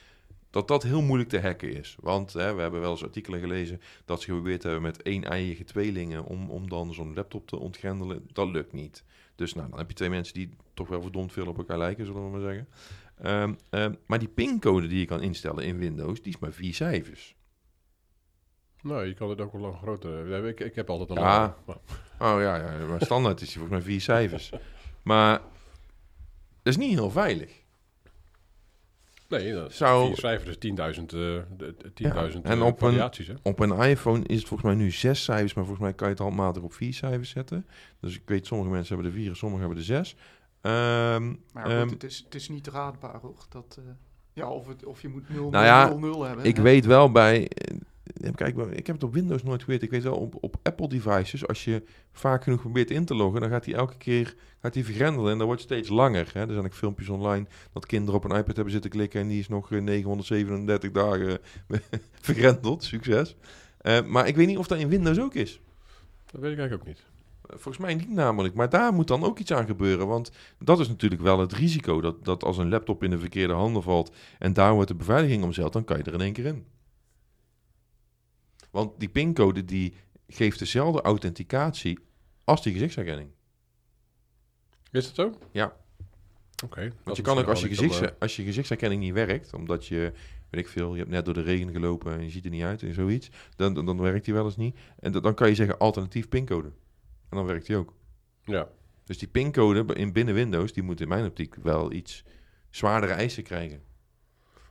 dat 0.50 0.68
dat 0.68 0.82
heel 0.82 1.02
moeilijk 1.02 1.30
te 1.30 1.40
hacken 1.40 1.72
is. 1.72 1.96
Want 2.00 2.32
hè, 2.32 2.54
we 2.54 2.60
hebben 2.60 2.80
wel 2.80 2.90
eens 2.90 3.04
artikelen 3.04 3.40
gelezen 3.40 3.80
dat 4.04 4.20
ze 4.20 4.26
geprobeerd 4.26 4.62
hebben 4.62 4.82
met 4.82 5.02
één 5.02 5.24
eigen 5.24 5.64
tweelingen 5.66 6.24
om, 6.24 6.50
om 6.50 6.68
dan 6.68 6.94
zo'n 6.94 7.14
laptop 7.14 7.46
te 7.46 7.58
ontgrendelen. 7.58 8.22
Dat 8.32 8.48
lukt 8.48 8.72
niet. 8.72 9.04
Dus 9.34 9.54
nou, 9.54 9.68
dan 9.68 9.78
heb 9.78 9.88
je 9.88 9.94
twee 9.94 10.10
mensen 10.10 10.34
die 10.34 10.50
toch 10.74 10.88
wel 10.88 11.02
verdomd 11.02 11.32
veel 11.32 11.46
op 11.46 11.58
elkaar 11.58 11.78
lijken, 11.78 12.06
zullen 12.06 12.24
we 12.24 12.30
maar 12.30 12.40
zeggen. 12.40 12.68
Ehm, 13.18 13.54
ehm, 13.70 13.94
maar 14.06 14.18
die 14.18 14.28
pincode 14.28 14.86
die 14.86 14.98
je 14.98 15.04
kan 15.04 15.22
instellen 15.22 15.64
in 15.64 15.78
Windows, 15.78 16.22
die 16.22 16.32
is 16.32 16.38
maar 16.38 16.52
vier 16.52 16.74
cijfers. 16.74 17.36
Nou, 18.82 19.06
je 19.06 19.14
kan 19.14 19.30
het 19.30 19.40
ook 19.40 19.52
wel 19.52 19.60
lang 19.60 19.76
groter... 19.76 20.46
Ik, 20.46 20.60
ik 20.60 20.74
heb 20.74 20.90
altijd 20.90 21.10
een 21.10 21.16
Ja. 21.16 21.56
maar- 21.66 21.76
Oh 22.20 22.40
ja, 22.40 22.56
ja 22.56 22.86
maar 22.86 23.02
standaard 23.02 23.40
is 23.40 23.48
die 23.48 23.58
volgens 23.58 23.78
mij 23.78 23.92
vier 23.92 24.00
cijfers. 24.00 24.50
Maar 25.08 25.32
dat 26.62 26.72
is 26.72 26.76
niet 26.76 26.90
heel 26.98 27.10
veilig. 27.10 27.50
Nee, 29.28 29.52
dat 29.52 29.72
Zou- 29.72 30.06
vier 30.06 30.16
cijfers 30.16 30.48
is 30.50 30.58
10.000 30.58 31.12
eh, 31.12 31.18
de- 31.18 31.74
de 31.78 31.92
10.000 31.94 32.44
Ja, 32.44 32.50
en 32.50 32.58
eh, 32.58 32.64
op 32.66 32.72
een- 32.72 32.88
variaties. 32.88 33.26
Hè? 33.26 33.34
Op 33.42 33.58
een 33.60 33.72
iPhone 33.82 34.24
is 34.26 34.38
het 34.38 34.48
volgens 34.48 34.68
mij 34.70 34.78
nu 34.78 34.90
zes 34.90 35.24
cijfers, 35.24 35.54
maar 35.54 35.64
volgens 35.64 35.84
mij 35.86 35.94
kan 35.94 36.06
je 36.08 36.12
het 36.14 36.22
handmatig 36.22 36.62
op 36.62 36.72
vier 36.72 36.94
cijfers 36.94 37.30
zetten. 37.30 37.66
Dus 38.00 38.14
ik 38.14 38.22
weet, 38.24 38.46
sommige 38.46 38.70
mensen 38.70 38.94
hebben 38.94 39.12
de 39.12 39.18
vier 39.18 39.28
en 39.30 39.36
sommigen 39.36 39.64
hebben 39.66 39.84
de 39.84 39.92
zes. 39.92 40.16
Ehm, 40.60 41.26
Maar 41.52 41.64
goed, 41.64 41.72
ehm, 41.72 41.88
het, 41.88 42.04
is, 42.04 42.18
het 42.24 42.34
is 42.34 42.48
niet 42.48 42.66
raadbaar 42.66 43.20
hoor. 43.20 43.44
Dat, 43.48 43.76
eh, 43.78 43.84
ja, 44.32 44.48
of, 44.50 44.66
het, 44.66 44.84
of 44.84 45.02
je 45.02 45.08
moet 45.08 45.28
0 45.28 45.50
Nou 45.50 45.64
ja, 45.64 45.88
0 45.88 45.98
0 45.98 46.22
hebben. 46.22 46.44
ik 46.44 46.56
hè. 46.56 46.62
weet 46.62 46.84
wel 46.86 47.12
bij, 47.12 47.50
kijk, 48.34 48.56
ik 48.56 48.86
heb 48.86 48.94
het 48.96 49.04
op 49.04 49.14
Windows 49.14 49.42
nooit 49.42 49.62
geweten. 49.62 49.84
Ik 49.86 49.92
weet 49.92 50.02
wel, 50.02 50.16
op, 50.16 50.36
op 50.40 50.56
Apple 50.62 50.88
devices, 50.88 51.46
als 51.46 51.64
je 51.64 51.82
vaak 52.12 52.42
genoeg 52.42 52.60
probeert 52.60 52.90
in 52.90 53.04
te 53.04 53.14
loggen, 53.14 53.40
dan 53.40 53.50
gaat 53.50 53.64
hij 53.64 53.74
elke 53.74 53.96
keer 53.96 54.34
gaat 54.60 54.74
hij 54.74 54.84
vergrendelen 54.84 55.32
en 55.32 55.38
dat 55.38 55.46
wordt 55.46 55.62
steeds 55.62 55.88
langer. 55.88 56.30
Hè. 56.32 56.40
Er 56.40 56.52
zijn 56.52 56.64
ook 56.64 56.74
filmpjes 56.74 57.08
online 57.08 57.46
dat 57.72 57.86
kinderen 57.86 58.14
op 58.14 58.24
een 58.24 58.36
iPad 58.36 58.54
hebben 58.54 58.72
zitten 58.72 58.90
klikken 58.90 59.20
en 59.20 59.28
die 59.28 59.38
is 59.38 59.48
nog 59.48 59.72
eh, 59.72 59.80
937 59.80 60.90
dagen 60.90 61.38
vergrendeld. 62.20 62.84
Succes. 62.84 63.36
Eh, 63.78 64.04
maar 64.04 64.26
ik 64.26 64.36
weet 64.36 64.46
niet 64.46 64.58
of 64.58 64.66
dat 64.66 64.78
in 64.78 64.88
Windows 64.88 65.20
ook 65.20 65.34
is. 65.34 65.60
Dat 66.30 66.40
weet 66.40 66.52
ik 66.52 66.58
eigenlijk 66.58 66.88
ook 66.88 66.94
niet. 66.94 67.04
Volgens 67.48 67.78
mij 67.78 67.94
niet 67.94 68.10
namelijk. 68.10 68.54
Maar 68.54 68.68
daar 68.68 68.92
moet 68.92 69.08
dan 69.08 69.24
ook 69.24 69.38
iets 69.38 69.52
aan 69.52 69.66
gebeuren. 69.66 70.06
Want 70.06 70.30
dat 70.58 70.80
is 70.80 70.88
natuurlijk 70.88 71.22
wel 71.22 71.38
het 71.40 71.52
risico. 71.52 72.00
Dat, 72.00 72.24
dat 72.24 72.44
als 72.44 72.58
een 72.58 72.68
laptop 72.68 73.02
in 73.02 73.10
de 73.10 73.18
verkeerde 73.18 73.52
handen 73.52 73.82
valt. 73.82 74.14
en 74.38 74.52
daar 74.52 74.72
wordt 74.72 74.88
de 74.88 74.94
beveiliging 74.94 75.42
omzeild. 75.42 75.72
dan 75.72 75.84
kan 75.84 75.96
je 75.96 76.02
er 76.02 76.12
in 76.12 76.20
één 76.20 76.32
keer 76.32 76.46
in. 76.46 76.64
Want 78.78 79.00
die 79.00 79.08
pincode 79.08 79.64
die 79.64 79.94
geeft 80.28 80.58
dezelfde 80.58 81.00
authenticatie. 81.02 81.98
als 82.44 82.62
die 82.62 82.72
gezichtsherkenning. 82.72 83.30
Is 84.90 85.04
dat 85.06 85.14
zo? 85.14 85.38
Ja. 85.50 85.76
Oké. 86.64 86.92
Want 87.04 87.16
je 87.16 87.22
kan 87.22 87.38
ook 87.38 87.46
als 87.46 87.60
je, 87.60 87.68
gezichts, 87.68 88.00
als 88.18 88.36
je 88.36 88.42
gezichtsherkenning 88.42 89.02
niet 89.02 89.12
werkt. 89.12 89.54
omdat 89.54 89.86
je. 89.86 90.12
weet 90.50 90.60
ik 90.64 90.68
veel. 90.68 90.92
je 90.92 90.98
hebt 90.98 91.10
net 91.10 91.24
door 91.24 91.34
de 91.34 91.42
regen 91.42 91.70
gelopen. 91.72 92.12
en 92.12 92.22
je 92.22 92.30
ziet 92.30 92.44
er 92.44 92.50
niet 92.50 92.62
uit 92.62 92.82
en 92.82 92.94
zoiets. 92.94 93.30
dan, 93.56 93.74
dan, 93.74 93.86
dan 93.86 94.00
werkt 94.00 94.24
die 94.24 94.34
wel 94.34 94.44
eens 94.44 94.56
niet. 94.56 94.78
En 94.98 95.12
dan 95.12 95.34
kan 95.34 95.48
je 95.48 95.54
zeggen 95.54 95.78
alternatief 95.78 96.28
pincode. 96.28 96.68
En 97.28 97.36
dan 97.36 97.46
werkt 97.46 97.66
die 97.66 97.76
ook. 97.76 97.94
Ja. 98.44 98.68
Dus 99.04 99.18
die 99.18 99.28
pincode 99.28 99.94
in 99.94 100.12
binnen 100.12 100.34
Windows, 100.34 100.72
die 100.72 100.82
moet 100.82 101.00
in 101.00 101.08
mijn 101.08 101.26
optiek 101.26 101.54
wel 101.54 101.92
iets 101.92 102.24
zwaardere 102.70 103.12
eisen 103.12 103.42
krijgen. 103.42 103.82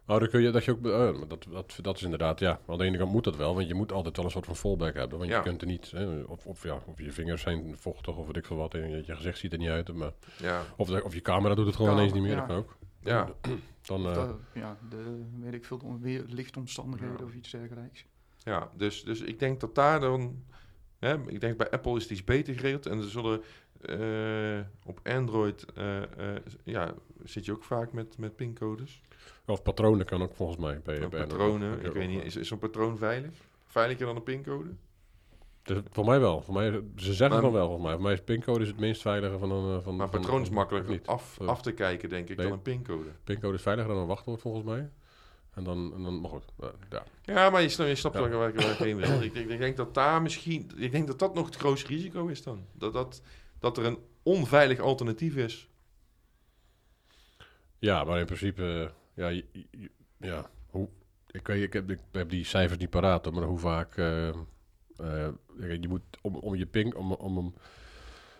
Oh, 0.07 0.19
dan 0.19 0.29
kun 0.29 0.41
je 0.41 0.51
dat 0.51 0.65
je 0.65 0.71
ook. 0.71 0.81
maar 0.81 1.27
dat, 1.27 1.45
dat, 1.51 1.79
dat 1.81 1.95
is 1.95 2.03
inderdaad, 2.03 2.39
ja. 2.39 2.59
Aan 2.67 2.77
de 2.77 2.83
ene 2.83 2.97
kant 2.97 3.11
moet 3.11 3.23
dat 3.23 3.35
wel, 3.35 3.55
want 3.55 3.67
je 3.67 3.73
moet 3.73 3.91
altijd 3.91 4.15
wel 4.15 4.25
een 4.25 4.31
soort 4.31 4.45
van 4.45 4.55
fallback 4.55 4.93
hebben. 4.93 5.17
Want 5.17 5.29
Ja. 5.29 5.37
je 5.37 5.43
kunt 5.43 5.61
er 5.61 5.67
niet. 5.67 5.91
Hè, 5.91 6.21
of, 6.21 6.45
of, 6.45 6.63
ja, 6.63 6.79
of 6.85 6.99
je 7.01 7.11
vingers 7.11 7.41
zijn 7.41 7.77
vochtig 7.77 8.15
of 8.17 8.25
weet 8.25 8.35
ik 8.37 8.45
veel 8.45 8.57
wat. 8.57 8.73
En 8.73 8.89
je, 8.89 9.03
je 9.05 9.15
gezicht 9.15 9.37
ziet 9.37 9.51
er 9.51 9.57
niet 9.57 9.69
uit. 9.69 9.93
Maar, 9.93 10.11
Ja, 10.41 10.61
of, 10.77 10.87
de- 10.87 11.03
of 11.03 11.13
je 11.13 11.21
camera 11.21 11.55
doet 11.55 11.65
het 11.65 11.75
gewoon 11.75 11.89
Camera, 11.95 12.07
ineens 12.15 12.25
niet 12.27 12.35
meer. 12.35 12.41
ja. 12.41 12.47
Dat 12.47 12.65
kan 12.65 12.65
ook. 12.65 12.77
ja. 12.99 13.33
Dan, 13.87 14.05
eh, 14.07 14.13
dat- 14.15 14.35
ja, 14.53 14.77
de, 14.89 15.23
weet 15.39 15.53
ik 15.53 15.65
veel, 15.65 15.77
de 15.77 15.97
weer, 15.99 16.23
lichtomstandigheden 16.27 17.17
Ja. 17.19 17.23
of 17.25 17.33
iets 17.33 17.51
dergelijks. 17.51 18.05
ja. 18.37 18.69
Dus, 18.75 19.03
dus 19.03 19.21
ik 19.21 19.39
denk 19.39 19.59
dat 19.59 19.75
daar 19.75 19.99
dan... 19.99 20.43
Hè, 20.99 21.15
ik 21.27 21.39
denk 21.41 21.57
bij 21.57 21.69
Apple 21.69 21.95
is 21.95 22.01
het 22.03 22.11
iets 22.11 22.23
beter 22.23 22.53
geregeld. 22.53 22.85
En 22.85 22.97
er 22.97 23.09
zullen 23.09 23.41
eh, 23.81 24.59
op 24.85 24.99
Android... 25.03 25.65
eh, 25.75 26.01
eh, 26.35 26.41
ja, 26.63 26.93
zit 27.23 27.45
je 27.45 27.51
ook 27.51 27.63
vaak 27.63 27.91
met, 27.93 28.17
met 28.17 28.35
pincodes. 28.35 29.01
of 29.45 29.61
patronen 29.63 30.05
kan 30.05 30.21
ook 30.21 30.35
volgens 30.35 30.57
mij. 30.57 30.81
Bij, 30.83 31.03
Ook 31.03 31.09
bij 31.11 31.19
patronen. 31.19 31.69
Android. 31.71 31.85
Ik 31.87 31.93
weet 31.93 32.07
niet, 32.09 32.23
is, 32.23 32.35
is 32.35 32.47
zo'n 32.47 32.59
patroon 32.59 32.97
veilig? 32.97 33.31
Veiliger 33.65 34.05
dan 34.05 34.15
een 34.15 34.23
pincode? 34.23 34.69
Dus 35.63 35.81
voor 35.89 36.05
mij 36.05 36.19
wel. 36.19 36.41
Voor 36.41 36.53
mij, 36.53 36.81
ze 36.95 37.13
zeggen 37.13 37.29
Maar- 37.29 37.41
van 37.41 37.51
wel. 37.51 37.69
Voor 37.69 37.81
mij, 37.81 37.93
voor 37.93 38.01
mij 38.01 38.13
is 38.13 38.21
pincode 38.21 38.61
is 38.61 38.67
het 38.67 38.79
minst 38.79 39.01
veilige 39.01 39.37
van 39.37 39.51
een. 39.51 39.81
Van, 39.81 39.95
Maar 39.95 40.09
patroon 40.09 40.41
is 40.41 40.49
makkelijker 40.49 40.91
niet. 40.91 41.07
af, 41.07 41.39
af 41.41 41.61
te 41.61 41.71
kijken, 41.71 42.09
denk 42.09 42.29
ik, 42.29 42.37
nee. 42.37 42.45
dan 42.45 42.55
een 42.55 42.61
pincode. 42.61 43.09
Pincode 43.23 43.55
is 43.55 43.61
veiliger 43.61 43.91
dan 43.93 44.01
een 44.01 44.07
wachtwoord 44.07 44.41
volgens 44.41 44.63
mij. 44.65 44.89
En 45.53 45.63
dan, 45.63 45.93
en 45.95 46.03
dan 46.03 46.21
maar 46.21 46.29
goed. 46.29 46.43
ja. 46.89 47.03
Ja, 47.23 47.49
maar 47.49 47.61
je 47.61 47.69
snapt, 47.69 47.89
je 47.89 47.95
snapt 47.95 48.15
Ja. 48.15 48.29
waar 48.29 48.49
ik 48.49 48.59
heen 48.59 48.97
wil. 48.97 49.21
Ik, 49.21 49.33
ik, 49.33 49.49
ik 49.49 49.59
denk 49.59 49.77
dat 49.77 49.93
daar 49.93 50.21
misschien... 50.21 50.71
Ik 50.75 50.91
denk 50.91 51.07
dat 51.07 51.19
dat 51.19 51.33
nog 51.33 51.45
het 51.45 51.55
grootste 51.55 51.87
risico 51.87 52.27
is 52.27 52.43
dan. 52.43 52.65
Dat, 52.73 52.93
dat, 52.93 53.21
dat 53.59 53.77
er 53.77 53.85
een 53.85 53.97
onveilig 54.23 54.79
alternatief 54.79 55.35
is. 55.35 55.67
Ja, 57.79 58.03
maar 58.03 58.19
in 58.19 58.25
principe, 58.25 58.63
eh, 59.15 59.23
ja, 59.23 59.27
je- 59.27 59.45
je- 59.71 59.91
ja 60.17 60.49
hoe, 60.69 60.89
ik, 61.31 61.47
weet, 61.47 61.63
ik, 61.63 61.73
heb, 61.73 61.91
ik 61.91 61.99
heb 62.11 62.29
die 62.29 62.43
cijfers 62.45 62.79
niet 62.79 62.89
paraat, 62.89 63.25
hoor, 63.25 63.33
maar 63.33 63.43
hoe 63.43 63.59
vaak 63.59 63.97
eh, 63.97 64.27
eh, 64.27 64.35
je 65.57 65.87
moet 65.87 66.01
om, 66.21 66.35
om 66.35 66.55
je 66.55 66.65
ping, 66.65 66.95
om, 66.95 67.11
om, 67.11 67.37
om, 67.37 67.53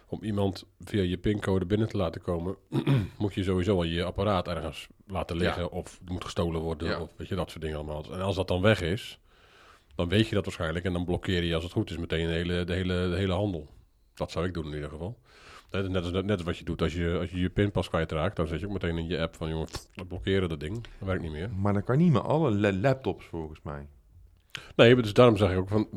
om 0.08 0.23
iemand 0.23 0.65
via 0.80 1.01
je 1.01 1.17
pincode 1.17 1.65
binnen 1.65 1.88
te 1.88 1.97
laten 1.97 2.21
komen, 2.21 2.56
moet 3.17 3.34
je 3.34 3.43
sowieso 3.43 3.75
al 3.75 3.84
je 3.84 4.03
apparaat 4.03 4.47
ergens 4.47 4.88
laten 5.08 5.38
liggen 5.38 5.62
Ja. 5.63 5.67
of 5.69 5.99
het 5.99 6.10
moet 6.10 6.23
gestolen 6.23 6.62
worden 6.62 6.88
Ja. 6.89 7.01
of 7.01 7.12
weet 7.17 7.27
je 7.27 7.36
dat 7.36 7.49
soort 7.49 7.62
dingen 7.62 7.77
allemaal. 7.77 8.13
En 8.13 8.21
als 8.21 8.36
dat 8.36 8.47
dan 8.47 8.62
weg 8.62 8.82
is, 8.82 9.19
dan 9.95 10.10
weet 10.10 10.27
je 10.27 10.36
dat 10.36 10.45
waarschijnlijk 10.45 10.86
en 10.86 10.93
dan 10.93 11.06
blokkeer 11.06 11.43
je 11.43 11.56
als 11.56 11.63
het 11.63 11.73
goed 11.73 11.89
is 11.89 11.97
meteen 11.97 12.27
de 12.27 12.34
hele, 12.34 12.63
de 12.63 12.73
hele, 12.73 13.10
de 13.10 13.15
hele 13.15 13.34
handel. 13.34 13.75
Dat 14.17 14.32
zou 14.32 14.45
ik 14.45 14.53
doen 14.53 14.65
in 14.65 14.73
ieder 14.73 14.89
geval. 14.89 15.17
Net, 15.71 15.89
net, 15.89 16.03
als, 16.03 16.12
net 16.12 16.30
als 16.32 16.43
wat 16.43 16.58
je 16.58 16.63
doet 16.65 16.82
als 16.82 16.93
je 16.93 17.17
als 17.19 17.30
je, 17.30 17.39
je 17.39 17.49
pinpas 17.49 17.89
kwijtraakt, 17.89 18.36
dan 18.36 18.47
zet 18.47 18.60
je 18.60 18.65
ook 18.65 18.71
meteen 18.73 18.97
in 18.97 19.08
je 19.08 19.21
app 19.21 19.36
van 19.36 19.49
jongen, 19.49 19.67
blokkeren 20.08 20.49
dat 20.49 20.60
ding. 20.60 20.73
Dat 20.99 21.08
werkt 21.08 21.21
niet 21.23 21.32
meer. 21.32 21.49
Maar 21.49 21.73
dat 21.73 21.84
kan 21.84 21.97
niet 21.97 22.12
met 22.12 22.21
alle 22.23 22.51
la- 22.51 22.73
laptops 22.73 23.25
volgens 23.25 23.60
mij. 23.63 23.88
Nee, 24.75 24.95
dus 24.95 25.13
daarom 25.13 25.38
zeg 25.38 25.51
ik 25.51 25.58
ook 25.58 25.69
van, 25.69 25.88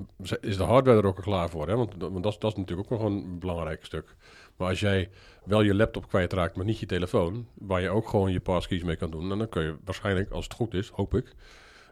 is 0.41 0.57
de 0.57 0.63
hardware 0.63 0.99
er 0.99 1.07
ook 1.07 1.17
al 1.17 1.23
klaar 1.23 1.51
voor? 1.51 1.69
Hè? 1.69 1.77
Want, 1.77 2.01
dat- 2.01 2.11
want 2.11 2.23
dat, 2.23 2.33
is, 2.33 2.39
dat 2.39 2.51
is 2.53 2.57
natuurlijk 2.59 2.93
ook 2.93 2.99
nog 3.01 3.09
een 3.11 3.39
belangrijk 3.39 3.85
stuk. 3.85 4.15
Maar 4.57 4.69
als 4.69 4.81
jij 4.81 5.11
wel 5.45 5.63
je 5.63 5.75
laptop 5.75 6.09
kwijtraakt, 6.09 6.57
maar 6.57 6.65
niet 6.65 6.79
je 6.79 6.87
telefoon, 6.87 7.47
waar 7.55 7.81
je 7.81 7.89
ook 7.91 8.09
gewoon 8.09 8.33
je 8.33 8.41
passkeys 8.41 8.83
mee 8.83 8.97
kan 8.97 9.11
doen, 9.11 9.29
dan 9.29 9.49
kun 9.49 9.63
je 9.63 9.77
waarschijnlijk, 9.85 10.31
als 10.31 10.45
het 10.45 10.55
goed 10.55 10.75
is, 10.75 10.89
hoop 10.89 11.15
ik, 11.15 11.35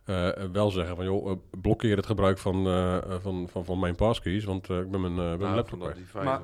eh, 0.09 0.45
wel 0.53 0.71
zeggen 0.71 0.97
van 0.97 1.05
joh, 1.05 1.31
eh, 1.31 1.37
blokkeer 1.61 1.97
het 1.97 2.07
gebruik 2.07 2.39
van, 2.39 2.67
eh, 2.67 2.97
eh, 2.97 3.21
van, 3.21 3.49
van, 3.49 3.65
van 3.65 3.79
mijn 3.79 3.95
passkeys, 3.95 4.45
want 4.45 4.71
eh, 4.71 4.79
ik 4.79 4.91
ben 4.91 5.01
mijn, 5.01 5.13
eh, 5.19 5.31
ben 5.31 5.39
Nou, 5.39 5.55
laptop 5.55 5.81
kwijt. 5.81 6.13
Maar- 6.13 6.41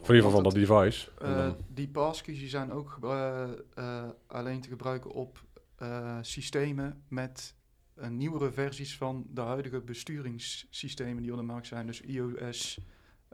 ieder 0.00 0.14
geval 0.16 0.30
van 0.30 0.42
dat 0.42 0.52
device. 0.54 1.10
Eh, 1.18 1.36
dan- 1.36 1.56
die 1.68 1.88
passkeys 1.88 2.38
die 2.38 2.48
zijn 2.48 2.72
ook 2.72 2.98
eh, 3.00 4.02
alleen 4.26 4.60
te 4.60 4.68
gebruiken 4.68 5.10
op 5.10 5.44
eh, 5.76 6.18
systemen 6.20 7.02
met 7.08 7.54
eh, 7.94 8.08
nieuwere 8.08 8.52
versies 8.52 8.96
van 8.96 9.26
de 9.30 9.40
huidige 9.40 9.80
besturingssystemen 9.80 11.22
die 11.22 11.32
op 11.32 11.38
de 11.38 11.44
markt 11.44 11.66
zijn. 11.66 11.86
Dus 11.86 12.00
iOS 12.00 12.78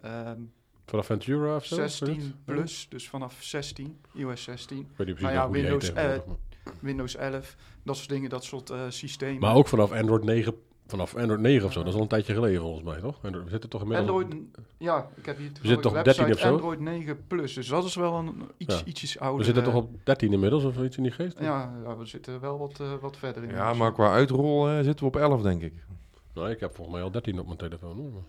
ehm, 0.03 0.41
vanaf 0.87 1.07
Ventura 1.07 1.57
of 1.57 1.65
zo? 1.65 1.75
16 1.75 2.35
plus, 2.45 2.87
dus 2.89 3.09
vanaf 3.09 3.43
16, 3.43 4.01
iOS 4.15 4.43
16, 4.43 4.79
Ik 4.79 4.85
weet 4.97 5.07
niet 5.07 5.17
precies 5.17 5.23
Nou 5.23 5.33
ja, 5.35 5.45
hoe 5.47 5.55
die 5.55 5.63
heet 5.65 6.25
Windows, 6.81 7.13
tegenwoordig, 7.13 7.15
maar- 7.15 7.15
Windows 7.15 7.17
11, 7.17 7.57
dat 7.83 7.97
soort 7.97 8.09
dingen, 8.09 8.31
dat 8.31 8.45
soort 8.45 8.71
eh, 8.71 8.81
systemen. 8.89 9.41
Maar 9.41 9.55
ook 9.55 9.69
vanaf 9.69 9.93
Android 9.93 10.25
9, 10.25 10.55
vanaf 10.87 11.15
Android 11.17 11.41
9 11.41 11.67
of 11.67 11.73
zo. 11.73 11.79
Dat 11.79 11.89
is 11.89 11.95
al 11.95 12.01
een 12.03 12.09
tijdje 12.09 12.35
geleden 12.35 12.61
volgens 12.61 12.85
mij, 12.85 13.01
toch? 13.01 13.19
Android, 13.23 13.45
we 13.45 13.51
zitten 13.51 13.71
toch 13.71 13.83
inmiddels... 13.83 14.11
Android, 14.11 14.43
ja, 14.79 15.09
ik 15.15 15.27
heb 15.27 15.39
hier 15.39 15.51
zitten 15.63 15.81
toch 15.81 15.93
de 15.93 16.03
13 16.03 16.25
website 16.25 16.49
of 16.53 16.59
zo? 16.61 16.67
Android 16.67 16.81
9 16.81 17.27
plus, 17.27 17.55
dus 17.55 17.69
dat 17.69 17.85
is 17.85 17.95
wel 17.95 18.15
een 18.15 18.43
iets, 18.57 18.79
Ja. 18.79 18.85
ietsjes 18.85 19.19
ouder. 19.19 19.39
we 19.39 19.45
zitten 19.45 19.63
eh, 19.63 19.69
toch 19.69 19.79
op 19.83 19.91
13 20.05 20.33
inmiddels 20.33 20.65
of 20.65 20.83
iets 20.83 20.97
in 20.97 21.03
die 21.03 21.13
geest? 21.13 21.39
Ja, 21.39 21.73
ja, 21.85 21.97
we 21.97 22.07
zitten 22.07 22.41
wel 22.41 22.59
wat, 22.59 22.81
eh, 22.81 22.93
wat 23.01 23.17
verder 23.17 23.43
in. 23.43 23.51
Ja, 23.51 23.75
maar 23.75 23.93
qua 23.93 24.13
uitrol 24.13 24.69
eh, 24.69 24.75
zitten 24.75 24.99
we 24.99 25.05
op 25.05 25.17
11, 25.17 25.43
denk 25.43 25.63
ik. 25.63 25.73
Nou, 26.35 26.51
ik 26.51 26.61
heb 26.61 26.75
volgens 26.75 26.97
mij 26.97 27.05
al 27.05 27.11
13 27.11 27.39
op 27.39 27.47
mijn 27.47 27.59
telefoon. 27.59 27.97
Hoor. 27.97 28.23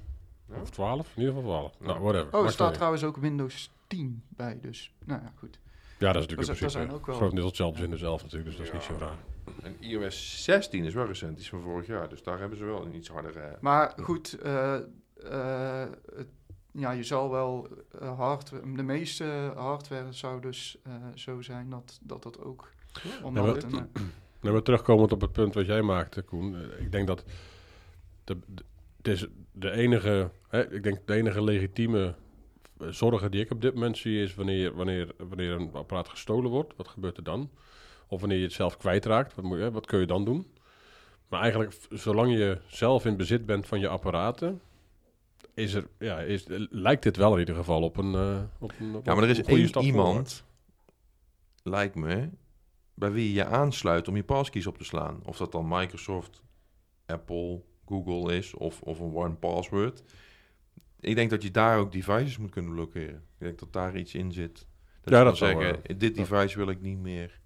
Ja? 0.50 0.62
Of 0.62 0.70
12, 0.70 1.12
in 1.16 1.22
ieder 1.22 1.36
geval 1.36 1.50
12. 1.50 1.76
Ja. 1.80 1.86
Nou, 1.86 2.00
whatever. 2.00 2.40
Oh, 2.40 2.46
er 2.46 2.52
staat 2.52 2.74
trouwens 2.74 3.04
ook 3.04 3.18
Windows 3.18 3.72
10 3.88 4.24
bij, 4.30 4.60
dus 4.62 4.92
nou 5.06 5.22
ja, 5.22 5.32
goed. 5.38 5.60
Ja, 6.04 6.12
dat 6.12 6.22
is 6.22 6.28
natuurlijk 6.28 6.50
in 6.50 6.56
principe 6.56 6.70
zijn 6.88 6.92
ook 7.00 7.06
wel- 7.06 7.16
grotendeels 7.16 7.48
hetzelfde 7.48 7.80
als 7.82 7.90
Windows 7.90 8.02
11 8.12 8.22
natuurlijk, 8.24 8.50
dus 8.50 8.58
dat 8.58 8.68
is 8.68 8.74
niet 8.74 8.98
zo 9.00 9.06
raar. 9.06 9.18
En 9.64 9.76
iOS 9.80 10.44
16 10.44 10.84
is 10.86 10.94
wel 10.94 11.06
recent, 11.06 11.32
die 11.32 11.40
is 11.44 11.50
van 11.50 11.62
vorig 11.62 11.88
jaar. 11.88 12.10
Dus 12.10 12.24
daar 12.24 12.40
hebben 12.40 12.58
ze 12.58 12.66
wel 12.66 12.86
een 12.86 12.96
iets 12.96 13.10
harder... 13.10 13.38
eh, 13.38 13.52
Maar 13.62 13.94
goed, 14.02 14.34
eh, 14.42 14.76
eh, 14.76 15.90
het- 16.16 16.28
ja, 16.72 16.92
je 16.92 17.04
zal 17.04 17.30
wel 17.32 17.68
eh, 18.00 18.18
hardware, 18.18 18.74
de 18.76 18.84
meeste 18.84 19.52
hardware 19.56 20.12
zou 20.14 20.42
dus 20.42 20.78
eh, 20.84 20.94
zo 21.16 21.42
zijn 21.42 21.70
dat 21.70 22.00
dat, 22.02 22.24
dat 22.24 22.40
ook 22.40 22.70
onderhoudt. 23.24 23.72
maar- 23.72 23.82
en, 23.82 23.90
eh, 23.94 24.02
Nou, 24.42 24.54
maar 24.56 24.64
terugkomend 24.64 25.12
op 25.12 25.22
het 25.22 25.32
punt 25.32 25.54
wat 25.54 25.66
jij 25.66 25.82
maakte, 25.82 26.22
Koen. 26.22 26.56
eh, 26.56 26.82
Ik 26.86 26.92
denk 26.92 27.08
dat 27.08 27.24
de, 28.24 28.38
de, 28.46 28.64
het 28.98 29.08
is 29.08 29.28
de 29.52 29.72
enige, 29.72 30.32
hè, 30.48 30.72
ik 30.74 30.84
denk 30.84 31.08
de 31.08 31.14
enige 31.14 31.44
legitieme 31.44 32.16
zorgen 32.90 33.32
die 33.32 33.42
ik 33.42 33.52
op 33.52 33.62
dit 33.62 33.74
moment 33.74 33.98
zie 33.98 34.22
is 34.22 34.36
wanneer, 34.36 34.76
wanneer, 34.76 35.16
wanneer 35.18 35.52
een 35.52 35.74
apparaat 35.74 36.10
gestolen 36.10 36.52
wordt, 36.52 36.74
wat 36.76 36.88
gebeurt 36.88 37.18
er 37.18 37.24
dan? 37.24 37.50
Of 38.08 38.20
wanneer 38.20 38.38
je 38.38 38.44
het 38.44 38.54
zelf 38.54 38.78
kwijtraakt, 38.78 39.36
wat, 39.36 39.46
moet 39.46 39.58
je, 39.58 39.72
wat 39.72 39.86
kun 39.86 40.00
je 40.00 40.06
dan 40.06 40.26
doen? 40.26 40.48
Maar 41.28 41.42
eigenlijk, 41.42 41.78
zolang 41.90 42.32
je 42.32 42.58
zelf 42.68 43.06
in 43.06 43.18
bezit 43.18 43.46
bent 43.46 43.68
van 43.68 43.80
je 43.80 43.88
apparaten, 43.88 44.62
is 45.54 45.74
er, 45.74 45.88
ja, 46.00 46.20
is, 46.20 46.46
lijkt 46.70 47.04
dit 47.04 47.18
wel 47.18 47.34
in 47.34 47.40
ieder 47.40 47.56
geval 47.56 47.82
op 47.82 47.98
een, 47.98 48.16
eh, 48.16 48.42
op 48.60 48.74
een 48.80 48.96
op 48.96 49.06
Ja, 49.06 49.14
maar 49.14 49.24
er 49.24 49.30
is 49.30 49.42
één 49.42 49.80
iemand, 49.80 50.44
lijkt 51.64 51.96
me, 51.96 52.30
bij 52.94 53.12
wie 53.12 53.28
je 53.28 53.34
je 53.34 53.46
aansluit 53.46 54.08
om 54.08 54.16
je 54.16 54.24
passkeys 54.24 54.68
op 54.68 54.78
te 54.78 54.84
slaan. 54.84 55.20
Of 55.26 55.38
dat 55.38 55.52
dan 55.52 55.68
Microsoft, 55.68 56.42
Apple, 57.06 57.62
Google 57.86 58.36
is 58.36 58.54
of, 58.54 58.82
of 58.82 59.00
een 59.00 59.16
one 59.16 59.34
password. 59.34 60.04
Ik 61.04 61.16
denk 61.16 61.30
dat 61.30 61.44
je 61.44 61.52
daar 61.52 61.78
ook 61.78 61.92
devices 61.92 62.38
moet 62.38 62.50
kunnen 62.52 62.72
blokkeren. 62.74 63.16
Ik 63.16 63.38
denk 63.38 63.60
dat 63.60 63.74
daar 63.74 63.98
iets 63.98 64.14
in 64.14 64.32
zit. 64.32 64.66
Dat 65.02 65.14
Ja, 65.14 65.20
je 65.20 65.26
dat 65.26 65.38
zou, 65.38 65.62
zeggen, 65.62 65.98
dit 65.98 66.16
device 66.16 66.58
wil 66.58 66.70
ik 66.70 66.82
niet 66.82 66.98
meer. 67.00 67.40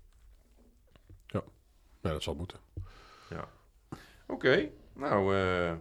Ja, 2.01 2.11
dat 2.13 2.23
zal 2.23 2.35
moeten. 2.35 2.59
Oké, 4.27 4.69
nou, 4.95 5.35
eh, 5.35 5.73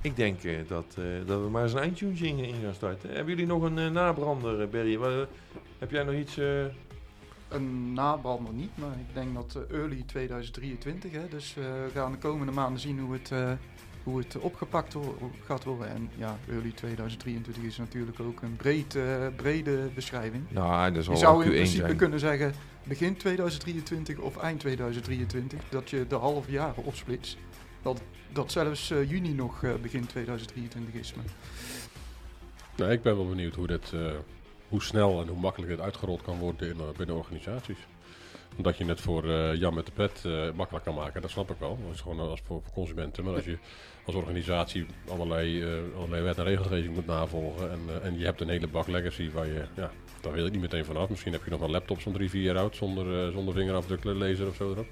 ik 0.00 0.16
denk 0.16 0.42
eh, 0.44 0.68
dat, 0.68 0.96
eh, 0.98 1.26
dat 1.26 1.40
we 1.42 1.48
maar 1.50 1.62
eens 1.62 1.72
een 1.72 1.78
eindtune 1.78 2.16
in, 2.18 2.38
in 2.38 2.62
gaan 2.62 2.74
starten. 2.74 3.08
Hebben 3.10 3.28
jullie 3.28 3.46
nog 3.46 3.62
een 3.62 3.78
eh, 3.78 3.90
nabrander, 3.90 4.60
eh, 4.60 4.68
Berry? 4.68 5.26
Heb 5.78 5.90
jij 5.90 6.02
nog 6.04 6.14
iets... 6.14 6.36
eh, 6.38 6.64
een 7.48 7.92
nabrander 7.92 8.52
niet, 8.52 8.76
maar 8.78 8.92
ik 9.08 9.14
denk 9.14 9.34
dat 9.34 9.54
eh, 9.68 9.76
early 9.78 10.02
2023, 10.06 11.12
hè, 11.12 11.28
dus 11.28 11.56
eh, 11.56 11.62
we 11.64 11.90
gaan 11.92 12.12
de 12.12 12.18
komende 12.18 12.52
maanden 12.52 12.80
zien 12.80 12.98
hoe 12.98 13.12
het, 13.12 13.30
eh, 13.30 13.52
hoe 14.04 14.18
het 14.18 14.38
opgepakt 14.38 14.96
gaat 15.44 15.64
worden. 15.64 15.88
En 15.88 16.10
ja, 16.16 16.38
early 16.48 16.70
2023 16.70 17.62
is 17.62 17.76
natuurlijk 17.76 18.20
ook 18.20 18.42
een 18.42 18.56
breed, 18.56 18.94
eh, 18.94 19.26
brede 19.36 19.90
beschrijving. 19.94 20.44
Nou, 20.48 20.92
dat 20.92 21.04
Je 21.04 21.16
zou 21.16 21.44
in 21.44 21.50
Q1 21.50 21.54
principe 21.54 21.84
zijn. 21.86 21.96
kunnen 21.96 22.18
zeggen 22.18 22.54
begin 22.84 23.16
2023 23.16 24.18
of 24.18 24.36
eind 24.36 24.60
2023, 24.60 25.58
dat 25.68 25.90
je 25.90 26.06
de 26.06 26.14
half 26.14 26.50
jaren 26.50 26.84
opsplitst. 26.84 27.36
Dat, 27.82 28.02
dat 28.32 28.52
zelfs 28.52 28.90
eh, 28.90 29.10
juni 29.10 29.32
nog 29.32 29.62
eh, 29.62 29.74
begin 29.82 30.06
2023 30.06 30.94
is. 30.94 31.14
Maar 31.14 31.24
Nou, 32.76 32.90
ik 32.92 33.02
ben 33.02 33.16
wel 33.16 33.28
benieuwd 33.28 33.54
hoe, 33.54 33.66
dit, 33.66 33.92
eh, 33.92 34.12
hoe 34.68 34.82
snel 34.82 35.20
en 35.20 35.28
hoe 35.28 35.40
makkelijk 35.40 35.70
dit 35.70 35.80
uitgerold 35.80 36.22
kan 36.22 36.38
worden 36.38 36.68
in, 36.68 36.76
binnen 36.96 37.16
organisaties. 37.16 37.78
Omdat 38.56 38.76
je 38.76 38.84
het 38.84 39.00
voor 39.00 39.28
eh, 39.28 39.54
Jan 39.54 39.74
met 39.74 39.86
de 39.86 39.92
pret 39.92 40.22
eh, 40.24 40.50
makkelijk 40.54 40.84
kan 40.84 40.94
maken, 40.94 41.22
dat 41.22 41.30
snap 41.30 41.50
ik 41.50 41.56
wel. 41.58 41.78
Dat 41.84 41.94
is 41.94 42.00
gewoon 42.00 42.20
als 42.20 42.40
voor, 42.44 42.62
consumenten. 42.72 43.24
Maar 43.24 43.34
als 43.34 43.44
je 43.44 43.58
als 44.04 44.14
organisatie 44.14 44.86
allerlei, 45.08 45.62
eh, 45.62 45.68
allerlei 45.96 46.22
wet 46.22 46.38
en 46.38 46.44
regelgeving 46.44 46.94
moet 46.94 47.06
navolgen 47.06 47.70
en, 47.70 47.80
en 48.02 48.18
je 48.18 48.24
hebt 48.24 48.40
een 48.40 48.48
hele 48.48 48.68
bak 48.68 48.86
legacy 48.86 49.30
waar 49.30 49.46
je, 49.46 49.64
ja, 49.74 49.90
daar 50.20 50.32
wil 50.32 50.46
ik 50.46 50.52
niet 50.52 50.60
meteen 50.60 50.84
vanaf. 50.84 51.08
Misschien 51.08 51.32
heb 51.32 51.44
je 51.44 51.50
nog 51.50 51.60
een 51.60 51.70
laptop 51.70 52.00
van 52.00 52.12
drie, 52.12 52.30
vier 52.30 52.42
jaar 52.42 52.58
oud 52.58 52.76
zonder, 52.76 53.32
zonder 53.32 53.54
vingerafdrukken, 53.54 54.16
laser 54.16 54.48
of 54.48 54.54
zo 54.54 54.70
erop. 54.70 54.86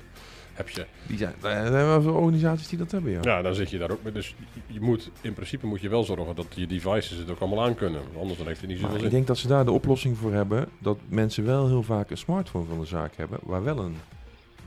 Heb 0.54 0.68
je, 0.68 0.86
Die 1.06 1.18
zijn, 1.18 1.34
er 1.42 1.66
zijn 1.66 1.86
wel 1.86 2.02
veel 2.02 2.14
organisaties 2.14 2.68
die 2.68 2.78
dat 2.78 2.90
hebben, 2.90 3.12
ja. 3.12 3.18
ja, 3.22 3.42
dan 3.42 3.54
zit 3.54 3.70
je 3.70 3.78
daar 3.78 3.90
ook 3.90 4.02
mee. 4.02 4.12
Dus 4.12 4.34
je 4.66 4.80
moet, 4.80 5.10
in 5.20 5.32
principe 5.32 5.66
moet 5.66 5.80
je 5.80 5.88
wel 5.88 6.04
zorgen 6.04 6.34
dat 6.34 6.46
je 6.54 6.66
devices 6.66 7.18
het 7.18 7.30
ook 7.30 7.38
allemaal 7.40 7.64
aan 7.64 7.74
kunnen. 7.74 8.00
Anders 8.18 8.38
dan 8.38 8.46
heeft 8.46 8.60
het 8.60 8.70
niet 8.70 8.78
zoveel 8.78 9.04
ik 9.04 9.10
denk 9.10 9.26
dat 9.26 9.38
ze 9.38 9.48
daar 9.48 9.64
de 9.64 9.70
oplossing 9.70 10.18
voor 10.18 10.32
hebben. 10.32 10.68
Dat 10.78 10.98
mensen 11.08 11.44
wel 11.44 11.66
heel 11.66 11.82
vaak 11.82 12.10
een 12.10 12.16
smartphone 12.18 12.66
van 12.66 12.78
de 12.80 12.86
zaak 12.86 13.16
hebben. 13.16 13.38
Waar 13.42 13.64
wel 13.64 13.78
een 13.78 13.96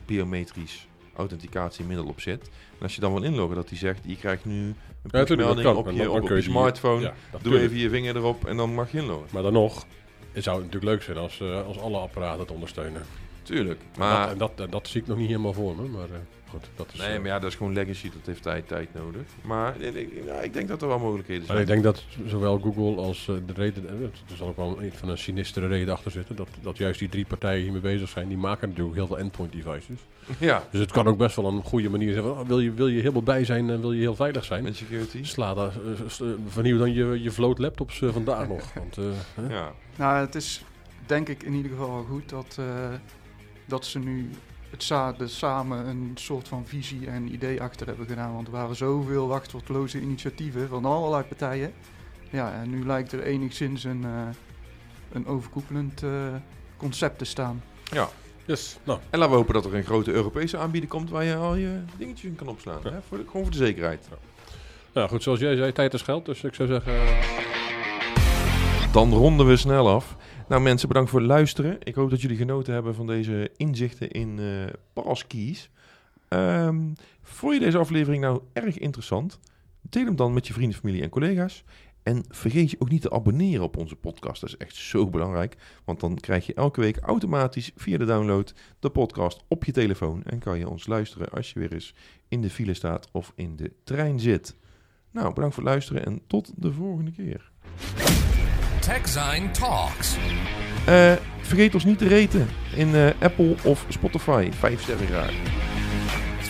biometrisch 0.05 0.87
authenticatiemiddel 1.15 2.05
op 2.05 2.21
zit. 2.21 2.41
En 2.77 2.81
als 2.81 2.95
je 2.95 3.01
dan 3.01 3.13
wil 3.13 3.23
inloggen, 3.23 3.55
dat 3.55 3.69
die 3.69 3.77
zegt: 3.77 3.99
je 4.05 4.15
krijgt 4.17 4.45
nu 4.45 4.53
een 4.53 4.75
Ja, 5.11 5.17
natuurlijk, 5.17 5.61
kan. 5.61 5.75
op 5.75 5.91
je, 5.91 5.97
dan- 6.03 6.07
op, 6.21 6.27
je 6.27 6.35
je 6.35 6.41
smartphone. 6.41 7.01
Ja, 7.01 7.13
Doe 7.41 7.59
even 7.59 7.77
je 7.77 7.89
vinger 7.89 8.15
erop 8.15 8.45
en 8.45 8.57
dan 8.57 8.73
mag 8.73 8.91
je 8.91 8.97
inloggen. 8.97 9.27
Maar 9.31 9.41
dan 9.43 9.53
nog, 9.53 9.85
het 10.31 10.43
zou 10.43 10.57
natuurlijk 10.57 10.83
leuk 10.85 11.01
zijn 11.01 11.17
als, 11.17 11.39
eh, 11.41 11.65
als 11.65 11.79
alle 11.79 11.97
apparaten 11.97 12.39
het 12.39 12.51
ondersteunen. 12.51 13.01
Tuurlijk. 13.45 13.81
Maar 13.97 14.21
dat, 14.37 14.49
en 14.51 14.57
dat, 14.57 14.71
dat 14.71 14.87
zie 14.87 15.01
ik 15.01 15.07
nog 15.07 15.17
niet 15.17 15.27
helemaal 15.27 15.53
voor 15.53 15.75
me. 15.75 15.87
Maar 15.87 16.03
eh, 16.09 16.15
goed, 16.49 16.65
dat 16.75 16.89
is... 16.93 16.99
nee, 16.99 17.07
eh, 17.07 17.17
maar 17.17 17.27
ja, 17.27 17.39
dat 17.39 17.49
is 17.49 17.55
gewoon 17.55 17.73
legacy. 17.73 18.09
Dat 18.09 18.25
heeft 18.25 18.41
tijd, 18.41 18.67
tijd 18.67 18.93
nodig. 18.93 19.21
Maar 19.41 19.79
ik, 19.81 19.93
ik- 19.95 20.23
ja, 20.25 20.33
ik 20.33 20.53
denk 20.53 20.67
dat 20.67 20.81
er 20.81 20.87
wel 20.87 20.99
mogelijkheden 20.99 21.43
maar 21.47 21.55
zijn. 21.55 21.61
ik 21.67 21.67
denk 21.67 21.83
dat 21.83 22.03
zowel 22.27 22.59
Google 22.59 23.01
als 23.01 23.27
eh, 23.27 23.35
de 23.45 23.53
reden, 23.53 23.87
er 24.29 24.35
zal 24.37 24.47
ook 24.47 24.55
wel 24.57 24.81
een 24.81 24.91
van 24.93 25.09
een 25.09 25.17
sinistere 25.17 25.67
reden 25.67 25.93
achter 25.93 26.11
zitten, 26.11 26.35
dat, 26.35 26.47
dat 26.61 26.77
juist 26.77 26.99
die 26.99 27.09
drie 27.09 27.25
partijen 27.25 27.63
hiermee 27.63 27.81
bezig 27.81 28.09
zijn, 28.09 28.27
die 28.27 28.37
maken 28.37 28.69
natuurlijk 28.69 28.95
heel 28.95 29.07
veel 29.07 29.19
endpoint 29.19 29.51
devices. 29.51 29.99
Ja, 30.39 30.63
Dus 30.71 30.79
het 30.79 30.91
kan 30.91 31.07
ook 31.07 31.17
best 31.17 31.35
wel 31.35 31.45
een 31.45 31.63
goede 31.63 31.89
manier 31.89 32.11
zijn 32.13 32.23
van, 32.23 32.31
oh, 32.39 32.47
wil, 32.47 32.59
je, 32.59 32.71
wil 32.73 32.87
je 32.87 32.99
helemaal 32.99 33.23
bij 33.23 33.45
zijn 33.45 33.69
en 33.69 33.81
wil 33.81 33.91
je 33.93 33.99
heel 34.01 34.15
veilig 34.15 34.43
zijn? 34.45 34.63
met 34.63 34.75
security. 34.75 35.23
Sla 35.23 35.53
daar, 35.53 35.71
vernieuw 36.47 36.77
dan 36.77 36.93
je, 36.93 37.21
je 37.21 37.31
vloot 37.31 37.59
laptops 37.59 38.01
vandaag 38.11 38.47
nog. 38.47 38.73
Want, 38.73 38.97
eh, 38.97 39.03
hè? 39.33 39.53
Ja. 39.55 39.71
Nou, 39.95 40.17
het 40.25 40.35
is 40.35 40.63
denk 41.05 41.29
ik 41.29 41.43
in 41.43 41.53
ieder 41.53 41.71
geval 41.71 41.91
wel 41.93 42.03
goed 42.03 42.29
dat, 42.29 42.55
eh, 42.59 42.65
dat 43.65 43.85
ze 43.85 43.99
nu 43.99 44.29
het 44.69 44.83
sa 44.83 45.11
de 45.11 45.27
samen 45.27 45.87
een 45.87 46.11
soort 46.15 46.47
van 46.47 46.65
visie 46.67 47.07
en 47.07 47.33
idee 47.33 47.61
achter 47.61 47.87
hebben 47.87 48.07
gedaan. 48.07 48.33
Want 48.33 48.47
er 48.47 48.53
waren 48.53 48.75
zoveel 48.75 49.27
wachtwoordloze 49.27 49.99
initiatieven 49.99 50.67
van 50.67 50.85
allerlei 50.85 51.23
partijen. 51.23 51.73
Ja, 52.29 52.53
en 52.53 52.69
nu 52.69 52.85
lijkt 52.85 53.11
er 53.11 53.23
enigszins 53.23 53.83
een, 53.83 54.03
eh, 54.03 54.27
een 55.11 55.27
overkoepelend 55.27 56.03
eh, 56.03 56.09
concept 56.77 57.17
te 57.17 57.25
staan. 57.25 57.63
ja. 57.91 58.09
Yes. 58.47 58.77
Nou, 58.83 58.99
En 59.09 59.19
laten 59.19 59.33
we 59.33 59.39
hopen 59.39 59.53
dat 59.53 59.65
er 59.65 59.73
een 59.75 59.83
grote 59.83 60.11
Europese 60.11 60.57
aanbieder 60.57 60.89
komt 60.89 61.09
waar 61.09 61.23
je 61.23 61.35
al 61.35 61.55
je 61.55 61.79
dingetjes 61.97 62.29
in 62.29 62.35
kan 62.35 62.47
opslaan. 62.47 62.79
Ja. 62.83 62.91
Hè? 62.91 63.01
Voor 63.07 63.17
de, 63.17 63.23
gewoon 63.25 63.41
voor 63.41 63.51
de 63.51 63.57
zekerheid. 63.57 64.07
nou 64.93 65.09
goed, 65.09 65.23
zoals 65.23 65.39
jij 65.39 65.55
zei, 65.55 65.71
tijd 65.71 65.93
is 65.93 66.01
geld. 66.01 66.25
Dus 66.25 66.43
ik 66.43 66.53
zou 66.53 66.67
zeggen, 66.67 66.93
Dan 68.91 69.13
ronden 69.13 69.47
we 69.47 69.57
snel 69.57 69.89
af. 69.89 70.15
Nou 70.47 70.61
mensen, 70.61 70.87
bedankt 70.87 71.09
voor 71.09 71.19
het 71.19 71.29
luisteren. 71.29 71.77
Ik 71.83 71.95
hoop 71.95 72.09
dat 72.09 72.21
jullie 72.21 72.37
genoten 72.37 72.73
hebben 72.73 72.95
van 72.95 73.07
deze 73.07 73.51
inzichten 73.57 74.11
in 74.11 74.39
eh 74.39 74.73
passkeys. 74.93 75.69
Ehm 76.27 76.93
vond 77.21 77.53
je 77.53 77.59
deze 77.59 77.77
aflevering 77.77 78.23
nou 78.23 78.41
erg 78.53 78.77
interessant? 78.77 79.39
Deel 79.81 80.05
hem 80.05 80.15
dan 80.15 80.33
met 80.33 80.47
je 80.47 80.53
vrienden, 80.53 80.79
familie 80.79 81.01
en 81.01 81.09
collega's. 81.09 81.63
En 82.03 82.23
vergeet 82.29 82.71
je 82.71 82.79
ook 82.79 82.89
niet 82.89 83.01
te 83.01 83.11
abonneren 83.11 83.63
op 83.63 83.77
onze 83.77 83.95
podcast. 83.95 84.41
Dat 84.41 84.49
is 84.49 84.57
echt 84.57 84.75
zo 84.75 85.09
belangrijk. 85.09 85.57
Want 85.85 85.99
dan 85.99 86.15
krijg 86.15 86.45
je 86.45 86.53
elke 86.53 86.81
week 86.81 86.97
automatisch 86.97 87.71
via 87.75 87.97
de 87.97 88.05
download 88.05 88.53
de 88.79 88.89
podcast 88.89 89.43
op 89.47 89.63
je 89.63 89.71
telefoon. 89.71 90.23
En 90.23 90.39
kan 90.39 90.59
je 90.59 90.69
ons 90.69 90.87
luisteren 90.87 91.29
als 91.29 91.53
je 91.53 91.59
weer 91.59 91.73
eens 91.73 91.95
in 92.27 92.41
de 92.41 92.49
file 92.49 92.73
staat 92.73 93.09
of 93.11 93.33
in 93.35 93.55
de 93.55 93.71
trein 93.83 94.19
zit. 94.19 94.55
Nou, 95.11 95.33
bedankt 95.33 95.55
voor 95.55 95.63
het 95.63 95.71
luisteren 95.71 96.05
en 96.05 96.21
tot 96.27 96.51
de 96.55 96.71
volgende 96.71 97.11
keer. 97.11 97.51
TechZine 98.85 99.51
Talks. 99.51 100.15
Eh, 100.85 101.13
vergeet 101.41 101.73
ons 101.73 101.83
niet 101.83 101.97
te 101.97 102.09
raten 102.09 102.49
in 102.75 102.95
eh, 102.95 103.09
Apple 103.19 103.55
of 103.63 103.85
Spotify. 103.89 104.49
Vijf 104.59 104.81
sterren 104.81 105.07
graag. 105.07 105.33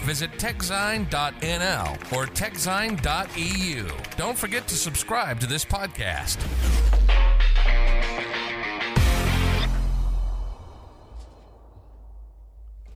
Visit 0.04 0.40
techzine.nl 0.40 2.18
or 2.18 2.32
techzine.eu. 2.32 3.86
Don't 4.18 4.38
forget 4.38 4.68
to 4.68 4.76
subscribe 4.76 5.40
to 5.40 5.48
this 5.48 5.66
podcast. 5.66 6.38